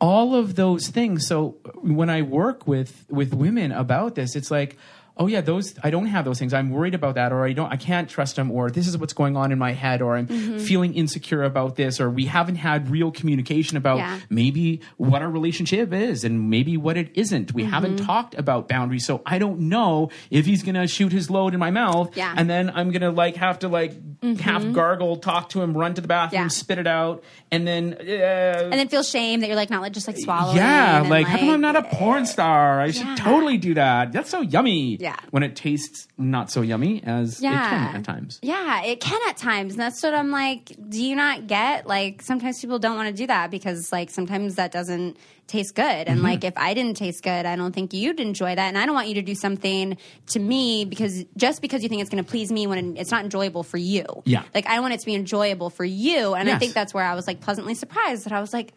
all 0.00 0.34
of 0.34 0.54
those 0.56 0.88
things 0.88 1.26
so 1.26 1.56
when 1.76 2.08
i 2.10 2.20
work 2.22 2.66
with 2.66 3.04
with 3.10 3.32
women 3.34 3.70
about 3.72 4.14
this 4.14 4.34
it's 4.36 4.50
like 4.50 4.76
oh 5.16 5.26
yeah 5.28 5.40
those 5.40 5.74
i 5.84 5.90
don't 5.90 6.06
have 6.06 6.24
those 6.24 6.38
things 6.40 6.52
i'm 6.52 6.70
worried 6.70 6.94
about 6.94 7.14
that 7.14 7.32
or 7.32 7.44
i 7.44 7.52
don't 7.52 7.70
i 7.72 7.76
can't 7.76 8.08
trust 8.08 8.34
them 8.36 8.50
or 8.50 8.68
this 8.70 8.88
is 8.88 8.98
what's 8.98 9.12
going 9.12 9.36
on 9.36 9.52
in 9.52 9.58
my 9.58 9.72
head 9.72 10.02
or 10.02 10.16
i'm 10.16 10.26
Mm-hmm. 10.26 10.58
feeling 10.58 10.94
insecure 10.94 11.42
about 11.44 11.76
this 11.76 12.00
or 12.00 12.10
we 12.10 12.24
haven't 12.24 12.56
had 12.56 12.90
real 12.90 13.12
communication 13.12 13.76
about 13.76 13.98
Yeah. 13.98 14.18
maybe 14.28 14.80
what 14.96 15.22
our 15.22 15.30
relationship 15.30 15.92
is 15.92 16.24
and 16.24 16.50
maybe 16.50 16.76
what 16.76 16.96
it 16.96 17.10
isn't 17.14 17.54
we 17.54 17.64
haven't 17.64 17.96
Mm-hmm. 17.96 18.06
talked 18.06 18.34
about 18.34 18.66
boundaries 18.68 19.06
so 19.06 19.22
i 19.24 19.38
don't 19.38 19.60
know 19.60 20.10
if 20.30 20.46
he's 20.46 20.62
gonna 20.64 20.88
shoot 20.88 21.12
his 21.12 21.30
load 21.30 21.54
in 21.54 21.60
my 21.60 21.70
mouth 21.70 22.16
Yeah. 22.16 22.34
and 22.36 22.50
then 22.50 22.70
i'm 22.74 22.90
gonna 22.90 23.12
like 23.12 23.36
have 23.36 23.60
to 23.60 23.68
like 23.68 23.92
half 24.40 24.64
gargle 24.72 25.16
talk 25.18 25.50
to 25.50 25.60
him 25.62 25.76
run 25.76 25.94
to 25.94 26.00
the 26.00 26.08
bathroom 26.08 26.42
Yeah. 26.42 26.48
spit 26.48 26.78
it 26.78 26.86
out 26.88 27.22
and 27.52 27.66
then 27.68 27.94
uh, 28.00 28.02
And 28.02 28.72
then 28.72 28.88
feel 28.88 29.02
shame 29.04 29.40
that 29.40 29.46
you're 29.46 29.54
like 29.56 29.70
not 29.70 29.82
like 29.82 29.92
just 29.92 30.08
like 30.08 30.16
swallowing. 30.18 30.56
yeah, 30.56 31.00
and, 31.02 31.10
like, 31.10 31.26
how 31.26 31.38
come 31.38 31.50
I'm 31.50 31.60
not 31.60 31.76
a 31.76 31.82
porn 31.82 32.26
star? 32.26 32.80
I 32.80 32.90
should 32.90 33.16
totally 33.16 33.58
do 33.58 33.74
that. 33.74 34.10
That's 34.12 34.30
so 34.30 34.40
yummy. 34.40 34.96
Yeah. 35.04 35.16
When 35.32 35.42
it 35.42 35.54
tastes 35.54 36.08
not 36.16 36.50
so 36.50 36.62
yummy 36.62 37.02
as 37.04 37.38
it 37.38 37.42
Yeah. 37.42 37.68
can 37.68 37.96
at 37.96 38.04
times. 38.04 38.38
Yeah, 38.40 38.82
it 38.84 39.00
can 39.00 39.20
at 39.28 39.36
times. 39.36 39.74
And 39.74 39.80
that's 39.82 40.02
what 40.02 40.14
I'm 40.14 40.30
like, 40.30 40.74
do 40.88 41.04
you 41.04 41.14
not 41.14 41.46
get? 41.46 41.86
Like, 41.86 42.22
sometimes 42.22 42.58
people 42.58 42.78
don't 42.78 42.96
want 42.96 43.14
to 43.14 43.14
do 43.14 43.26
that 43.26 43.50
because, 43.50 43.92
like, 43.92 44.08
sometimes 44.08 44.54
that 44.54 44.72
doesn't 44.72 45.18
taste 45.46 45.74
good. 45.74 45.84
Mm-hmm. 45.84 46.10
And, 46.10 46.22
like, 46.22 46.42
if 46.42 46.54
I 46.56 46.72
didn't 46.72 46.96
taste 46.96 47.22
good, 47.22 47.44
I 47.44 47.54
don't 47.54 47.74
think 47.74 47.92
you'd 47.92 48.18
enjoy 48.18 48.54
that. 48.54 48.66
And 48.68 48.78
I 48.78 48.86
don't 48.86 48.94
want 48.94 49.08
you 49.08 49.14
to 49.16 49.22
do 49.22 49.34
something 49.34 49.98
to 50.28 50.38
me 50.38 50.86
because 50.86 51.26
just 51.36 51.60
because 51.60 51.82
you 51.82 51.90
think 51.90 52.00
it's 52.00 52.08
going 52.08 52.24
to 52.24 52.30
please 52.30 52.50
me 52.50 52.66
when 52.66 52.96
it's 52.96 53.10
not 53.10 53.24
enjoyable 53.24 53.62
for 53.62 53.76
you. 53.76 54.06
Yeah. 54.24 54.44
Like, 54.54 54.66
I 54.66 54.80
want 54.80 54.94
it 54.94 55.00
to 55.00 55.06
be 55.06 55.14
enjoyable 55.14 55.68
for 55.68 55.84
you. 55.84 56.32
And 56.32 56.48
I 56.48 56.58
think 56.58 56.72
that's 56.72 56.94
where 56.94 57.04
I 57.04 57.14
was, 57.14 57.26
like, 57.26 57.42
pleasantly 57.42 57.74
surprised 57.74 58.24
that 58.24 58.32
I 58.32 58.40
was 58.40 58.54
like, 58.54 58.72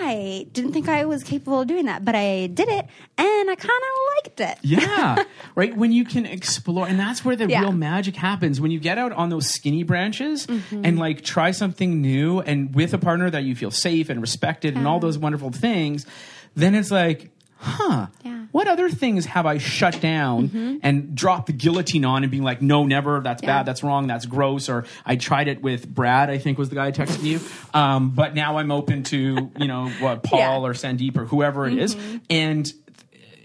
I 0.00 0.46
didn't 0.52 0.72
think 0.72 0.88
I 0.88 1.04
was 1.04 1.22
capable 1.22 1.60
of 1.60 1.66
doing 1.66 1.86
that, 1.86 2.04
but 2.04 2.14
I 2.14 2.46
did 2.46 2.68
it 2.68 2.86
and 3.18 3.50
I 3.50 3.54
kind 3.56 3.70
of 3.70 4.24
liked 4.24 4.40
it. 4.40 4.58
Yeah. 4.62 5.24
right? 5.54 5.76
When 5.76 5.92
you 5.92 6.04
can 6.04 6.26
explore 6.26 6.86
and 6.86 6.98
that's 6.98 7.24
where 7.24 7.36
the 7.36 7.46
Yeah. 7.48 7.60
real 7.62 7.72
magic 7.72 8.16
happens. 8.16 8.60
When 8.60 8.70
you 8.70 8.78
get 8.80 8.98
out 8.98 9.12
on 9.12 9.28
those 9.30 9.48
skinny 9.48 9.82
branches 9.82 10.46
Mm-hmm. 10.46 10.84
and 10.84 10.98
like 10.98 11.22
try 11.22 11.50
something 11.50 12.00
new 12.00 12.40
and 12.40 12.74
with 12.74 12.94
a 12.94 12.98
partner 12.98 13.28
that 13.30 13.42
you 13.44 13.54
feel 13.56 13.70
safe 13.70 14.08
and 14.10 14.20
respected 14.20 14.76
and 14.76 14.86
all 14.86 15.00
those 15.00 15.18
wonderful 15.18 15.50
things, 15.50 16.06
then 16.54 16.74
it's 16.74 16.90
like, 16.90 17.30
huh. 17.60 18.06
Yeah. 18.24 18.46
What 18.52 18.66
other 18.66 18.88
things 18.88 19.26
have 19.26 19.46
I 19.46 19.58
shut 19.58 20.00
down 20.00 20.80
and 20.82 21.14
dropped 21.14 21.46
the 21.46 21.52
guillotine 21.52 22.04
on 22.04 22.24
and 22.24 22.30
being 22.30 22.42
like, 22.42 22.60
no, 22.60 22.84
never, 22.84 23.20
that's 23.20 23.42
Yeah. 23.42 23.58
bad, 23.58 23.66
that's 23.66 23.82
wrong, 23.84 24.06
that's 24.08 24.26
gross, 24.26 24.68
or 24.68 24.84
I 25.06 25.16
tried 25.16 25.46
it 25.48 25.62
with 25.62 25.88
Brad, 25.88 26.30
I 26.30 26.38
think 26.38 26.58
was 26.58 26.68
the 26.68 26.74
guy 26.74 26.90
texting 26.90 27.22
you. 27.24 27.40
Um, 27.72 28.10
but 28.10 28.34
now 28.34 28.56
I'm 28.58 28.72
open 28.72 29.02
to, 29.04 29.50
you 29.56 29.66
know, 29.68 29.88
what, 30.00 30.22
Paul 30.24 30.38
Yeah. 30.38 30.58
or 30.68 30.72
Sandeep 30.72 31.16
or 31.16 31.26
whoever 31.26 31.66
it 31.68 31.78
is. 31.78 31.96
And, 32.28 32.72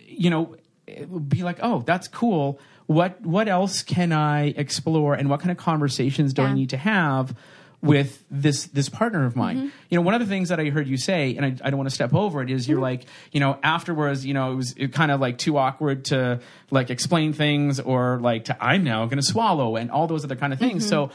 you 0.07 0.30
know, 0.30 0.55
it 0.88 1.09
would 1.09 1.30
be 1.30 1.43
like, 1.43 1.59
oh, 1.61 1.84
that's 1.86 2.07
cool. 2.07 2.59
What 2.88 3.20
what 3.26 3.47
else 3.47 3.82
can 3.82 4.11
I 4.11 4.53
explore 4.55 5.16
and 5.16 5.28
what 5.30 5.39
kind 5.39 5.49
of 5.51 5.57
conversations 5.57 6.34
do 6.34 6.43
I 6.43 6.53
need 6.53 6.70
to 6.70 6.78
have 6.78 7.36
with 7.86 8.24
this 8.30 8.66
this 8.66 8.90
partner 8.90 9.26
of 9.26 9.36
mine? 9.36 9.58
Mm-hmm. 9.58 9.70
You 9.90 9.96
know, 9.98 10.02
one 10.02 10.14
of 10.14 10.20
the 10.20 10.26
things 10.26 10.50
that 10.50 10.60
I 10.60 10.66
heard 10.66 10.88
you 10.88 10.98
say, 10.98 11.36
and 11.38 11.46
I, 11.46 11.50
I 11.66 11.70
don't 11.70 11.78
want 11.78 11.90
to 11.90 11.96
step 11.96 12.14
over 12.14 12.42
it, 12.42 12.50
is 12.50 12.68
you're 12.68 12.76
Mm-hmm. 12.78 12.84
like, 12.84 13.06
you 13.32 13.40
know, 13.40 13.58
afterwards, 13.64 14.26
you 14.26 14.34
know, 14.34 14.52
it 14.52 14.56
was 14.56 14.74
it 14.76 14.92
kind 14.92 15.12
of 15.12 15.22
like 15.22 15.38
too 15.38 15.58
awkward 15.58 16.06
to 16.06 16.42
like 16.72 16.90
explain 16.90 17.32
things 17.32 17.80
or 17.80 18.20
like 18.20 18.46
to 18.46 18.58
I'm 18.64 18.84
now 18.84 19.06
going 19.06 19.18
to 19.18 19.24
swallow 19.24 19.76
and 19.76 19.90
all 19.92 20.08
those 20.08 20.26
other 20.26 20.36
kind 20.36 20.52
of 20.52 20.60
things. 20.60 20.84
Mm-hmm. 20.84 20.90
So 20.90 21.12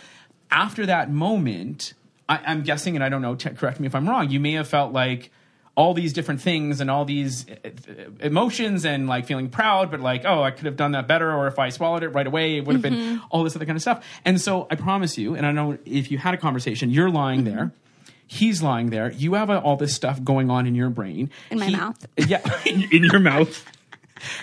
after 0.51 0.87
that 0.87 1.11
moment, 1.11 1.95
I, 2.29 2.41
I'm 2.47 2.63
guessing, 2.63 2.95
and 2.95 3.05
I 3.05 3.09
don't 3.09 3.23
know, 3.23 3.35
t- 3.35 3.51
correct 3.51 3.81
me 3.81 3.87
if 3.87 3.95
I'm 3.95 4.09
wrong, 4.09 4.31
you 4.31 4.41
may 4.41 4.53
have 4.53 4.69
felt 4.69 4.93
like 4.93 5.31
all 5.77 5.95
these 5.95 6.13
different 6.13 6.41
things 6.43 6.81
and 6.81 6.91
all 6.91 7.05
these 7.05 7.47
uh, 7.49 7.55
uh, 7.69 7.93
emotions 8.21 8.85
and 8.85 9.07
like 9.09 9.25
feeling 9.27 9.49
proud, 9.49 9.91
but 9.91 10.01
like, 10.01 10.25
oh, 10.25 10.43
I 10.43 10.51
could 10.51 10.67
have 10.67 10.77
done 10.77 10.93
that 10.93 11.07
better, 11.07 11.33
or 11.33 11.47
if 11.47 11.59
I 11.59 11.69
swallowed 11.71 12.03
it 12.03 12.09
right 12.09 12.27
away, 12.27 12.57
it 12.59 12.65
would 12.67 12.75
have 12.75 12.83
been 12.83 13.21
all 13.31 13.45
this 13.45 13.57
other 13.57 13.65
kind 13.67 13.77
of 13.77 13.83
stuff. 13.83 14.05
And 14.25 14.41
so 14.41 14.67
I 14.71 14.75
promise 14.75 15.17
you, 15.17 15.37
and 15.37 15.47
I 15.47 15.53
know 15.53 15.79
if 15.87 16.11
you 16.11 16.19
had 16.19 16.35
a 16.35 16.37
conversation, 16.37 16.91
you're 16.91 17.09
lying 17.11 17.45
there. 17.45 17.73
He's 18.27 18.63
lying 18.63 18.91
there. 18.91 19.11
You 19.13 19.35
have 19.35 19.51
all 19.51 19.77
this 19.77 19.95
stuff 19.95 20.23
going 20.23 20.51
on 20.51 20.67
in 20.67 20.75
your 20.75 20.91
brain. 20.91 21.31
In 21.51 21.59
my 21.59 21.67
He- 21.67 21.77
mouth. 21.77 22.07
Yeah, 22.29 22.41
in, 22.67 22.83
in 22.93 23.05
your 23.05 23.19
mouth. 23.21 23.65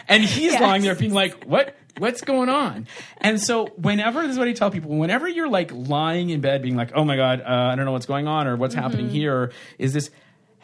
And 0.07 0.23
he's 0.23 0.53
Yes. 0.53 0.61
lying 0.61 0.81
there 0.81 0.95
being 0.95 1.13
like, 1.13 1.43
what? 1.43 1.75
What's 1.99 2.21
going 2.21 2.47
on? 2.49 2.87
And 3.21 3.41
so, 3.41 3.67
whenever 3.75 4.21
this 4.21 4.31
is 4.33 4.37
what 4.37 4.47
I 4.47 4.53
tell 4.53 4.69
people, 4.69 4.91
whenever 4.97 5.27
you're 5.27 5.49
like 5.49 5.71
lying 5.73 6.29
in 6.29 6.41
bed, 6.41 6.61
being 6.61 6.75
like, 6.75 6.91
"Oh 6.93 7.03
my 7.03 7.15
god, 7.15 7.41
uh, 7.41 7.45
I 7.71 7.75
don't 7.75 7.85
know 7.85 7.91
what's 7.91 8.05
going 8.05 8.27
on, 8.27 8.45
or 8.45 8.55
what's 8.55 8.75
Mm-hmm. 8.75 8.83
happening 8.83 9.09
here," 9.09 9.33
or 9.35 9.51
is 9.79 9.93
this? 9.93 10.11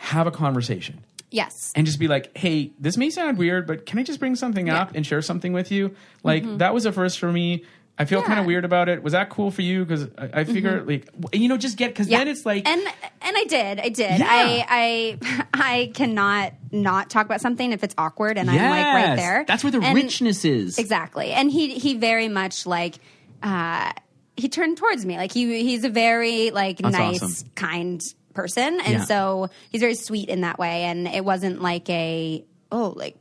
Have 0.03 0.27
a 0.27 0.31
conversation 0.31 1.03
Yes. 1.31 1.71
and 1.75 1.85
just 1.85 1.97
be 1.99 2.07
like, 2.07 2.37
"Hey, 2.37 2.71
this 2.79 2.97
may 2.97 3.09
sound 3.09 3.37
weird, 3.37 3.65
but 3.65 3.85
can 3.85 3.97
I 3.99 4.03
just 4.03 4.19
bring 4.19 4.35
something 4.35 4.69
up 4.69 4.93
and 4.95 5.05
share 5.05 5.21
something 5.21 5.53
with 5.53 5.71
you?" 5.71 5.95
Like 6.23 6.43
that 6.59 6.73
was 6.73 6.85
a 6.85 6.91
first 6.91 7.19
for 7.19 7.31
me. 7.31 7.63
I 7.97 8.05
feel 8.05 8.21
kind 8.21 8.33
Mm-hmm. 8.33 8.39
Of 8.41 8.45
weird 8.47 8.65
about 8.65 8.89
it. 8.89 9.03
Was 9.03 9.13
that 9.13 9.29
cool 9.29 9.51
for 9.51 9.61
you? 9.61 9.85
Because 9.85 10.07
I, 10.17 10.41
I 10.41 10.43
figure, 10.45 10.81
like, 10.83 11.07
you 11.31 11.47
know, 11.47 11.57
just 11.57 11.77
get 11.77 11.89
because 11.89 12.07
Yeah. 12.09 12.17
then 12.19 12.27
it's 12.27 12.43
like, 12.43 12.67
and 12.67 12.81
and 12.81 13.37
I 13.37 13.43
did, 13.47 13.79
I 13.79 13.89
did. 13.89 14.19
Yeah. 14.19 14.27
I 14.27 15.17
I 15.21 15.45
I 15.53 15.91
cannot 15.93 16.53
not 16.71 17.09
talk 17.11 17.25
about 17.27 17.39
something 17.39 17.71
if 17.71 17.83
it's 17.83 17.93
awkward 17.97 18.37
and 18.39 18.49
I'm 18.49 18.55
like 18.57 19.07
right 19.07 19.15
there. 19.15 19.45
That's 19.47 19.63
where 19.63 19.71
the 19.71 19.79
And- 19.81 19.95
richness 19.95 20.43
is. 20.43 20.79
Exactly. 20.79 21.31
And 21.31 21.51
he 21.51 21.75
he 21.77 21.95
very 21.95 22.27
much 22.29 22.65
like 22.65 22.95
uh 23.43 23.91
he 24.35 24.49
turned 24.49 24.77
towards 24.77 25.05
me. 25.05 25.17
Like 25.17 25.31
he 25.31 25.61
he's 25.63 25.83
a 25.83 25.89
very 25.89 26.49
like 26.49 26.79
That's 26.79 26.97
nice, 26.97 27.21
awesome. 27.23 27.49
kind 27.55 28.01
person. 28.33 28.79
And 28.81 28.93
Yeah. 28.93 29.05
so 29.05 29.49
he's 29.69 29.81
very 29.81 29.95
sweet 29.95 30.29
in 30.29 30.41
that 30.41 30.57
way. 30.59 30.83
And 30.83 31.07
it 31.07 31.23
wasn't 31.25 31.61
like 31.61 31.89
a 31.89 32.43
oh 32.71 32.93
like 32.95 33.15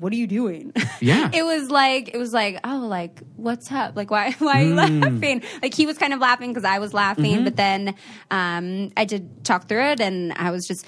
what 0.00 0.12
are 0.12 0.16
you 0.16 0.26
doing? 0.26 0.72
Yeah. 1.00 1.30
it 1.32 1.42
was 1.44 1.70
like 1.70 2.10
it 2.14 2.18
was 2.18 2.32
like 2.32 2.58
oh 2.64 2.86
like 2.88 3.20
what's 3.36 3.70
up 3.70 3.94
like 3.96 4.10
why 4.10 4.32
why 4.38 4.62
are 4.62 4.64
you 4.66 4.74
Mm. 4.74 5.02
laughing 5.02 5.42
like 5.62 5.74
he 5.74 5.86
was 5.86 5.98
kind 5.98 6.12
of 6.12 6.20
laughing 6.20 6.50
because 6.52 6.64
I 6.64 6.78
was 6.78 6.92
laughing 6.94 7.34
Mm-hmm. 7.36 7.44
but 7.44 7.56
then 7.56 7.94
um 8.30 8.90
I 8.96 9.04
did 9.04 9.44
talk 9.44 9.68
through 9.68 9.84
it 9.84 10.00
and 10.00 10.32
I 10.32 10.50
was 10.50 10.66
just 10.66 10.84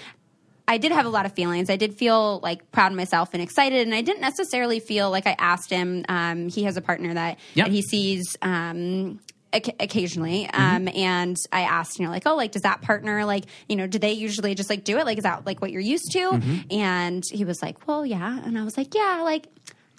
I 0.68 0.78
did 0.78 0.90
have 0.90 1.06
a 1.06 1.08
lot 1.08 1.26
of 1.26 1.32
feelings. 1.32 1.70
I 1.70 1.76
did 1.76 1.94
feel 1.94 2.40
like 2.42 2.72
proud 2.72 2.90
of 2.90 2.96
myself 2.96 3.30
and 3.34 3.40
excited, 3.40 3.86
and 3.86 3.94
I 3.94 4.00
didn't 4.00 4.20
necessarily 4.20 4.80
feel 4.80 5.12
like 5.12 5.24
I 5.24 5.36
asked 5.38 5.70
him. 5.70 6.04
Um, 6.08 6.48
he 6.48 6.64
has 6.64 6.76
a 6.76 6.80
partner 6.80 7.14
that, 7.14 7.38
Yep. 7.54 7.66
that 7.66 7.72
he 7.72 7.82
sees 7.82 8.36
um, 8.42 9.20
oc- 9.56 9.76
occasionally, 9.80 10.48
Mm-hmm. 10.52 10.76
um, 10.76 10.88
and 10.94 11.36
I 11.52 11.62
asked, 11.62 11.98
you 11.98 12.04
know, 12.04 12.10
like, 12.10 12.26
oh, 12.26 12.36
like, 12.36 12.52
does 12.52 12.62
that 12.62 12.82
partner 12.82 13.24
like, 13.24 13.44
you 13.68 13.76
know, 13.76 13.86
do 13.86 13.98
they 13.98 14.12
usually 14.12 14.54
just 14.54 14.70
like 14.70 14.84
do 14.84 14.98
it? 14.98 15.06
Like, 15.06 15.18
is 15.18 15.24
that 15.24 15.46
like 15.46 15.60
what 15.60 15.70
you're 15.72 15.80
used 15.80 16.12
to? 16.12 16.18
Mm-hmm. 16.18 16.72
And 16.72 17.24
he 17.30 17.44
was 17.44 17.62
like, 17.62 17.86
well, 17.88 18.04
yeah, 18.06 18.40
and 18.44 18.58
I 18.58 18.64
was 18.64 18.76
like, 18.76 18.94
yeah, 18.94 19.22
like, 19.24 19.46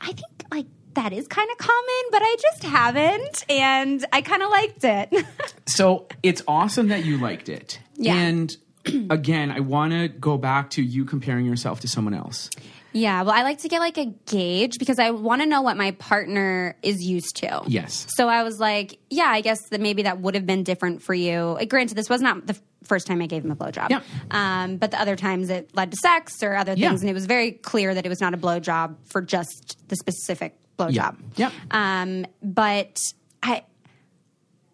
I 0.01 0.07
think 0.07 0.43
like. 0.51 0.65
That 0.93 1.13
is 1.13 1.27
kind 1.27 1.47
of 1.51 1.57
common, 1.59 2.03
but 2.09 2.23
I 2.23 2.35
just 2.41 2.63
haven't, 2.63 3.45
and 3.51 4.03
I 4.11 4.21
kind 4.23 4.41
of 4.41 4.49
liked 4.49 4.83
it. 4.83 5.13
So 5.67 6.07
it's 6.23 6.41
awesome 6.47 6.87
that 6.87 7.05
you 7.05 7.19
liked 7.19 7.49
it. 7.49 7.79
Yeah. 7.97 8.15
And 8.15 8.57
again, 9.11 9.51
I 9.51 9.59
want 9.59 9.93
to 9.93 10.07
go 10.07 10.37
back 10.39 10.71
to 10.71 10.81
you 10.81 11.05
comparing 11.05 11.45
yourself 11.45 11.81
to 11.81 11.87
someone 11.87 12.15
else. 12.15 12.49
Yeah, 12.97 13.21
well, 13.23 13.33
I 13.35 13.43
like 13.43 13.59
to 13.59 13.67
get 13.69 13.79
like 13.79 13.97
a 13.97 14.05
gauge 14.25 14.79
because 14.79 14.97
I 14.99 15.11
want 15.11 15.41
to 15.41 15.45
know 15.45 15.61
what 15.61 15.77
my 15.77 15.91
partner 15.91 16.75
is 16.81 17.01
used 17.03 17.35
to. 17.37 17.61
Yes. 17.67 18.07
So 18.15 18.27
I 18.27 18.43
was 18.43 18.59
like, 18.59 18.97
yeah, 19.09 19.25
I 19.27 19.41
guess 19.41 19.59
that 19.69 19.79
maybe 19.81 20.03
that 20.03 20.19
would 20.19 20.35
have 20.35 20.45
been 20.45 20.63
different 20.63 21.01
for 21.03 21.13
you. 21.13 21.57
Uh, 21.59 21.65
Granted, 21.65 21.95
this 21.95 22.09
was 22.09 22.21
not 22.21 22.47
the 22.47 22.57
first 22.83 23.05
time 23.05 23.21
I 23.21 23.27
gave 23.27 23.43
him 23.45 23.51
a 23.51 23.55
blowjob. 23.55 23.89
Yeah. 23.89 24.01
Um, 24.31 24.77
but 24.77 24.91
the 24.91 24.99
other 25.01 25.15
times 25.15 25.49
it 25.49 25.69
led 25.75 25.91
to 25.91 25.97
sex 25.97 26.41
or 26.41 26.55
other 26.55 26.71
things, 26.73 26.81
Yeah. 26.81 26.89
and 27.01 27.09
it 27.09 27.13
was 27.13 27.25
very 27.25 27.51
clear 27.51 27.93
that 27.93 28.05
it 28.05 28.09
was 28.09 28.21
not 28.21 28.33
a 28.33 28.37
blowjob 28.37 28.95
for 29.05 29.21
just 29.21 29.77
the 29.89 29.95
specific 29.95 30.55
blowjob. 30.79 31.17
Yeah. 31.35 31.51
Um, 31.71 32.25
but 32.41 32.97
I, 33.43 33.63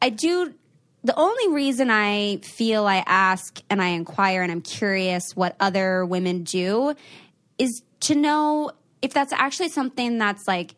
I 0.01 0.09
do. 0.09 0.53
The 1.03 1.15
only 1.19 1.53
reason 1.53 1.89
I 1.89 2.37
feel 2.37 2.85
I 2.85 3.03
ask 3.05 3.59
and 3.69 3.81
I 3.81 3.87
inquire 3.89 4.41
and 4.43 4.51
I'm 4.51 4.61
curious 4.61 5.35
what 5.35 5.55
other 5.59 6.05
women 6.05 6.43
do 6.43 6.93
is 7.57 7.81
to 8.03 8.15
know 8.15 8.71
if 9.01 9.13
that's 9.13 9.33
actually 9.33 9.69
something 9.69 10.17
that's 10.17 10.47
like 10.47 10.75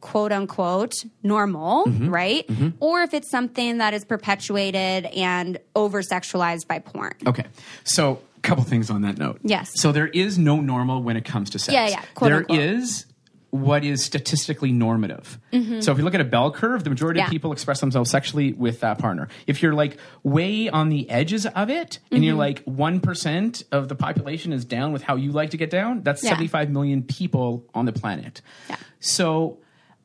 quote 0.00 0.32
unquote 0.32 0.94
normal, 1.22 1.84
Mm-hmm. 1.86 2.10
right? 2.10 2.48
Or 2.80 3.00
if 3.02 3.14
it's 3.14 3.30
something 3.30 3.78
that 3.78 3.94
is 3.94 4.04
perpetuated 4.04 5.06
and 5.06 5.58
over 5.74 6.02
sexualized 6.02 6.66
by 6.68 6.78
porn. 6.80 7.14
Okay. 7.26 7.44
So, 7.84 8.20
a 8.36 8.40
couple 8.40 8.64
things 8.64 8.90
on 8.90 9.00
that 9.02 9.16
note. 9.16 9.40
Yes. 9.42 9.70
So, 9.80 9.92
there 9.92 10.08
is 10.08 10.38
no 10.38 10.60
normal 10.60 11.02
when 11.02 11.16
it 11.16 11.24
comes 11.24 11.48
to 11.50 11.58
sex. 11.58 11.72
Yeah, 11.72 11.88
yeah, 11.88 12.02
quote, 12.14 12.28
There 12.28 12.38
unquote. 12.40 12.58
is 12.60 13.06
what 13.54 13.84
is 13.84 14.04
statistically 14.04 14.72
normative. 14.72 15.38
So, 15.80 15.92
if 15.92 15.98
you 15.98 16.02
look 16.02 16.14
at 16.14 16.20
a 16.20 16.24
bell 16.24 16.50
curve, 16.50 16.82
the 16.82 16.90
majority 16.90 17.20
Mm-hmm. 17.20 17.24
Yeah. 17.24 17.26
of 17.28 17.30
people 17.30 17.52
express 17.52 17.78
themselves 17.78 18.10
sexually 18.10 18.52
with 18.52 18.80
that 18.80 18.98
partner. 18.98 19.28
If 19.46 19.62
you're 19.62 19.74
like 19.74 19.96
way 20.24 20.68
on 20.68 20.88
the 20.88 21.08
edges 21.08 21.46
of 21.46 21.70
it 21.70 22.00
and 22.10 22.16
Mm-hmm. 22.18 22.22
you're 22.24 22.34
like 22.34 22.64
1% 22.64 23.64
of 23.70 23.88
the 23.88 23.94
population 23.94 24.52
is 24.52 24.64
down 24.64 24.92
with 24.92 25.02
how 25.02 25.14
you 25.14 25.30
like 25.30 25.50
to 25.50 25.56
get 25.56 25.70
down, 25.70 26.02
that's 26.02 26.24
Yeah. 26.24 26.30
75 26.30 26.70
million 26.70 27.04
people 27.04 27.64
on 27.74 27.84
the 27.86 27.92
planet. 27.92 28.40
Yeah. 28.68 28.76
So, 28.98 29.58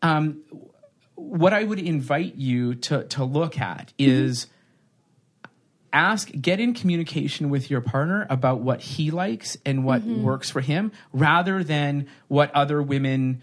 um, 0.03 0.41
what 1.15 1.51
I 1.53 1.63
would 1.63 1.79
invite 1.79 2.35
you 2.35 2.75
to, 2.75 3.03
to 3.05 3.23
look 3.23 3.59
at 3.59 3.93
is 3.97 4.45
ask 5.91 6.29
get 6.39 6.59
in 6.59 6.73
communication 6.73 7.49
with 7.49 7.69
your 7.69 7.81
partner 7.81 8.27
about 8.29 8.61
what 8.61 8.81
he 8.81 9.11
likes 9.11 9.57
and 9.65 9.83
what 9.83 10.01
mm-hmm. 10.01 10.23
works 10.23 10.49
for 10.49 10.61
him 10.61 10.91
rather 11.13 11.63
than 11.63 12.07
what 12.27 12.53
other 12.53 12.81
women 12.81 13.41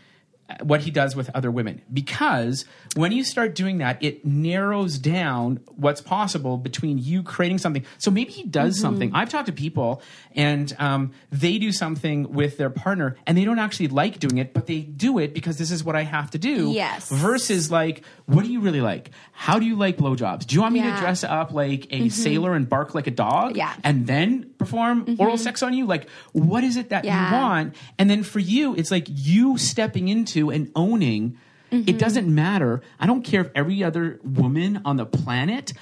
what 0.62 0.82
he 0.82 0.90
does 0.90 1.16
with 1.16 1.30
other 1.34 1.50
women. 1.50 1.82
Because 1.92 2.64
when 2.94 3.12
you 3.12 3.24
start 3.24 3.54
doing 3.54 3.78
that 3.78 4.02
it 4.02 4.24
narrows 4.24 4.98
down 4.98 5.60
what's 5.76 6.00
possible 6.00 6.56
between 6.56 6.98
you 6.98 7.22
creating 7.22 7.58
something. 7.58 7.84
So 7.98 8.10
maybe 8.10 8.30
he 8.30 8.44
does 8.44 8.74
mm-hmm. 8.74 8.82
something. 8.82 9.14
I've 9.14 9.28
talked 9.28 9.46
to 9.46 9.52
people 9.52 10.02
and 10.34 10.74
um, 10.78 11.12
they 11.32 11.58
do 11.58 11.72
something 11.72 12.32
with 12.32 12.58
their 12.58 12.70
partner 12.70 13.16
and 13.26 13.36
they 13.36 13.44
don't 13.44 13.58
actually 13.58 13.88
like 13.88 14.18
doing 14.18 14.38
it 14.38 14.52
but 14.52 14.66
they 14.66 14.80
do 14.80 15.18
it 15.18 15.34
because 15.34 15.58
this 15.58 15.70
is 15.70 15.82
what 15.82 15.96
i 15.96 16.02
have 16.02 16.30
to 16.30 16.38
do 16.38 16.70
Yes. 16.72 17.08
versus 17.10 17.70
like 17.70 18.04
what 18.26 18.44
do 18.44 18.50
you 18.50 18.60
really 18.60 18.80
like? 18.80 19.12
How 19.32 19.60
do 19.60 19.66
you 19.66 19.76
like 19.76 19.96
blowjobs? 19.98 20.46
Do 20.46 20.56
you 20.56 20.62
want 20.62 20.74
me 20.74 20.82
to 20.82 20.96
dress 20.96 21.22
up 21.22 21.52
like 21.52 21.84
a 21.86 22.00
mm-hmm. 22.00 22.08
sailor 22.08 22.54
and 22.54 22.68
bark 22.68 22.94
like 22.94 23.06
a 23.06 23.12
dog 23.12 23.56
Yeah. 23.56 23.72
and 23.84 24.06
then 24.06 24.50
perform 24.58 25.06
mm-hmm. 25.06 25.22
oral 25.22 25.38
sex 25.38 25.62
on 25.62 25.72
you? 25.74 25.86
Like 25.86 26.08
what 26.32 26.64
is 26.64 26.76
it 26.76 26.88
that 26.90 27.04
Yeah. 27.04 27.30
you 27.30 27.36
want? 27.36 27.76
And 27.98 28.10
then 28.10 28.22
for 28.22 28.40
you 28.40 28.74
it's 28.74 28.90
like 28.90 29.06
you 29.08 29.58
stepping 29.58 30.08
into 30.08 30.35
and 30.36 30.70
owning 30.74 31.38
it 31.70 31.84
mm-hmm. 31.84 31.98
doesn't 31.98 32.32
matter. 32.32 32.82
I 32.98 33.06
don't 33.06 33.22
care 33.22 33.40
if 33.40 33.50
every 33.54 33.82
other 33.82 34.20
woman 34.22 34.82
on 34.84 34.96
the 34.96 35.06
planet 35.06 35.72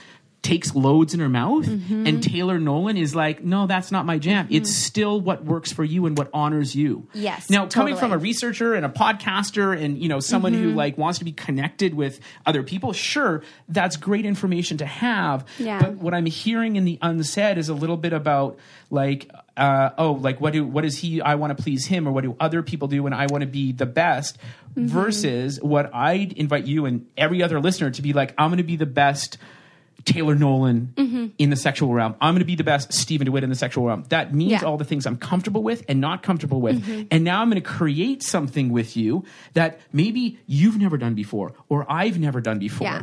takes 0.40 0.74
loads 0.74 1.14
in 1.14 1.20
her 1.20 1.28
mouth 1.28 1.64
mm-hmm. 1.64 2.07
and 2.07 2.22
taylor 2.22 2.59
nolan 2.61 2.98
is 2.98 3.14
like 3.14 3.42
no 3.42 3.66
that's 3.66 3.90
not 3.90 4.05
my 4.05 4.18
jam. 4.18 4.46
It's 4.50 4.68
mm-hmm. 4.68 4.76
still 4.76 5.20
what 5.20 5.42
works 5.42 5.72
for 5.72 5.82
you 5.82 6.05
and 6.05 6.18
what 6.18 6.28
honors 6.34 6.76
you. 6.76 7.09
Yes, 7.14 7.48
now 7.48 7.66
coming 7.66 7.96
from 7.96 8.12
a 8.12 8.18
researcher 8.18 8.74
and 8.74 8.84
a 8.84 8.90
podcaster 8.90 9.74
and 9.74 9.96
you 9.98 10.09
know 10.09 10.20
someone 10.20 10.52
who 10.52 10.72
like 10.72 10.98
wants 10.98 11.18
to 11.20 11.24
be 11.24 11.32
connected 11.32 11.94
with 11.94 12.20
other 12.44 12.62
people 12.62 12.92
sure 12.92 13.42
that's 13.70 13.96
great 13.96 14.26
information 14.26 14.76
to 14.78 14.86
have. 14.86 15.46
Yeah. 15.59 15.80
but 15.80 15.94
what 15.94 16.12
i'm 16.12 16.26
hearing 16.26 16.76
in 16.76 16.84
the 16.84 16.98
unsaid 17.00 17.57
is 17.57 17.70
a 17.70 17.74
little 17.74 17.96
bit 17.96 18.12
about 18.12 18.59
like 18.90 19.30
uh, 19.57 19.90
oh 19.98 20.12
like 20.12 20.40
what 20.40 20.52
do 20.52 20.64
what 20.66 20.82
does 20.82 20.98
he 20.98 21.20
i 21.22 21.34
want 21.36 21.57
to 21.57 21.62
please 21.62 21.86
him 21.86 22.09
or 22.09 22.12
what 22.12 22.24
do 22.24 22.36
other 22.40 22.62
people 22.62 22.88
do 22.88 23.07
and 23.07 23.14
i 23.14 23.26
want 23.26 23.42
to 23.42 23.46
be 23.48 23.72
the 23.72 23.86
best 23.86 24.38
Mm-hmm. 24.76 24.88
versus 24.88 25.61
what 25.62 25.94
i'd 25.94 26.32
invite 26.32 26.66
you 26.66 26.84
and 26.84 27.07
every 27.16 27.44
other 27.44 27.61
listener 27.61 27.92
to 27.92 28.02
be 28.02 28.12
like 28.12 28.34
i'm 28.36 28.50
going 28.50 28.57
to 28.59 28.64
be 28.64 28.74
the 28.74 28.86
best 28.86 29.38
Taylor 30.05 30.34
Nolan 30.34 30.92
Mm-hmm. 30.96 31.26
in 31.38 31.48
the 31.50 31.57
sexual 31.57 31.94
realm. 31.94 32.14
I'm 32.20 32.34
going 32.34 32.40
to 32.40 32.44
be 32.44 32.57
the 32.57 32.64
best 32.64 32.92
Stephen 32.92 33.24
de 33.24 33.30
Wit 33.32 33.42
in 33.42 33.48
the 33.48 33.57
sexual 33.57 33.86
realm. 33.86 34.02
That 34.11 34.34
means 34.34 34.50
Yeah. 34.50 34.59
Mm-hmm. 34.59 34.66
all 34.66 34.76
the 34.76 34.84
things 34.84 35.07
I'm 35.07 35.16
comfortable 35.16 35.62
with 35.62 35.82
and 35.88 35.98
not 36.00 36.22
comfortable 36.22 36.61
with. 36.61 37.07
And 37.11 37.24
now 37.24 37.40
I'm 37.40 37.48
going 37.48 37.62
to 37.62 37.66
create 37.66 38.22
something 38.22 38.70
with 38.70 38.98
you 38.98 39.24
that 39.55 39.80
maybe 39.94 40.38
you've 40.46 40.76
never 40.78 40.98
done 40.98 41.14
before 41.14 41.55
or 41.70 41.86
I've 41.90 42.18
never 42.18 42.42
done 42.42 42.59
before. 42.59 42.86
Yeah. 42.88 43.02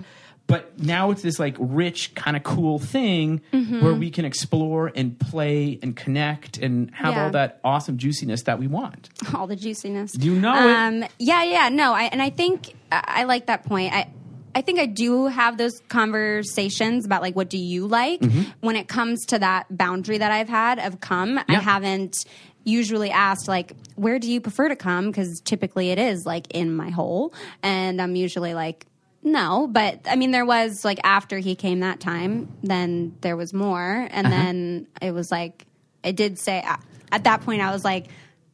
But 0.52 0.78
now 0.80 1.12
it's 1.12 1.22
this 1.22 1.40
like 1.40 1.56
rich, 1.60 2.14
kind 2.14 2.36
of 2.38 2.44
cool 2.44 2.78
thing 2.78 3.42
Mm-hmm. 3.54 3.84
where 3.84 3.94
we 3.94 4.10
can 4.12 4.26
explore 4.26 4.92
and 4.94 5.18
play 5.20 5.80
and 5.82 5.96
connect 5.96 6.58
and 6.58 6.92
have 6.94 7.14
Yeah. 7.14 7.24
all 7.26 7.32
that 7.32 7.60
awesome 7.64 7.98
juiciness 7.98 8.44
that 8.44 8.60
we 8.60 8.68
want. 8.68 9.10
all 9.36 9.48
the 9.48 9.56
juiciness. 9.56 10.12
You 10.20 10.34
know 10.36 10.54
it. 10.54 10.76
um, 10.76 11.06
Yeah, 11.20 11.44
yeah, 11.44 11.70
no, 11.70 11.94
I, 11.94 12.04
and 12.04 12.22
I 12.22 12.30
think 12.30 12.74
I, 12.92 13.22
I 13.22 13.24
like 13.24 13.46
that 13.48 13.64
point. 13.66 13.94
I, 13.94 14.10
I 14.54 14.62
think 14.62 14.80
I 14.80 14.86
do 14.86 15.28
have 15.28 15.58
those 15.58 15.80
conversations 15.88 17.06
about 17.06 17.22
like 17.22 17.36
what 17.36 17.50
do 17.50 17.58
you 17.58 17.88
like 17.88 18.20
Mm-hmm. 18.22 18.42
when 18.60 18.76
it 18.76 18.88
comes 18.88 19.26
to 19.28 19.40
that 19.40 19.66
boundary 19.76 20.18
that 20.18 20.32
I've 20.32 20.50
had 20.50 20.80
of 20.80 21.00
come. 21.00 21.40
I 21.48 21.54
haven't 21.56 22.16
usually 22.64 23.10
asked 23.10 23.48
like 23.48 23.74
where 23.96 24.20
do 24.20 24.32
you 24.32 24.40
prefer 24.42 24.68
to 24.70 24.76
come 24.76 25.08
because 25.08 25.42
typically 25.46 25.90
it 25.92 25.98
is 25.98 26.26
like 26.26 26.48
in 26.54 26.74
my 26.76 26.90
hole, 26.90 27.34
and 27.64 28.02
I'm 28.02 28.16
usually 28.16 28.54
like. 28.54 28.86
No, 29.24 29.68
but 29.72 30.00
I 30.06 30.16
mean, 30.16 30.32
there 30.32 30.46
was 30.46 30.84
like 30.84 31.00
after 31.04 31.38
he 31.38 31.56
came 31.56 31.82
that 31.82 32.00
time, 32.00 32.52
then 32.64 33.16
there 33.22 33.36
was 33.38 33.54
more. 33.54 34.08
And 34.12 34.28
Uh-huh. 34.28 34.36
then 34.36 34.88
it 35.02 35.12
was 35.12 35.32
like, 35.32 35.66
I 36.04 36.12
did 36.12 36.40
say, 36.40 36.64
at 37.12 37.24
that 37.26 37.42
point, 37.42 37.62
I 37.62 37.72
was 37.72 37.84
like, 37.84 38.08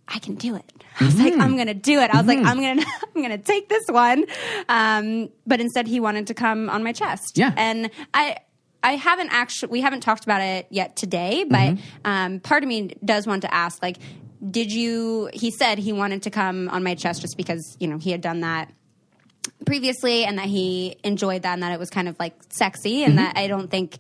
I 0.07 0.20
can 0.20 0.36
do 0.36 0.55
it. 0.55 0.72
I 0.99 1.05
was 1.05 1.20
like, 1.20 1.34
I'm 1.38 1.55
gonna 1.57 1.74
do 1.74 1.99
it. 1.99 2.09
I 2.11 2.18
was 2.18 2.26
like, 2.28 2.39
I'm 2.39 2.59
gonna, 2.59 2.84
I'm 3.15 3.22
gonna 3.22 3.38
take 3.38 3.70
this 3.70 3.86
one. 3.88 4.26
Um, 4.68 5.30
but 5.45 5.59
instead, 5.61 5.88
he 5.88 5.99
wanted 5.99 6.28
to 6.28 6.34
come 6.34 6.70
on 6.70 6.84
my 6.84 6.91
chest. 6.91 7.38
Yeah. 7.38 7.53
and 7.55 7.89
I, 8.13 8.38
I 8.84 8.95
haven't 8.95 9.30
actually 9.32 9.70
we 9.72 9.82
haven't 9.82 10.01
talked 10.01 10.24
about 10.24 10.41
it 10.41 10.68
yet 10.70 10.95
today, 10.95 11.43
but 11.43 11.57
Mm-hmm. 11.76 11.82
um, 12.05 12.39
part 12.39 12.63
of 12.63 12.70
me 12.70 12.95
does 13.03 13.26
want 13.28 13.41
to 13.43 13.53
ask, 13.53 13.82
like, 13.82 13.97
did 14.51 14.72
you? 14.72 15.30
He 15.34 15.49
said 15.51 15.78
he 15.80 15.93
wanted 15.93 16.24
to 16.24 16.30
come 16.30 16.70
on 16.70 16.84
my 16.84 16.95
chest 16.95 17.22
just 17.22 17.38
because 17.38 17.76
you 17.80 17.88
know 17.88 17.97
he 17.97 18.11
had 18.11 18.22
done 18.22 18.41
that 18.41 18.72
previously 19.68 20.26
and 20.26 20.38
that 20.39 20.45
he 20.47 20.95
enjoyed 21.03 21.43
that 21.43 21.53
and 21.53 21.61
that 21.63 21.72
it 21.74 21.80
was 21.80 21.89
kind 21.91 22.07
of 22.07 22.18
like 22.20 22.34
sexy 22.49 23.03
and 23.03 23.18
that 23.20 23.38
I 23.38 23.47
don't 23.47 23.70
think 23.70 23.97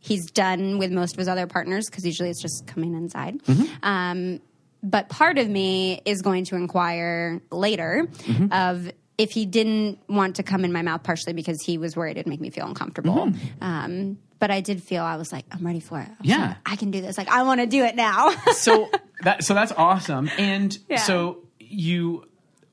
he's 0.00 0.30
done 0.30 0.78
with 0.78 0.90
most 0.90 1.12
of 1.14 1.18
his 1.18 1.28
other 1.28 1.46
partners 1.46 1.86
because 1.88 2.04
usually 2.04 2.30
it's 2.30 2.42
just 2.42 2.66
coming 2.66 2.94
inside. 2.94 3.40
Um, 3.82 4.40
but 4.82 5.08
part 5.10 5.36
of 5.38 5.48
me 5.48 6.00
is 6.04 6.22
going 6.22 6.44
to 6.46 6.56
inquire 6.56 7.40
later 7.50 8.08
of 8.50 8.90
if 9.18 9.30
he 9.32 9.44
didn't 9.44 9.98
want 10.08 10.36
to 10.36 10.42
come 10.42 10.64
in 10.64 10.72
my 10.72 10.80
mouth 10.80 11.02
partially 11.02 11.34
because 11.34 11.60
he 11.62 11.76
was 11.76 11.94
worried 11.94 12.16
it'd 12.16 12.26
make 12.26 12.40
me 12.40 12.48
feel 12.50 12.66
uncomfortable. 12.66 13.30
Um, 13.60 14.18
but 14.38 14.50
I 14.50 14.62
did 14.62 14.82
feel 14.82 15.04
I 15.04 15.16
was 15.16 15.30
like, 15.32 15.44
I'm 15.52 15.66
ready 15.66 15.80
for 15.80 16.00
it. 16.00 16.08
I 16.08 16.14
Yeah. 16.22 16.46
like, 16.48 16.56
I 16.64 16.76
can 16.76 16.90
do 16.90 17.02
this. 17.02 17.18
Like, 17.18 17.28
I 17.28 17.42
want 17.42 17.60
to 17.60 17.66
do 17.66 17.84
it 17.84 17.94
now. 17.94 18.30
so 18.52 18.90
that 19.22 19.44
so 19.44 19.52
that's 19.52 19.72
awesome. 19.72 20.30
And 20.38 20.76
Yeah. 20.88 20.96
so 21.02 21.40
you 21.58 22.24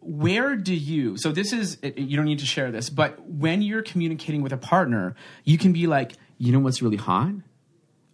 where 0.08 0.56
do 0.56 0.74
you 0.74 1.18
so 1.18 1.32
this 1.32 1.52
is 1.52 1.78
you 1.84 2.16
don't 2.16 2.26
need 2.26 2.40
to 2.40 2.46
share 2.46 2.72
this 2.72 2.90
but 2.90 3.22
when 3.28 3.62
you're 3.62 3.82
communicating 3.82 4.42
with 4.42 4.54
a 4.54 4.58
partner 4.58 5.16
you 5.44 5.58
can 5.58 5.74
be 5.74 5.86
like 5.86 6.14
you 6.38 6.52
know 6.52 6.60
what's 6.60 6.82
really 6.82 6.98
hot? 6.98 7.34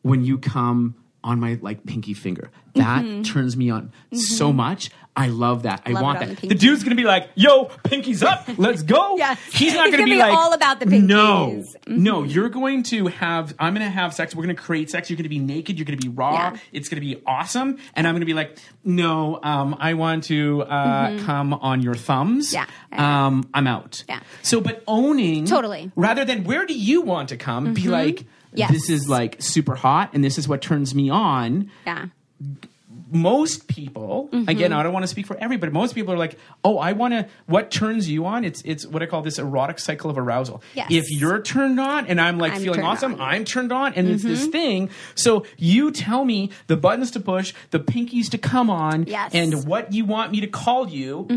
When 0.01 0.23
you 0.23 0.37
come 0.37 0.95
on 1.23 1.39
my 1.39 1.57
like 1.61 1.85
pinky 1.85 2.13
finger 2.13 2.49
that 2.75 3.23
turns 3.25 3.55
me 3.55 3.69
on 3.69 3.91
so 4.13 4.51
much 4.51 4.89
i 5.15 5.27
love 5.27 5.63
that 5.63 5.81
i 5.85 5.89
Mm-hmm. 5.89 5.93
Love 5.93 6.03
want 6.03 6.19
that 6.21 6.37
the 6.37 6.47
the, 6.47 6.55
dude's 6.55 6.83
gonna 6.83 6.95
be 6.95 7.03
like 7.03 7.29
yo 7.35 7.65
pinky's 7.83 8.23
up 8.23 8.47
let's 8.57 8.81
go 8.81 9.15
Yes. 9.15 9.39
he's 9.51 9.73
not 9.75 9.85
He's 9.85 9.91
gonna, 9.91 9.91
gonna 9.91 10.03
be, 10.05 10.11
be 10.13 10.17
like 10.17 10.33
all 10.33 10.53
about 10.53 10.79
the 10.79 10.87
no 10.87 11.49
pinkies. 11.51 11.75
Mm-hmm. 11.77 12.03
no 12.03 12.23
you're 12.23 12.49
going 12.49 12.81
to 12.83 13.07
have 13.07 13.53
i'm 13.59 13.73
gonna 13.73 13.89
have 13.91 14.13
sex 14.15 14.35
we're 14.35 14.41
gonna 14.43 14.55
create 14.55 14.89
sex 14.89 15.09
you're 15.09 15.17
gonna 15.17 15.29
be 15.29 15.37
naked 15.39 15.77
you're 15.77 15.85
gonna 15.85 15.97
be 15.97 16.09
raw 16.09 16.33
Yeah. 16.33 16.57
it's 16.71 16.89
to 17.01 17.05
be 17.05 17.21
awesome 17.27 17.77
and 17.95 18.07
i'm 18.07 18.15
to 18.21 18.25
be 18.25 18.33
like 18.33 18.57
no 18.83 19.39
um, 19.43 19.75
i 19.79 19.93
want 19.93 20.23
to 20.25 20.63
uh, 20.63 21.19
come 21.25 21.53
on 21.53 21.81
your 21.81 21.93
thumbs 21.95 22.53
Mm-hmm. 22.53 22.95
Yeah. 22.95 23.25
um, 23.27 23.47
i'm 23.53 23.67
out 23.67 24.03
Yeah. 24.09 24.21
so 24.41 24.61
but 24.61 24.83
owning 24.87 25.45
Totally. 25.45 25.91
rather 25.95 26.25
than 26.25 26.43
where 26.43 26.65
do 26.65 26.73
you 26.73 27.01
want 27.01 27.29
to 27.29 27.37
come 27.37 27.73
be 27.75 27.87
like 27.87 28.15
Mm-hmm. 28.15 28.27
Yes. 28.55 28.71
this 28.71 28.89
is 28.89 29.09
like 29.09 29.41
super 29.41 29.75
hot 29.75 30.11
and 30.13 30.23
this 30.23 30.37
is 30.37 30.47
what 30.47 30.61
turns 30.61 30.93
me 30.95 31.09
on 31.09 31.69
yeah. 31.85 32.05
most 33.11 33.67
people 33.67 34.29
Mm-hmm. 34.33 34.49
again 34.49 34.73
i 34.73 34.81
don't 34.81 34.93
want 34.93 35.03
to 35.03 35.07
speak 35.07 35.27
for 35.27 35.37
everybody 35.37 35.71
most 35.71 35.93
people 35.93 36.13
are 36.13 36.17
like 36.17 36.37
oh 36.63 36.77
i 36.79 36.93
want 36.93 37.13
to 37.13 37.27
what 37.45 37.69
turns 37.69 38.09
you 38.09 38.25
on 38.25 38.43
it's 38.43 38.61
it's 38.65 38.85
what 38.87 39.03
i 39.03 39.05
call 39.05 39.21
this 39.21 39.37
erotic 39.37 39.77
cycle 39.77 40.09
of 40.09 40.17
arousal 40.17 40.63
Yes. 40.73 40.87
if 40.89 41.05
you're 41.11 41.39
turned 41.41 41.79
on 41.79 42.07
and 42.07 42.19
i'm 42.19 42.39
like 42.39 42.53
I'm 42.53 42.61
feeling 42.61 42.81
awesome 42.81 43.13
on. 43.15 43.21
i'm 43.21 43.45
turned 43.45 43.71
on 43.71 43.93
and 43.93 44.07
Mm-hmm. 44.07 44.27
this 44.27 44.47
thing 44.47 44.89
so 45.15 45.45
you 45.57 45.91
tell 45.91 46.25
me 46.25 46.49
the 46.67 46.75
buttons 46.77 47.11
to 47.11 47.19
push 47.19 47.53
the 47.71 47.79
pinkies 47.79 48.29
to 48.31 48.37
come 48.39 48.69
on 48.71 49.05
Yes. 49.05 49.33
Mm-hmm. 49.33 49.53
and 49.53 49.67
what 49.67 49.93
you 49.93 50.05
want 50.05 50.31
me 50.31 50.41
to 50.41 50.47
call 50.47 50.87
you 50.89 51.27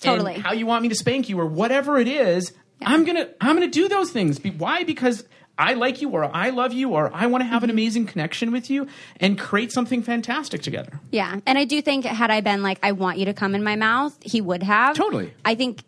Totally. 0.00 0.34
and 0.34 0.42
how 0.42 0.52
you 0.52 0.66
want 0.66 0.82
me 0.82 0.88
to 0.88 0.94
spank 0.96 1.28
you 1.28 1.38
or 1.38 1.46
whatever 1.46 1.98
it 1.98 2.08
is 2.08 2.52
i'm 2.82 3.04
gonna 3.04 3.28
i'm 3.40 3.54
gonna 3.54 3.68
do 3.68 3.88
those 3.88 4.10
things 4.10 4.40
why 4.58 4.82
because 4.84 5.24
I 5.60 5.74
like 5.74 6.00
you, 6.00 6.08
or 6.08 6.24
I 6.34 6.50
love 6.50 6.72
you, 6.72 6.90
or 6.90 7.10
I 7.12 7.26
want 7.26 7.42
to 7.42 7.44
Mm-hmm. 7.44 7.52
have 7.54 7.64
an 7.64 7.70
amazing 7.70 8.06
connection 8.06 8.52
with 8.52 8.70
you 8.70 8.86
and 9.18 9.38
create 9.38 9.72
something 9.72 10.02
fantastic 10.02 10.62
together. 10.62 11.00
Yeah. 11.10 11.40
And 11.46 11.58
I 11.58 11.64
do 11.64 11.82
think 11.82 12.04
had 12.04 12.30
I 12.30 12.40
been 12.40 12.62
like, 12.62 12.78
I 12.82 12.92
want 12.92 13.18
you 13.18 13.24
to 13.26 13.34
come 13.34 13.54
in 13.54 13.62
my 13.64 13.76
mouth, 13.76 14.16
he 14.22 14.40
would 14.40 14.62
have. 14.62 14.94
Totally. 14.96 15.32
I 15.44 15.54
think 15.54 15.82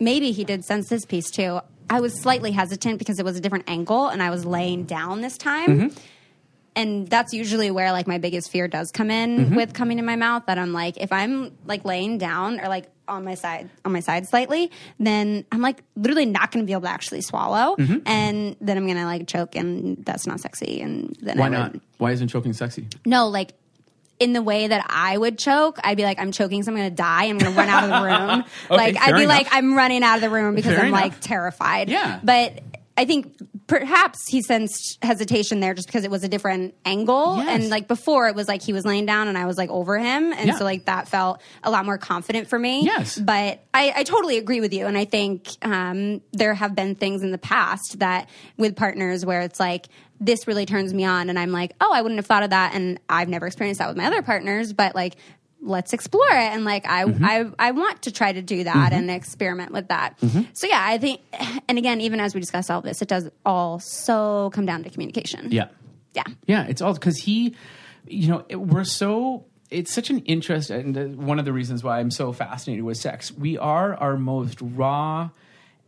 maybe 0.00 0.30
he 0.32 0.44
did 0.44 0.64
sense 0.64 0.88
this 0.88 1.04
piece 1.04 1.30
too. 1.30 1.60
I 1.90 2.00
was 2.00 2.20
slightly 2.20 2.52
hesitant 2.52 2.98
because 2.98 3.18
it 3.18 3.24
was 3.24 3.36
a 3.36 3.40
different 3.40 3.64
angle 3.68 4.08
and 4.08 4.22
I 4.22 4.30
was 4.30 4.44
laying 4.44 4.84
down 4.84 5.20
this 5.22 5.36
time. 5.38 5.68
Mm-hmm. 5.68 5.98
And 6.78 7.08
that's 7.08 7.32
usually 7.32 7.70
where 7.70 7.92
like 7.92 8.06
my 8.06 8.18
biggest 8.18 8.50
fear 8.50 8.68
does 8.68 8.90
come 8.92 9.10
in 9.10 9.38
Mm-hmm. 9.38 9.54
with 9.56 9.74
coming 9.74 9.98
in 9.98 10.04
my 10.04 10.16
mouth. 10.16 10.44
That 10.46 10.58
I'm 10.58 10.72
like, 10.72 10.96
if 10.98 11.12
I'm 11.12 11.56
like 11.66 11.84
laying 11.84 12.18
down 12.18 12.60
or 12.60 12.68
like 12.68 12.86
on 13.08 13.24
my 13.24 13.34
side, 13.34 13.68
on 13.84 13.92
my 13.92 14.00
side 14.00 14.28
slightly, 14.28 14.70
then 15.00 15.44
I'm 15.50 15.60
like 15.60 15.82
literally 15.96 16.26
not 16.26 16.50
going 16.52 16.64
to 16.64 16.66
be 16.66 16.72
able 16.72 16.82
to 16.82 16.90
actually 16.90 17.22
swallow, 17.22 17.74
Mm-hmm. 17.76 18.06
and 18.06 18.56
then 18.60 18.76
I'm 18.76 18.84
going 18.86 18.98
to 18.98 19.04
like 19.06 19.26
choke, 19.26 19.56
and 19.56 20.04
that's 20.04 20.26
not 20.26 20.40
sexy. 20.40 20.80
And 20.82 21.16
then 21.22 21.38
Why 21.38 21.48
not? 21.48 21.74
Why 21.98 22.12
isn't 22.12 22.28
choking 22.28 22.52
sexy? 22.52 22.86
no, 23.06 23.28
like 23.28 23.54
in 24.20 24.32
the 24.32 24.42
way 24.42 24.66
that 24.66 24.84
I 24.90 25.16
would 25.16 25.38
choke, 25.38 25.78
I'd 25.84 25.96
be 25.96 26.02
like, 26.02 26.18
I'm 26.18 26.32
choking, 26.32 26.64
so 26.64 26.72
I'm 26.72 26.76
going 26.76 26.90
to 26.90 26.94
die. 26.94 27.26
I'm 27.26 27.38
going 27.38 27.52
to 27.52 27.56
run 27.56 27.68
out 27.68 27.84
of 27.84 27.90
the 27.90 28.02
room. 28.04 28.44
Okay, 28.68 28.76
like 28.76 28.96
I'd 29.00 29.14
be 29.14 29.22
enough. 29.22 29.28
like, 29.28 29.46
I'm 29.52 29.74
running 29.76 30.02
out 30.02 30.16
of 30.16 30.20
the 30.22 30.28
room 30.28 30.56
because 30.56 30.72
Fair 30.72 30.80
I'm 30.82 30.88
enough. 30.88 31.00
like 31.00 31.20
terrified. 31.20 31.88
Yeah. 31.88 32.18
But 32.24 32.60
I 32.98 33.04
think 33.04 33.36
perhaps 33.68 34.26
he 34.28 34.42
sensed 34.42 34.98
hesitation 35.02 35.60
there 35.60 35.72
just 35.72 35.86
because 35.86 36.02
it 36.04 36.10
was 36.10 36.24
a 36.24 36.28
different 36.28 36.74
angle. 36.84 37.36
Yes. 37.36 37.48
And 37.62 37.70
like 37.70 37.86
before, 37.86 38.26
it 38.26 38.34
was 38.34 38.48
like 38.48 38.60
he 38.60 38.72
was 38.72 38.84
laying 38.84 39.06
down 39.06 39.28
and 39.28 39.38
I 39.38 39.46
was 39.46 39.56
like 39.56 39.70
over 39.70 39.96
him. 39.98 40.32
And 40.32 40.48
Yeah. 40.48 40.56
so 40.56 40.64
like 40.64 40.86
that 40.86 41.06
felt 41.06 41.40
a 41.62 41.70
lot 41.70 41.86
more 41.86 41.96
confident 41.96 42.48
for 42.48 42.58
me. 42.58 42.82
Yes. 42.84 43.16
But 43.16 43.60
I, 43.72 43.92
I 43.96 44.02
totally 44.02 44.36
agree 44.38 44.60
with 44.60 44.72
you. 44.74 44.86
And 44.86 44.98
I 44.98 45.04
think 45.04 45.48
um, 45.62 46.20
there 46.32 46.54
have 46.54 46.74
been 46.74 46.96
things 46.96 47.22
in 47.22 47.30
the 47.30 47.38
past 47.38 48.00
that 48.00 48.28
with 48.56 48.74
partners 48.74 49.24
where 49.24 49.42
it's 49.42 49.60
like, 49.60 49.86
this 50.20 50.48
really 50.48 50.66
turns 50.66 50.92
me 50.92 51.04
on. 51.04 51.30
And 51.30 51.38
I'm 51.38 51.52
like, 51.52 51.74
oh, 51.80 51.92
I 51.94 52.02
wouldn't 52.02 52.18
have 52.18 52.26
thought 52.26 52.42
of 52.42 52.50
that. 52.50 52.74
And 52.74 52.98
I've 53.08 53.28
never 53.28 53.46
experienced 53.46 53.78
that 53.78 53.86
with 53.86 53.96
my 53.96 54.06
other 54.06 54.22
partners. 54.22 54.72
But 54.72 54.96
like, 54.96 55.14
let's 55.60 55.92
explore 55.92 56.28
it. 56.28 56.52
And 56.52 56.64
like, 56.64 56.86
I, 56.86 57.04
Mm-hmm. 57.04 57.24
I, 57.24 57.50
I 57.58 57.70
want 57.72 58.02
to 58.02 58.12
try 58.12 58.32
to 58.32 58.42
do 58.42 58.64
that 58.64 58.92
and 58.92 59.10
experiment 59.10 59.72
with 59.72 59.88
that. 59.88 60.18
Mm-hmm. 60.20 60.42
So 60.52 60.66
yeah, 60.66 60.82
I 60.82 60.98
think, 60.98 61.20
and 61.68 61.78
again, 61.78 62.00
even 62.00 62.20
as 62.20 62.34
we 62.34 62.40
discuss 62.40 62.70
all 62.70 62.80
this, 62.80 63.02
it 63.02 63.08
does 63.08 63.28
all 63.44 63.80
so 63.80 64.50
come 64.54 64.66
down 64.66 64.84
to 64.84 64.90
communication. 64.90 65.50
Yeah. 65.50 65.68
Yeah. 66.14 66.24
Yeah, 66.46 66.66
it's 66.68 66.80
all 66.80 66.94
because 66.94 67.18
he, 67.18 67.54
you 68.06 68.28
know, 68.28 68.44
it, 68.48 68.56
we're 68.56 68.84
so. 68.84 69.44
It's 69.70 69.92
such 69.92 70.08
an 70.08 70.20
interest, 70.20 70.70
and 70.70 71.18
one 71.18 71.38
of 71.38 71.44
the 71.44 71.52
reasons 71.52 71.84
why 71.84 72.00
I'm 72.00 72.10
so 72.10 72.32
fascinated 72.32 72.84
with 72.86 72.96
sex. 72.96 73.30
We 73.30 73.58
are 73.58 73.94
our 73.94 74.16
most 74.16 74.58
raw 74.62 75.28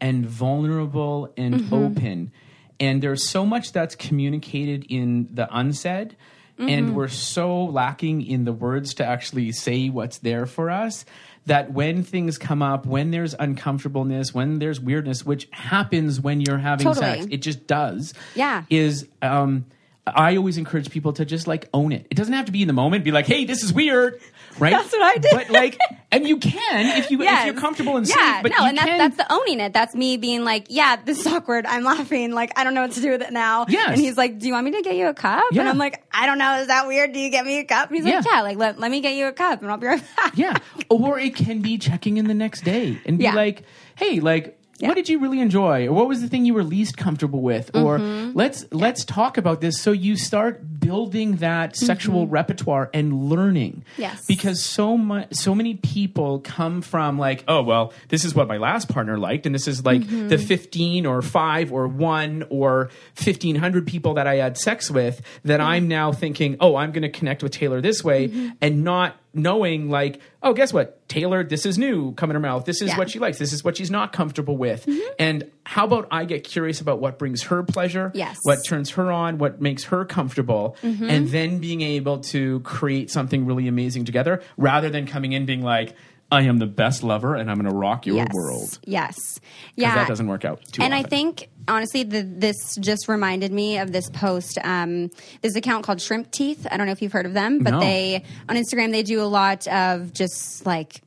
and 0.03 0.27
vulnerable 0.27 1.33
and 1.39 1.55
Mm-hmm. 1.55 1.75
open, 1.75 2.33
and 2.79 3.03
there's 3.03 3.27
so 3.27 3.47
much 3.47 3.73
that's 3.73 3.95
communicated 3.95 4.85
in 4.91 5.31
the 5.33 5.49
unsaid, 5.51 6.15
Mm-hmm. 6.61 6.69
and 6.69 6.95
we're 6.95 7.09
so 7.09 7.65
lacking 7.65 8.21
in 8.21 8.45
the 8.45 8.53
words 8.53 8.93
to 8.95 9.05
actually 9.07 9.51
say 9.53 9.89
what's 9.89 10.19
there 10.19 10.45
for 10.45 10.69
us. 10.69 11.07
That 11.47 11.73
when 11.73 12.03
things 12.03 12.37
come 12.37 12.61
up, 12.61 12.85
when 12.85 13.13
there's 13.13 13.33
uncomfortableness, 13.33 14.35
when 14.35 14.59
there's 14.59 14.79
weirdness, 14.79 15.25
which 15.25 15.49
happens 15.53 16.21
when 16.21 16.43
you're 16.43 16.59
having 16.59 16.85
Totally. 16.85 17.07
sex, 17.07 17.27
it 17.31 17.39
just 17.39 17.67
does. 17.67 18.13
Yeah. 18.35 18.65
Is 18.69 19.09
um, 19.23 19.65
I 20.07 20.37
always 20.37 20.57
encourage 20.57 20.91
people 20.91 21.13
to 21.15 21.25
just 21.25 21.47
like 21.47 21.69
own 21.75 21.93
it. 21.93 22.07
It 22.11 22.15
doesn't 22.17 22.33
have 22.35 22.47
to 22.47 22.53
be 22.53 22.63
in 22.63 22.69
the 22.69 22.75
moment. 22.75 23.05
Be 23.05 23.13
like, 23.13 23.27
hey, 23.27 23.45
this 23.45 23.63
is 23.63 23.73
weird, 23.73 24.19
right? 24.59 24.71
That's 24.73 24.91
what 24.91 25.03
I 25.03 25.17
did. 25.19 25.31
But 25.33 25.51
like, 25.51 25.79
and 26.11 26.27
you 26.27 26.39
can 26.39 26.99
if 26.99 27.11
you 27.11 27.21
if 27.23 27.45
you're 27.45 27.55
comfortable 27.55 27.97
and 27.97 28.09
yeah, 28.09 28.35
safe. 28.37 28.43
But 28.43 28.53
no, 28.59 28.65
and 28.67 28.77
that's 28.79 28.87
can, 28.89 28.99
that's 28.99 29.17
the 29.19 29.33
owning 29.33 29.61
it. 29.61 29.73
That's 29.73 29.95
me 29.95 30.17
being 30.17 30.43
like, 30.43 30.67
yeah, 30.71 30.97
this 31.05 31.21
is 31.21 31.27
awkward. 31.27 31.67
I'm 31.67 31.85
laughing. 31.85 32.33
Like, 32.33 32.59
I 32.59 32.65
don't 32.65 32.75
know 32.75 32.81
what 32.83 32.93
to 32.93 33.01
do 33.01 33.11
with 33.11 33.23
it 33.23 33.33
now. 33.33 33.67
Yes. 33.69 33.91
And 33.91 34.01
he's 34.01 34.17
like, 34.17 34.39
do 34.39 34.47
you 34.47 34.55
want 34.55 34.65
me 34.65 34.73
to 34.73 34.83
get 34.83 34.97
you 34.97 35.07
a 35.07 35.15
cup? 35.15 35.45
Yeah. 35.53 35.61
And 35.61 35.69
I'm 35.69 35.79
like, 35.79 36.03
I 36.13 36.27
don't 36.27 36.39
know. 36.39 36.55
Is 36.61 36.69
that 36.69 36.87
weird? 36.89 37.13
Do 37.13 37.21
you 37.21 37.31
get 37.31 37.45
me 37.45 37.59
a 37.59 37.65
cup? 37.65 37.89
And 37.89 37.97
he's 37.97 38.05
like, 38.05 38.15
Yeah. 38.15 38.23
yeah. 38.37 38.43
Like, 38.43 38.57
let, 38.57 38.81
let 38.81 38.91
me 38.91 39.01
get 39.01 39.15
you 39.15 39.27
a 39.27 39.33
cup, 39.33 39.61
and 39.63 39.71
I'll 39.71 39.77
be 39.77 39.87
right 39.87 40.03
back. 40.17 40.37
yeah. 40.37 40.57
Or 40.89 41.19
it 41.19 41.37
can 41.37 41.61
be 41.61 41.79
checking 41.79 42.17
in 42.17 42.27
the 42.27 42.35
next 42.35 42.63
day 42.65 42.99
and 43.05 43.19
be 43.19 43.25
Yeah. 43.25 43.35
like, 43.35 43.63
hey, 43.97 44.21
like. 44.21 44.57
Yeah. 44.81 44.89
What 44.89 44.95
did 44.95 45.09
you 45.11 45.19
really 45.21 45.41
enjoy, 45.41 45.87
or 45.89 45.93
what 45.93 46.09
was 46.09 46.23
the 46.23 46.29
thing 46.29 46.47
you 46.47 46.55
were 46.55 46.65
least 46.65 46.97
comfortable 46.97 47.43
with, 47.43 47.71
or 47.75 47.99
Mm-hmm. 47.99 48.37
let's 48.37 48.65
let's 48.73 49.05
talk 49.05 49.37
about 49.37 49.61
this. 49.61 49.79
So 49.81 49.93
you 49.93 50.17
start 50.17 50.80
building 50.81 51.37
that 51.37 51.77
sexual 51.77 52.27
repertoire 52.27 52.91
and 52.95 53.25
learning. 53.29 53.85
Mm-hmm. 53.93 54.01
Yes. 54.03 54.25
because 54.27 54.63
so 54.65 54.97
much, 54.97 55.35
so 55.35 55.55
many 55.55 55.75
people 55.75 56.41
come 56.41 56.83
from 56.83 57.19
like, 57.19 57.45
oh 57.47 57.63
well, 57.63 57.93
this 58.09 58.25
is 58.25 58.35
what 58.35 58.49
my 58.49 58.57
last 58.57 58.89
partner 58.89 59.19
liked, 59.19 59.47
and 59.47 59.55
this 59.55 59.69
is 59.69 59.85
like 59.85 60.01
Mm-hmm. 60.01 60.29
the 60.29 60.39
fifteen 60.39 61.07
or 61.07 61.21
five 61.23 61.73
or 61.73 61.87
one 61.87 62.45
or 62.51 62.91
fifteen 63.15 63.57
hundred 63.57 63.87
people 63.87 64.15
that 64.15 64.27
I 64.27 64.37
had 64.37 64.57
sex 64.57 64.91
with. 64.91 65.21
That 65.45 65.61
Mm-hmm. 65.61 65.69
I'm 65.71 65.89
now 65.89 66.13
thinking, 66.13 66.57
oh, 66.61 66.77
I'm 66.77 66.93
going 66.93 67.03
to 67.03 67.11
connect 67.11 67.43
with 67.43 67.53
Taylor 67.53 67.81
this 67.81 68.03
way, 68.03 68.53
and 68.61 68.83
not 68.83 69.17
knowing 69.33 69.89
like, 69.91 70.21
oh, 70.43 70.53
guess 70.53 70.73
what, 70.73 71.07
Taylor, 71.09 71.45
this 71.45 71.65
is 71.65 71.79
new, 71.79 72.13
come 72.15 72.31
in 72.31 72.35
her 72.35 72.41
mouth. 72.41 72.65
This 72.65 72.83
is 72.83 72.89
Yeah. 72.89 72.99
what 72.99 73.11
she 73.11 73.19
likes. 73.21 73.39
This 73.39 73.53
is 73.53 73.63
what 73.63 73.77
she's 73.77 73.91
not 73.91 74.13
comfortable 74.13 74.57
with. 74.57 74.87
Mm-hmm. 74.87 75.13
And 75.21 75.51
how 75.71 75.85
about 75.85 76.09
I 76.11 76.25
get 76.25 76.43
curious 76.43 76.81
about 76.81 76.99
what 77.01 77.17
brings 77.17 77.43
her 77.45 77.63
pleasure, 77.63 78.11
Yes. 78.13 78.39
what 78.43 78.59
turns 78.67 78.91
her 78.91 79.13
on, 79.13 79.39
what 79.39 79.61
makes 79.61 79.85
her 79.85 80.05
comfortable, 80.05 80.77
Mm-hmm. 80.83 81.09
and 81.09 81.29
then 81.29 81.59
being 81.61 81.81
able 81.81 82.19
to 82.35 82.59
create 82.61 83.09
something 83.11 83.47
really 83.47 83.69
amazing 83.69 84.05
together 84.05 84.43
rather 84.57 84.91
than 84.91 85.07
coming 85.07 85.33
in 85.33 85.47
being 85.47 85.63
like, 85.63 85.95
I 86.33 86.43
am 86.43 86.59
the 86.59 86.67
best 86.67 87.03
lover 87.05 87.35
and 87.37 87.51
I'm 87.51 87.57
going 87.61 87.71
to 87.71 87.77
rock 87.77 88.07
your 88.07 88.17
yes. 88.17 88.29
world. 88.33 88.79
Yes. 88.85 89.15
Because 89.39 89.43
Yeah. 89.77 89.95
that 89.97 90.09
doesn't 90.09 90.27
work 90.29 90.45
out 90.45 90.61
too 90.73 90.83
and 90.83 90.93
I 90.95 91.03
think 91.05 91.49
honestly, 91.69 92.03
the, 92.05 92.23
this 92.23 92.57
just 92.77 93.07
reminded 93.09 93.53
me 93.53 93.79
of 93.79 93.93
this 93.93 94.09
post. 94.11 94.59
Um, 94.65 95.11
there's 95.41 95.55
an 95.55 95.59
account 95.59 95.85
called 95.85 96.01
Shrimp 96.01 96.31
Teeth. 96.33 96.67
I 96.71 96.77
don't 96.77 96.87
know 96.87 96.93
if 96.93 97.01
you've 97.03 97.13
heard 97.13 97.27
of 97.27 97.35
them, 97.35 97.61
but 97.65 97.71
No. 97.73 97.81
they 97.81 98.25
on 98.49 98.57
Instagram 98.57 98.91
they 98.93 99.03
do 99.05 99.23
a 99.23 99.31
lot 99.31 99.67
of 99.69 100.13
just 100.13 100.65
like 100.67 101.01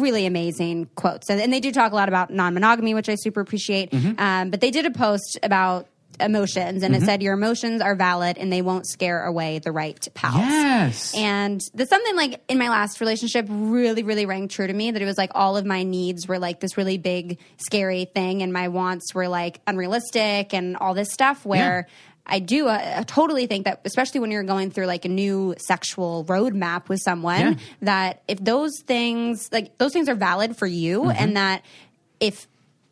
really 0.00 0.26
amazing 0.26 0.88
quotes, 0.94 1.30
and, 1.30 1.40
and 1.40 1.52
they 1.52 1.60
do 1.60 1.72
talk 1.72 1.92
a 1.92 1.94
lot 1.94 2.08
about 2.08 2.30
non-monogamy, 2.30 2.94
which 2.94 3.08
I 3.08 3.14
super 3.14 3.40
appreciate. 3.40 3.90
Mm-hmm. 3.90 4.20
Um, 4.20 4.50
but 4.50 4.60
they 4.60 4.70
did 4.70 4.86
a 4.86 4.90
post 4.90 5.38
about 5.42 5.88
emotions, 6.20 6.82
and 6.82 6.94
it 6.94 7.02
said 7.02 7.22
your 7.22 7.34
emotions 7.34 7.80
are 7.80 7.94
valid 7.94 8.36
and 8.38 8.52
they 8.52 8.62
won't 8.62 8.86
scare 8.86 9.24
away 9.24 9.58
the 9.58 9.72
right 9.72 10.06
pals. 10.14 10.36
Yes. 10.36 11.14
And 11.16 11.60
that's 11.74 11.90
something 11.90 12.14
like 12.14 12.42
in 12.48 12.58
my 12.58 12.68
last 12.68 13.00
relationship 13.00 13.46
really, 13.48 14.02
really 14.02 14.26
rang 14.26 14.48
true 14.48 14.66
to 14.66 14.72
me 14.72 14.90
that 14.90 15.00
it 15.00 15.06
was 15.06 15.16
like 15.18 15.30
all 15.34 15.56
of 15.56 15.64
my 15.64 15.82
needs 15.82 16.28
were 16.28 16.38
like 16.38 16.60
this 16.60 16.76
really 16.76 16.98
big, 16.98 17.38
scary 17.56 18.04
thing, 18.04 18.42
and 18.42 18.52
my 18.52 18.68
wants 18.68 19.14
were 19.14 19.26
like 19.26 19.60
unrealistic 19.66 20.52
and 20.54 20.76
all 20.76 20.94
this 20.94 21.12
stuff 21.12 21.44
where. 21.44 21.88
I 22.26 22.38
do 22.38 22.68
uh, 22.68 22.94
I 22.98 23.02
totally 23.02 23.46
think 23.46 23.64
that, 23.64 23.80
especially 23.84 24.20
when 24.20 24.30
you're 24.30 24.42
going 24.44 24.70
through 24.70 24.86
like 24.86 25.04
a 25.04 25.08
new 25.08 25.54
sexual 25.58 26.24
roadmap 26.26 26.88
with 26.88 27.00
someone, 27.00 27.40
Yeah. 27.40 27.54
that 27.82 28.22
if 28.28 28.38
those 28.42 28.72
things, 28.86 29.48
like 29.52 29.76
those 29.78 29.92
things 29.92 30.08
are 30.08 30.14
valid 30.14 30.56
for 30.56 30.66
you, 30.66 31.00
Mm-hmm. 31.02 31.16
and 31.18 31.36
that 31.36 31.64
if 32.20 32.46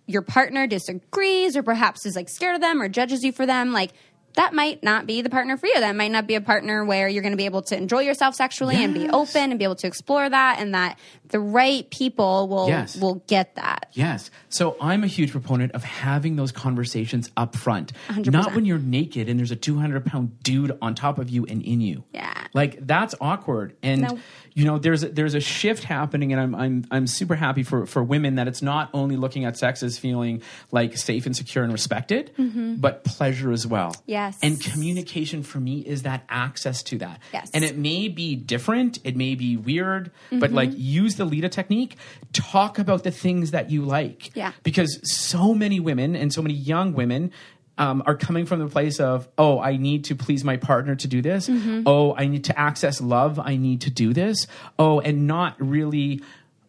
your 0.07 0.22
partner 0.22 0.66
disagrees 0.66 1.57
or 1.57 1.62
perhaps 1.62 2.05
is 2.05 2.16
like 2.16 2.28
scared 2.28 2.57
of 2.57 2.61
them 2.61 2.83
or 2.83 2.89
judges 2.89 3.22
you 3.22 3.31
for 3.31 3.47
them, 3.47 3.72
like 3.72 3.93
that 4.35 4.55
might 4.55 4.83
not 4.83 5.07
be 5.07 5.22
the 5.22 5.31
partner 5.31 5.57
for 5.57 5.66
you. 5.66 5.81
That 5.81 5.97
might 5.97 6.11
not 6.12 6.26
be 6.26 6.35
a 6.37 6.41
partner 6.41 6.85
where 6.85 7.09
you're 7.09 7.22
going 7.22 7.33
to 7.33 7.37
be 7.37 7.47
able 7.47 7.62
to 7.62 7.76
enjoy 7.76 8.01
yourself 8.01 8.35
sexually 8.35 8.76
and 8.83 8.95
be 8.95 9.09
open 9.09 9.51
and 9.51 9.59
be 9.59 9.64
able 9.64 9.74
to 9.76 9.87
explore 9.87 10.28
that, 10.28 10.59
and 10.61 10.74
that 10.74 10.99
the 11.28 11.41
right 11.41 11.89
people 11.91 12.49
will 12.49 12.68
Yes. 12.68 12.97
will 12.97 13.16
get 13.26 13.57
that. 13.57 13.89
Yes. 13.93 14.31
So 14.49 14.76
I'm 14.81 15.03
a 15.05 15.07
huge 15.09 15.33
proponent 15.33 15.72
of 15.72 15.83
having 15.85 16.37
those 16.37 16.53
conversations 16.53 17.31
up 17.37 17.57
front. 17.57 17.93
100%. 18.09 18.31
Not 18.33 18.55
when 18.55 18.64
you're 18.64 18.78
naked 18.78 19.28
and 19.28 19.39
there's 19.39 19.51
a 19.51 19.57
200 19.57 20.05
pound 20.07 20.43
dude 20.43 20.76
on 20.83 20.95
top 20.95 21.18
of 21.18 21.28
you 21.31 21.45
and 21.47 21.62
in 21.62 21.81
you. 21.81 22.05
Yeah. 22.12 22.33
Like 22.55 22.87
that's 22.87 23.14
awkward. 23.20 23.76
And 23.83 24.03
No. 24.03 24.18
You 24.61 24.66
know, 24.66 24.78
there's 24.78 25.02
a, 25.02 25.08
there's 25.08 25.32
a 25.34 25.40
shift 25.40 25.84
happening 25.84 26.32
and 26.34 26.40
I'm 26.42 26.54
I'm 26.54 26.84
I'm 26.90 27.06
super 27.06 27.34
happy 27.34 27.62
for 27.62 27.86
for 27.86 28.02
women 28.04 28.34
that 28.34 28.46
it's 28.46 28.61
not 28.61 28.90
only 28.92 29.16
looking 29.16 29.46
at 29.46 29.56
sex 29.56 29.82
as 29.82 29.98
feeling 29.98 30.42
like 30.70 30.98
safe 30.98 31.24
and 31.24 31.34
secure 31.34 31.64
and 31.64 31.72
respected, 31.72 32.30
but 32.78 33.04
pleasure 33.04 33.52
as 33.52 33.66
well. 33.66 33.92
Mm-hmm. 33.92 34.11
Yes. 34.11 34.38
And 34.42 34.61
communication 34.62 35.42
for 35.42 35.61
me 35.61 35.80
is 35.80 36.02
that 36.02 36.24
access 36.28 36.82
to 36.84 36.98
that. 36.98 37.20
Yes. 37.32 37.50
And 37.54 37.64
it 37.64 37.78
may 37.78 38.08
be 38.08 38.36
different, 38.36 38.98
it 39.02 39.16
may 39.16 39.34
be 39.34 39.56
weird, 39.56 40.11
Mm-hmm. 40.11 40.40
but 40.40 40.52
like 40.52 40.70
use 40.74 41.16
the 41.16 41.24
Lita 41.24 41.48
technique, 41.48 41.96
talk 42.34 42.78
about 42.78 43.02
the 43.02 43.11
things 43.11 43.52
that 43.52 43.70
you 43.70 43.82
like. 43.82 44.30
Yeah. 44.36 44.52
Because 44.62 45.00
so 45.04 45.54
many 45.54 45.80
women 45.80 46.14
and 46.14 46.32
so 46.32 46.42
many 46.42 46.54
young 46.54 46.92
women 46.92 47.32
um, 47.79 48.03
are 48.07 48.14
coming 48.16 48.45
from 48.47 48.59
the 48.61 48.66
place 48.68 49.01
of, 49.01 49.29
oh, 49.39 49.59
I 49.59 49.77
need 49.77 50.05
to 50.07 50.14
please 50.14 50.45
my 50.45 50.57
partner 50.59 50.95
to 50.97 51.09
do 51.09 51.23
this. 51.23 51.49
Mm-hmm. 51.49 51.83
Oh, 51.87 52.14
I 52.14 52.27
need 52.27 52.45
to 52.45 52.59
access 52.59 53.01
love. 53.01 53.39
I 53.39 53.57
need 53.57 53.83
to 53.83 53.91
do 53.91 54.12
this. 54.12 54.47
Oh, 54.79 55.01
and 55.01 55.27
not 55.27 55.55
really 55.59 56.21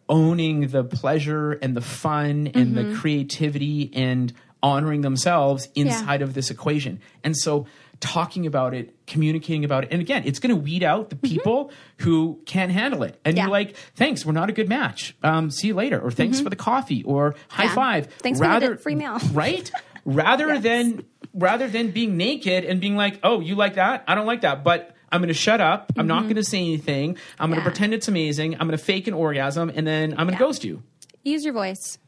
owning 0.08 0.68
the 0.68 0.84
pleasure 0.84 1.52
and 1.52 1.76
the 1.76 1.80
fun 1.80 2.48
and 2.54 2.74
Mm-hmm. 2.74 2.92
the 2.92 2.96
creativity 2.98 3.90
and 3.94 4.32
honoring 4.62 5.00
themselves 5.00 5.68
inside 5.74 6.22
of 6.22 6.34
this 6.34 6.50
equation. 6.50 7.00
And 7.24 7.36
so 7.36 7.66
talking 8.00 8.46
about 8.46 8.74
it, 8.74 8.94
communicating 9.06 9.64
about 9.64 9.84
it. 9.84 9.88
And 9.92 10.00
again, 10.00 10.22
it's 10.24 10.38
going 10.38 10.50
to 10.54 10.60
weed 10.60 10.82
out 10.82 11.10
the 11.10 11.16
people 11.16 11.70
who 11.98 12.40
can't 12.46 12.70
handle 12.72 13.02
it. 13.04 13.18
And 13.24 13.32
Mm-hmm. 13.34 13.36
Yeah. 13.38 13.42
you're 13.44 13.50
like, 13.52 13.76
thanks, 13.94 14.24
we're 14.26 14.32
not 14.32 14.48
a 14.50 14.52
good 14.52 14.68
match. 14.68 15.14
Um, 15.22 15.50
see 15.50 15.68
you 15.68 15.74
later. 15.74 16.00
Or 16.00 16.10
thanks 16.10 16.40
for 16.40 16.50
the 16.50 16.56
coffee 16.56 17.02
or 17.04 17.34
high 17.48 17.64
Mm-hmm. 17.64 17.68
Yeah. 17.70 17.74
five. 17.74 18.06
Thanks 18.18 18.38
for 18.40 18.60
the 18.60 18.76
free 18.76 18.94
meal. 18.94 19.18
Right? 19.32 19.70
Rather 20.04 20.58
than 20.58 21.04
rather 21.34 21.68
than 21.68 21.90
being 21.92 22.16
naked 22.16 22.64
and 22.64 22.80
being 22.80 22.96
like, 22.96 23.20
oh, 23.22 23.40
you 23.40 23.54
like 23.54 23.74
that? 23.76 24.04
I 24.06 24.14
don't 24.14 24.26
like 24.26 24.40
that. 24.42 24.64
But 24.64 24.94
I'm 25.10 25.20
going 25.20 25.28
to 25.28 25.34
shut 25.34 25.60
up. 25.60 25.92
I'm 25.96 26.06
not 26.06 26.22
going 26.24 26.36
to 26.36 26.44
say 26.44 26.58
anything. 26.58 27.16
I'm 27.38 27.50
going 27.50 27.50
Mm-hmm. 27.50 27.52
Yeah. 27.52 27.56
to 27.58 27.62
pretend 27.70 27.94
it's 27.94 28.08
amazing. 28.08 28.54
I'm 28.54 28.66
going 28.66 28.76
to 28.78 28.82
fake 28.84 29.06
an 29.06 29.14
orgasm 29.14 29.70
and 29.74 29.86
then 29.86 30.12
I'm 30.12 30.26
going 30.26 30.28
to 30.28 30.32
Yeah. 30.34 30.38
ghost 30.38 30.64
you. 30.64 30.82
Use 31.22 31.44
your 31.44 31.54
voice. 31.54 31.98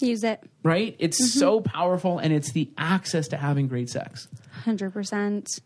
Use 0.00 0.24
it. 0.24 0.42
Right? 0.62 0.96
It's 0.98 1.20
Mm-hmm. 1.20 1.38
so 1.38 1.60
powerful 1.60 2.18
and 2.18 2.32
it's 2.32 2.52
the 2.52 2.70
access 2.76 3.28
to 3.28 3.36
having 3.36 3.68
great 3.68 3.88
sex. 3.88 4.28
Hundred 4.64 4.92
percent. 4.92 5.60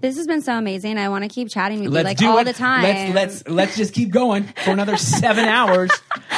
This 0.00 0.16
has 0.16 0.28
been 0.28 0.42
so 0.42 0.56
amazing. 0.56 0.96
I 0.96 1.08
want 1.08 1.24
to 1.24 1.28
keep 1.28 1.48
chatting 1.50 1.78
with 1.78 1.86
you 1.86 1.90
Let's 1.90 2.04
like 2.04 2.16
do 2.18 2.28
all 2.28 2.38
it. 2.38 2.44
the 2.44 2.52
time. 2.52 2.82
Let's 2.84 3.14
let's 3.14 3.48
let's 3.48 3.76
just 3.76 3.94
keep 3.94 4.10
going 4.12 4.44
for 4.64 4.70
another 4.70 4.96
seven 4.96 5.44
hours. 5.48 5.90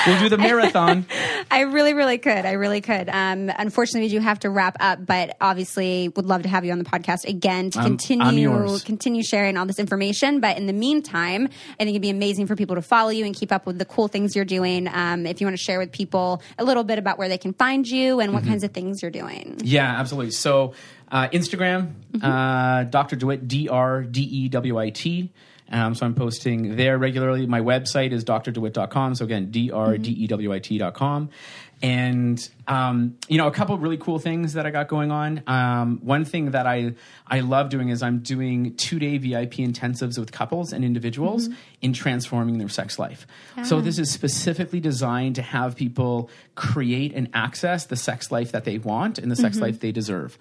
We'll 0.07 0.19
do 0.19 0.31
the 0.31 0.39
marathon. 0.39 1.05
I 1.51 1.61
really, 1.63 1.93
really 1.93 2.17
could. 2.17 2.47
I 2.47 2.53
really 2.53 2.81
could. 2.81 3.11
Um, 3.11 3.51
unfortunately, 3.55 4.03
we 4.03 4.09
do 4.09 4.19
have 4.21 4.39
to 4.41 4.51
wrap 4.51 4.79
up, 4.81 5.05
but 5.05 5.37
obviously, 5.43 6.09
would 6.17 6.25
love 6.25 6.43
to 6.45 6.49
have 6.49 6.65
you 6.65 6.73
on 6.73 6.79
the 6.79 6.85
podcast 6.87 7.29
again 7.29 7.71
to 7.73 7.79
I'm- 7.81 7.87
I'm 7.87 7.99
continue 7.99 8.79
continue 8.79 9.23
sharing 9.23 9.59
all 9.59 9.67
this 9.67 9.79
information. 9.79 10.41
But 10.41 10.57
in 10.57 10.65
the 10.67 10.73
meantime, 10.73 11.45
I 11.47 11.85
think 11.85 11.91
it'd 11.91 12.01
be 12.03 12.09
amazing 12.11 12.47
for 12.47 12.57
people 12.57 12.77
to 12.77 12.83
follow 12.83 13.11
you 13.11 13.27
and 13.27 13.35
keep 13.35 13.53
up 13.53 13.67
with 13.67 13.79
the 13.79 13.85
cool 13.85 14.09
things 14.09 14.35
you're 14.35 14.47
doing. 14.47 14.89
Um, 14.89 15.27
if 15.27 15.41
you 15.41 15.47
want 15.47 15.59
to 15.59 15.63
share 15.63 15.79
with 15.79 15.93
people 15.93 16.41
a 16.59 16.65
little 16.65 16.85
bit 16.85 16.99
about 16.99 17.19
where 17.19 17.29
they 17.29 17.37
can 17.39 17.53
find 17.53 17.87
you 17.87 18.21
and 18.21 18.31
Mm-hmm. 18.31 18.35
what 18.37 18.45
kinds 18.49 18.65
of 18.65 18.73
things 18.73 19.03
you're 19.03 19.11
doing. 19.11 19.59
Yeah, 19.63 19.85
absolutely. 20.01 20.31
So 20.31 20.73
uh, 21.11 21.29
Instagram, 21.29 21.93
uh, 22.23 22.85
Dr. 22.85 23.17
de 23.17 23.27
Wit, 23.27 23.49
D 23.49 23.69
R 23.69 24.03
D 24.03 24.23
E 24.23 24.49
W 24.49 24.79
I 24.79 24.91
T. 24.91 25.33
Um, 25.73 25.95
so 25.95 26.05
I'm 26.05 26.15
posting 26.15 26.77
there 26.77 26.99
regularly. 26.99 27.47
My 27.47 27.61
website 27.61 28.13
is 28.13 28.25
drdewit.com. 28.25 29.15
So 29.15 29.25
again, 29.25 29.51
D 29.51 29.71
R 29.71 29.97
D 29.99 30.11
E 30.11 30.27
W 30.27 30.53
I 30.53 30.59
T.com. 30.59 31.31
And, 31.83 32.47
um, 32.69 33.17
you 33.27 33.39
know, 33.39 33.47
a 33.47 33.51
couple 33.51 33.75
of 33.75 33.81
really 33.81 33.97
cool 33.97 34.19
things 34.19 34.53
that 34.53 34.67
I 34.67 34.71
got 34.71 34.89
going 34.89 35.11
on. 35.11 35.43
Um, 35.47 36.01
one 36.03 36.27
thing 36.27 36.51
that 36.51 36.67
I, 36.67 36.93
I 37.27 37.41
love 37.41 37.71
doing 37.71 37.89
is 37.89 38.03
I'm 38.03 38.19
doing 38.19 38.75
two 38.75 38.99
day 38.99 39.17
VIP 39.17 39.55
intensives 39.55 40.19
with 40.19 40.31
couples 40.31 40.75
and 40.75 40.85
individuals 40.85 41.49
in 41.81 41.95
transforming 41.95 42.59
their 42.59 42.69
sex 42.69 42.99
life. 42.99 43.27
So 43.65 43.81
this 43.81 43.99
is 43.99 44.11
specifically 44.11 44.81
designed 44.81 45.37
to 45.37 45.43
have 45.43 45.75
people 45.75 46.29
create 46.55 47.15
and 47.15 47.31
access 47.33 47.87
the 47.87 47.97
sex 47.97 48.31
life 48.31 48.53
that 48.53 48.65
they 48.65 48.77
want 48.77 49.19
and 49.19 49.31
the 49.31 49.37
sex 49.37 49.59
life 49.59 49.81
they 49.81 49.93
deserve. 49.93 50.37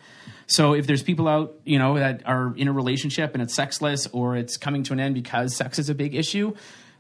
So 0.49 0.73
if 0.73 0.87
there's 0.87 1.03
people 1.03 1.27
out, 1.27 1.55
you 1.63 1.77
know, 1.79 1.97
that 1.99 2.23
are 2.25 2.53
in 2.57 2.67
a 2.67 2.73
relationship 2.73 3.33
and 3.33 3.41
it's 3.41 3.53
sexless 3.55 4.07
or 4.07 4.35
it's 4.35 4.57
coming 4.57 4.83
to 4.83 4.93
an 4.93 4.99
end 4.99 5.13
because 5.15 5.55
sex 5.55 5.77
is 5.79 5.89
a 5.89 5.95
big 5.95 6.15
issue, 6.15 6.55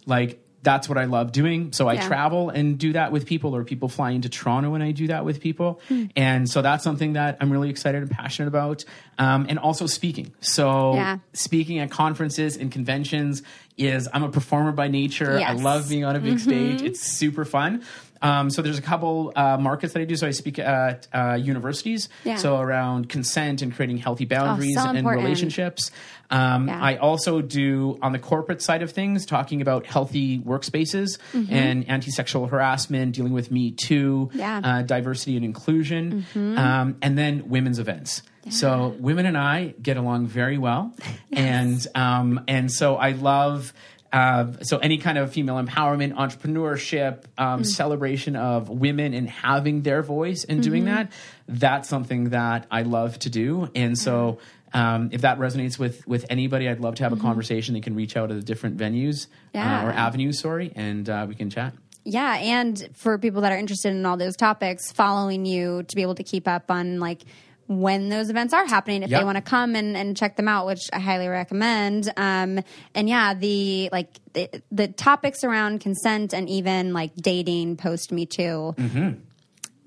like 0.05 0.39
that's 0.61 0.89
what 0.89 0.97
I 0.97 1.05
love 1.05 1.31
doing. 1.31 1.71
So 1.71 1.87
I 1.87 1.93
Yeah. 1.93 2.07
travel 2.07 2.49
and 2.49 2.77
do 2.77 2.91
that 2.93 3.13
with 3.13 3.25
people 3.25 3.55
or 3.55 3.63
people 3.63 3.87
fly 3.87 4.11
into 4.11 4.27
Toronto 4.27 4.73
and 4.75 4.83
I 4.83 4.91
do 4.91 5.07
that 5.07 5.23
with 5.23 5.39
people. 5.39 5.79
And 6.17 6.49
so 6.49 6.61
that's 6.61 6.83
something 6.83 7.13
that 7.13 7.37
I'm 7.39 7.49
really 7.49 7.69
excited 7.69 8.01
and 8.01 8.11
passionate 8.11 8.49
about. 8.49 8.83
Um, 9.17 9.45
and 9.47 9.57
also 9.57 9.87
speaking. 9.87 10.33
So 10.41 10.93
Yeah. 10.95 11.17
speaking 11.31 11.79
at 11.79 11.89
conferences 11.91 12.57
and 12.57 12.69
conventions 12.71 13.41
is 13.77 14.09
I'm 14.13 14.23
a 14.23 14.29
performer 14.29 14.73
by 14.73 14.89
nature. 14.89 15.39
I 15.39 15.53
love 15.53 15.87
being 15.87 16.03
on 16.03 16.17
a 16.17 16.19
big 16.19 16.39
stage. 16.39 16.81
It's 16.83 16.99
super 17.17 17.45
fun. 17.45 17.81
Um, 18.21 18.49
so 18.49 18.61
there's 18.61 18.77
a 18.77 18.81
couple 18.81 19.31
uh, 19.35 19.57
markets 19.57 19.93
that 19.93 20.01
I 20.01 20.05
do. 20.05 20.15
So 20.15 20.27
I 20.27 20.31
speak 20.31 20.59
at 20.59 21.07
uh, 21.13 21.37
universities. 21.39 22.09
Yeah. 22.25 22.35
So 22.35 22.59
around 22.59 23.09
consent 23.09 23.61
and 23.61 23.73
creating 23.73 23.97
healthy 23.97 24.25
boundaries 24.25 24.75
so 24.75 24.89
and 24.89 25.07
relationships. 25.07 25.91
Um, 26.31 26.67
Yeah. 26.67 26.79
I 26.83 26.97
also 26.97 27.41
do 27.41 27.97
on 28.01 28.11
the 28.11 28.19
corporate 28.19 28.61
side 28.61 28.81
of 28.83 28.91
things, 28.91 29.25
talking 29.25 29.61
about 29.61 29.85
healthy 29.85 30.39
workspaces 30.39 31.17
Mm-hmm. 31.33 31.53
and 31.53 31.89
anti-sexual 31.89 32.47
harassment, 32.47 33.15
dealing 33.15 33.33
with 33.33 33.51
Me 33.51 33.71
Too, 33.71 34.29
Yeah. 34.33 34.57
Mm-hmm. 34.61 34.65
uh, 34.69 34.81
diversity 34.83 35.35
and 35.37 35.45
inclusion, 35.45 36.25
um, 36.35 36.97
and 37.01 37.17
then 37.17 37.49
women's 37.49 37.79
events. 37.79 38.21
So 38.49 38.95
women 38.99 39.25
and 39.27 39.37
I 39.37 39.75
get 39.81 39.97
along 39.97 40.25
very 40.27 40.57
well, 40.57 40.93
and 41.31 41.85
um, 41.95 42.43
and 42.47 42.71
so 42.71 42.95
I 42.95 43.11
love. 43.11 43.73
Uh, 44.11 44.53
so 44.63 44.77
any 44.79 44.97
kind 44.97 45.17
of 45.17 45.31
female 45.31 45.61
empowerment, 45.63 46.13
entrepreneurship, 46.15 47.23
um, 47.37 47.63
celebration 47.63 48.35
of 48.35 48.69
women 48.69 49.13
and 49.13 49.29
having 49.29 49.81
their 49.83 50.01
voice 50.01 50.43
and 50.43 50.63
doing 50.63 50.85
that, 50.85 51.11
that's 51.47 51.87
something 51.87 52.29
that 52.29 52.65
I 52.71 52.81
love 52.83 53.19
to 53.19 53.29
do. 53.29 53.69
And 53.75 53.97
so 53.97 54.39
um, 54.73 55.09
if 55.11 55.21
that 55.21 55.39
resonates 55.39 55.77
with 55.79 56.07
with 56.07 56.25
anybody, 56.29 56.67
I'd 56.69 56.79
love 56.79 56.95
to 56.95 57.03
have 57.03 57.13
a 57.13 57.17
conversation. 57.17 57.73
They 57.73 57.81
can 57.81 57.95
reach 57.95 58.15
out 58.17 58.29
to 58.29 58.35
the 58.35 58.41
different 58.43 58.77
venues 58.77 59.27
Yeah. 59.53 59.81
uh, 59.81 59.87
or 59.87 59.91
avenues, 59.91 60.39
sorry, 60.39 60.71
and 60.75 61.09
uh, 61.09 61.25
we 61.27 61.35
can 61.35 61.49
chat. 61.49 61.73
Yeah, 62.05 62.35
and 62.37 62.89
for 62.93 63.17
people 63.17 63.41
that 63.41 63.51
are 63.51 63.57
interested 63.57 63.89
in 63.91 64.05
all 64.05 64.15
those 64.17 64.35
topics, 64.35 64.91
following 64.91 65.45
you 65.45 65.83
to 65.83 65.95
be 65.95 66.01
able 66.01 66.15
to 66.15 66.23
keep 66.23 66.47
up 66.47 66.71
on 66.71 66.99
like 66.99 67.23
when 67.69 68.09
those 68.09 68.29
events 68.31 68.53
are 68.53 68.65
happening, 68.65 69.03
if 69.03 69.09
Yep. 69.11 69.21
they 69.21 69.23
want 69.23 69.35
to 69.37 69.41
come 69.43 69.75
and, 69.75 69.95
and 69.95 70.17
check 70.17 70.35
them 70.35 70.47
out, 70.47 70.65
which 70.65 70.89
I 70.91 70.99
highly 70.99 71.27
recommend. 71.27 72.11
Um, 72.17 72.59
and 72.95 73.07
yeah, 73.07 73.35
the 73.35 73.89
like 73.91 74.09
the, 74.33 74.49
the 74.71 74.87
topics 74.87 75.43
around 75.43 75.79
consent 75.79 76.33
and 76.33 76.49
even 76.49 76.93
like 76.93 77.15
dating 77.15 77.77
post 77.77 78.11
Me 78.11 78.25
Too. 78.25 78.75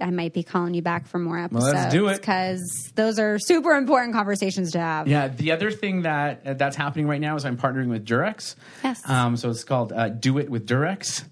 I 0.01 0.11
might 0.11 0.33
be 0.33 0.43
calling 0.43 0.75
you 0.75 0.83
back 0.83 1.07
for 1.07 1.21
more 1.21 1.39
episodes. 1.39 1.67
Mm-hmm. 1.67 1.77
let's 1.77 1.95
do 1.95 2.09
it. 2.09 2.17
because 2.21 2.93
those 2.97 3.21
are 3.21 3.39
super 3.39 3.73
important 3.73 4.15
conversations 4.15 4.73
to 4.73 4.81
have. 4.81 5.07
Yeah, 5.07 5.29
the 5.29 5.53
other 5.53 5.71
thing 5.71 6.03
that 6.03 6.43
uh, 6.45 6.55
that's 6.55 6.75
happening 6.75 7.07
right 7.07 7.21
now 7.21 7.37
is 7.37 7.45
I'm 7.45 7.57
partnering 7.57 7.89
with 7.89 8.05
Durex. 8.05 8.57
Yes. 8.83 9.01
Um, 9.09 9.37
so 9.37 9.49
it's 9.51 9.63
called 9.63 9.93
uh, 9.93 10.09
Do 10.09 10.39
It 10.39 10.51
with 10.51 10.67
Durex. 10.67 11.23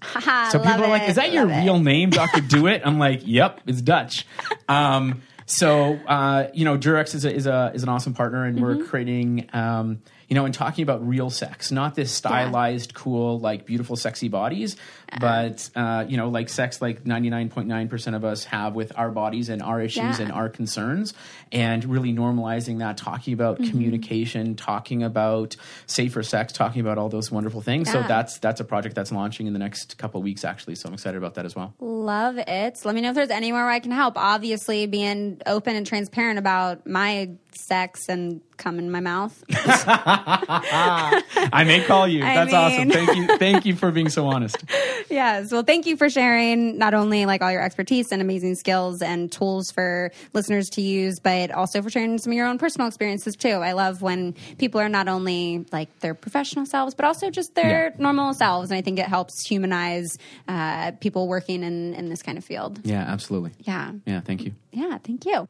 So 0.51 0.59
people 0.59 0.85
are 0.85 0.87
like, 0.87 1.09
"Is 1.09 1.15
that 1.15 1.33
your 1.33 1.49
it." 1.49 1.63
real 1.63 1.79
name, 1.79 2.11
Doctor 2.11 2.39
Do 2.39 2.67
It?" 2.67 2.81
I'm 2.85 2.97
like, 2.97 3.21
"Yep, 3.25 3.61
it's 3.67 3.81
Dutch." 3.81 4.25
Um, 4.69 5.21
so 5.57 5.99
uh, 6.07 6.47
you 6.53 6.65
know, 6.65 6.77
Durex 6.77 7.13
is 7.15 7.25
a, 7.25 7.33
is 7.33 7.45
a 7.47 7.71
is 7.73 7.83
an 7.83 7.89
awesome 7.89 8.13
partner, 8.13 8.45
and 8.45 8.57
Mm-hmm. 8.57 8.65
we're 8.65 8.85
creating. 8.85 9.49
Um, 9.53 10.01
you 10.27 10.35
know, 10.35 10.45
and 10.45 10.53
talking 10.53 10.83
about 10.83 11.05
real 11.05 11.29
sex, 11.29 11.73
not 11.73 11.93
this 11.93 12.09
stylized, 12.09 12.93
cool, 12.93 13.37
like 13.37 13.65
beautiful, 13.65 13.97
sexy 13.97 14.29
bodies, 14.29 14.77
but 15.19 15.69
uh, 15.75 16.05
you 16.07 16.17
know, 16.17 16.29
like 16.29 16.49
sex, 16.49 16.81
like 16.81 17.05
ninety 17.05 17.29
nine 17.29 17.49
point 17.49 17.67
nine 17.67 17.89
percent 17.89 18.15
of 18.15 18.23
us 18.23 18.45
have 18.45 18.75
with 18.75 18.91
our 18.97 19.11
bodies 19.11 19.49
and 19.49 19.61
our 19.61 19.81
issues 19.81 20.19
Yeah. 20.19 20.25
and 20.25 20.31
our 20.31 20.49
concerns, 20.49 21.13
and 21.51 21.83
really 21.85 22.13
normalizing 22.13 22.79
that, 22.79 22.97
talking 22.97 23.33
about 23.33 23.59
Mm-hmm. 23.59 23.69
communication, 23.71 24.55
talking 24.55 25.03
about 25.03 25.55
safer 25.87 26.23
sex, 26.23 26.53
talking 26.53 26.81
about 26.81 26.97
all 26.97 27.09
those 27.09 27.31
wonderful 27.31 27.61
things. 27.61 27.91
So 27.91 28.01
that's 28.03 28.39
that's 28.39 28.59
a 28.61 28.63
project 28.63 28.95
that's 28.95 29.11
launching 29.11 29.47
in 29.47 29.53
the 29.53 29.59
next 29.59 29.97
couple 29.97 30.19
of 30.19 30.23
weeks, 30.23 30.45
actually. 30.45 30.75
So 30.75 30.87
I'm 30.87 30.93
excited 30.93 31.17
about 31.17 31.35
that 31.35 31.45
as 31.45 31.55
well. 31.55 31.73
Love 31.79 32.37
it. 32.37 32.79
Let 32.85 32.95
me 32.95 33.01
know 33.01 33.09
if 33.09 33.15
there's 33.15 33.29
anywhere 33.29 33.63
where 33.63 33.71
I 33.73 33.79
can 33.79 33.91
help. 33.91 34.17
Obviously, 34.17 34.85
being 34.87 35.41
open 35.45 35.75
and 35.75 35.85
transparent 35.85 36.39
about 36.39 36.87
my 36.87 37.31
sex 37.53 38.07
and 38.07 38.39
cum 38.57 38.79
in 38.79 38.89
my 38.89 39.01
mouth. 39.01 39.43
I 39.53 41.63
may 41.65 41.83
call 41.85 42.07
you. 42.07 42.23
I 42.23 42.35
That's 42.45 42.53
awesome. 42.53 42.89
Thank 42.89 43.15
you. 43.15 43.37
Thank 43.37 43.65
you 43.65 43.75
for 43.75 43.91
being 43.91 44.09
so 44.09 44.27
honest. 44.27 44.57
yes. 45.09 45.51
Well, 45.51 45.63
thank 45.63 45.85
you 45.85 45.97
for 45.97 46.09
sharing 46.09 46.77
not 46.77 46.93
only 46.93 47.25
like 47.25 47.41
all 47.41 47.51
your 47.51 47.61
expertise 47.61 48.11
and 48.11 48.21
amazing 48.21 48.55
skills 48.55 49.01
and 49.01 49.31
tools 49.31 49.71
for 49.71 50.11
listeners 50.33 50.69
to 50.71 50.81
use, 50.81 51.19
but 51.19 51.51
also 51.51 51.81
for 51.81 51.89
sharing 51.89 52.17
some 52.17 52.31
of 52.31 52.35
your 52.37 52.47
own 52.47 52.57
personal 52.57 52.87
experiences 52.87 53.35
too. 53.35 53.49
I 53.49 53.73
love 53.73 54.01
when 54.01 54.33
people 54.57 54.79
are 54.81 54.89
not 54.89 55.07
only 55.07 55.65
like 55.71 55.99
their 55.99 56.13
professional 56.13 56.65
selves, 56.65 56.93
but 56.95 57.05
also 57.05 57.29
just 57.29 57.55
their 57.55 57.89
Yeah. 57.89 57.95
normal 57.97 58.33
selves. 58.33 58.71
And 58.71 58.77
I 58.77 58.81
think 58.81 58.99
it 58.99 59.05
helps 59.07 59.45
humanize 59.45 60.17
uh, 60.47 60.91
people 60.99 61.27
working 61.27 61.63
in, 61.63 61.93
in 61.93 62.09
this 62.09 62.21
kind 62.21 62.37
of 62.37 62.43
field. 62.45 62.79
Yeah, 62.83 63.01
absolutely. 63.01 63.51
Yeah. 63.59 63.91
Yeah, 64.05 64.21
thank 64.21 64.43
you. 64.43 64.51
Yeah, 64.71 64.97
thank 65.03 65.25
you. 65.25 65.47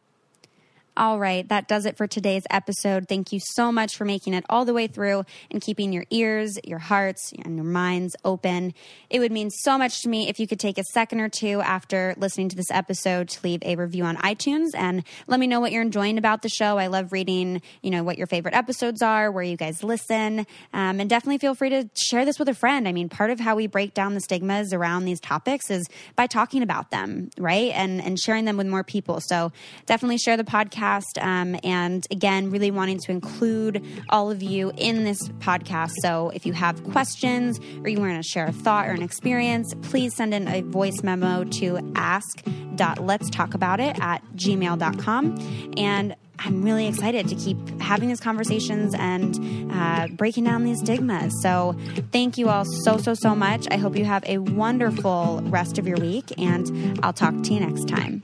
All 0.97 1.19
right, 1.19 1.47
that 1.47 1.69
does 1.69 1.85
it 1.85 1.95
for 1.95 2.05
today's 2.05 2.43
episode. 2.49 3.07
Thank 3.07 3.31
you 3.31 3.39
so 3.53 3.71
much 3.71 3.95
for 3.95 4.03
making 4.03 4.33
it 4.33 4.43
all 4.49 4.65
the 4.65 4.73
way 4.73 4.87
through 4.87 5.23
and 5.49 5.61
keeping 5.61 5.93
your 5.93 6.03
ears, 6.09 6.59
your 6.65 6.79
hearts, 6.79 7.31
and 7.45 7.55
your 7.55 7.63
minds 7.63 8.13
open. 8.25 8.73
It 9.09 9.19
would 9.19 9.31
mean 9.31 9.49
so 9.51 9.77
much 9.77 10.01
to 10.01 10.09
me 10.09 10.27
if 10.27 10.37
you 10.37 10.47
could 10.47 10.59
take 10.59 10.77
a 10.77 10.83
second 10.91 11.21
or 11.21 11.29
two 11.29 11.61
after 11.61 12.13
listening 12.17 12.49
to 12.49 12.57
this 12.57 12.69
episode 12.71 13.29
to 13.29 13.39
leave 13.41 13.63
a 13.63 13.77
review 13.77 14.03
on 14.03 14.17
iTunes 14.17 14.67
and 14.75 15.05
let 15.27 15.39
me 15.39 15.47
know 15.47 15.61
what 15.61 15.71
you're 15.71 15.81
enjoying 15.81 16.17
about 16.17 16.41
the 16.41 16.49
show. 16.49 16.77
I 16.77 16.87
love 16.87 17.13
reading, 17.13 17.61
you 17.81 17.89
know, 17.89 18.03
what 18.03 18.17
your 18.17 18.27
favorite 18.27 18.53
episodes 18.53 19.01
are, 19.01 19.31
where 19.31 19.43
you 19.43 19.55
guys 19.55 19.83
listen, 19.83 20.39
um, 20.73 20.99
and 20.99 21.09
definitely 21.09 21.37
feel 21.37 21.55
free 21.55 21.69
to 21.69 21.89
share 21.95 22.25
this 22.25 22.37
with 22.37 22.49
a 22.49 22.53
friend. 22.53 22.85
I 22.85 22.91
mean, 22.91 23.07
part 23.07 23.29
of 23.29 23.39
how 23.39 23.55
we 23.55 23.65
break 23.65 23.93
down 23.93 24.13
the 24.13 24.19
stigmas 24.19 24.73
around 24.73 25.05
these 25.05 25.21
topics 25.21 25.71
is 25.71 25.87
by 26.17 26.27
talking 26.27 26.63
about 26.63 26.91
them, 26.91 27.29
right, 27.37 27.71
and 27.73 28.01
and 28.01 28.19
sharing 28.19 28.43
them 28.43 28.57
with 28.57 28.67
more 28.67 28.83
people. 28.83 29.21
So 29.21 29.53
definitely 29.85 30.17
share 30.17 30.35
the 30.35 30.43
podcast. 30.81 31.21
Um, 31.21 31.59
and 31.63 32.05
again, 32.11 32.49
really 32.49 32.71
wanting 32.71 32.99
to 32.99 33.11
include 33.11 33.85
all 34.09 34.31
of 34.31 34.41
you 34.41 34.71
in 34.77 35.03
this 35.03 35.19
podcast. 35.39 35.91
So 36.01 36.31
if 36.33 36.45
you 36.45 36.53
have 36.53 36.81
questions 36.91 37.59
or 37.83 37.89
you 37.89 37.99
want 37.99 38.15
to 38.15 38.23
share 38.23 38.45
a 38.45 38.51
thought 38.51 38.87
or 38.87 38.91
an 38.91 39.03
experience, 39.03 39.73
please 39.83 40.15
send 40.15 40.33
in 40.33 40.47
a 40.47 40.61
voice 40.61 41.03
memo 41.03 41.43
to 41.43 41.91
ask.letstalkaboutit 41.95 43.99
at 43.99 44.23
gmail.com. 44.35 45.73
And 45.77 46.15
I'm 46.43 46.63
really 46.63 46.87
excited 46.87 47.27
to 47.27 47.35
keep 47.35 47.79
having 47.79 48.09
these 48.09 48.19
conversations 48.19 48.95
and 48.95 49.71
uh, 49.71 50.07
breaking 50.13 50.45
down 50.45 50.63
these 50.63 50.79
stigmas. 50.79 51.31
So, 51.43 51.77
thank 52.11 52.39
you 52.39 52.49
all 52.49 52.65
so, 52.65 52.97
so, 52.97 53.13
so 53.13 53.35
much. 53.35 53.67
I 53.69 53.77
hope 53.77 53.95
you 53.95 54.05
have 54.05 54.23
a 54.25 54.39
wonderful 54.39 55.43
rest 55.45 55.77
of 55.77 55.87
your 55.87 55.97
week, 55.97 56.33
and 56.39 56.99
I'll 57.03 57.13
talk 57.13 57.39
to 57.43 57.53
you 57.53 57.59
next 57.59 57.87
time. 57.87 58.23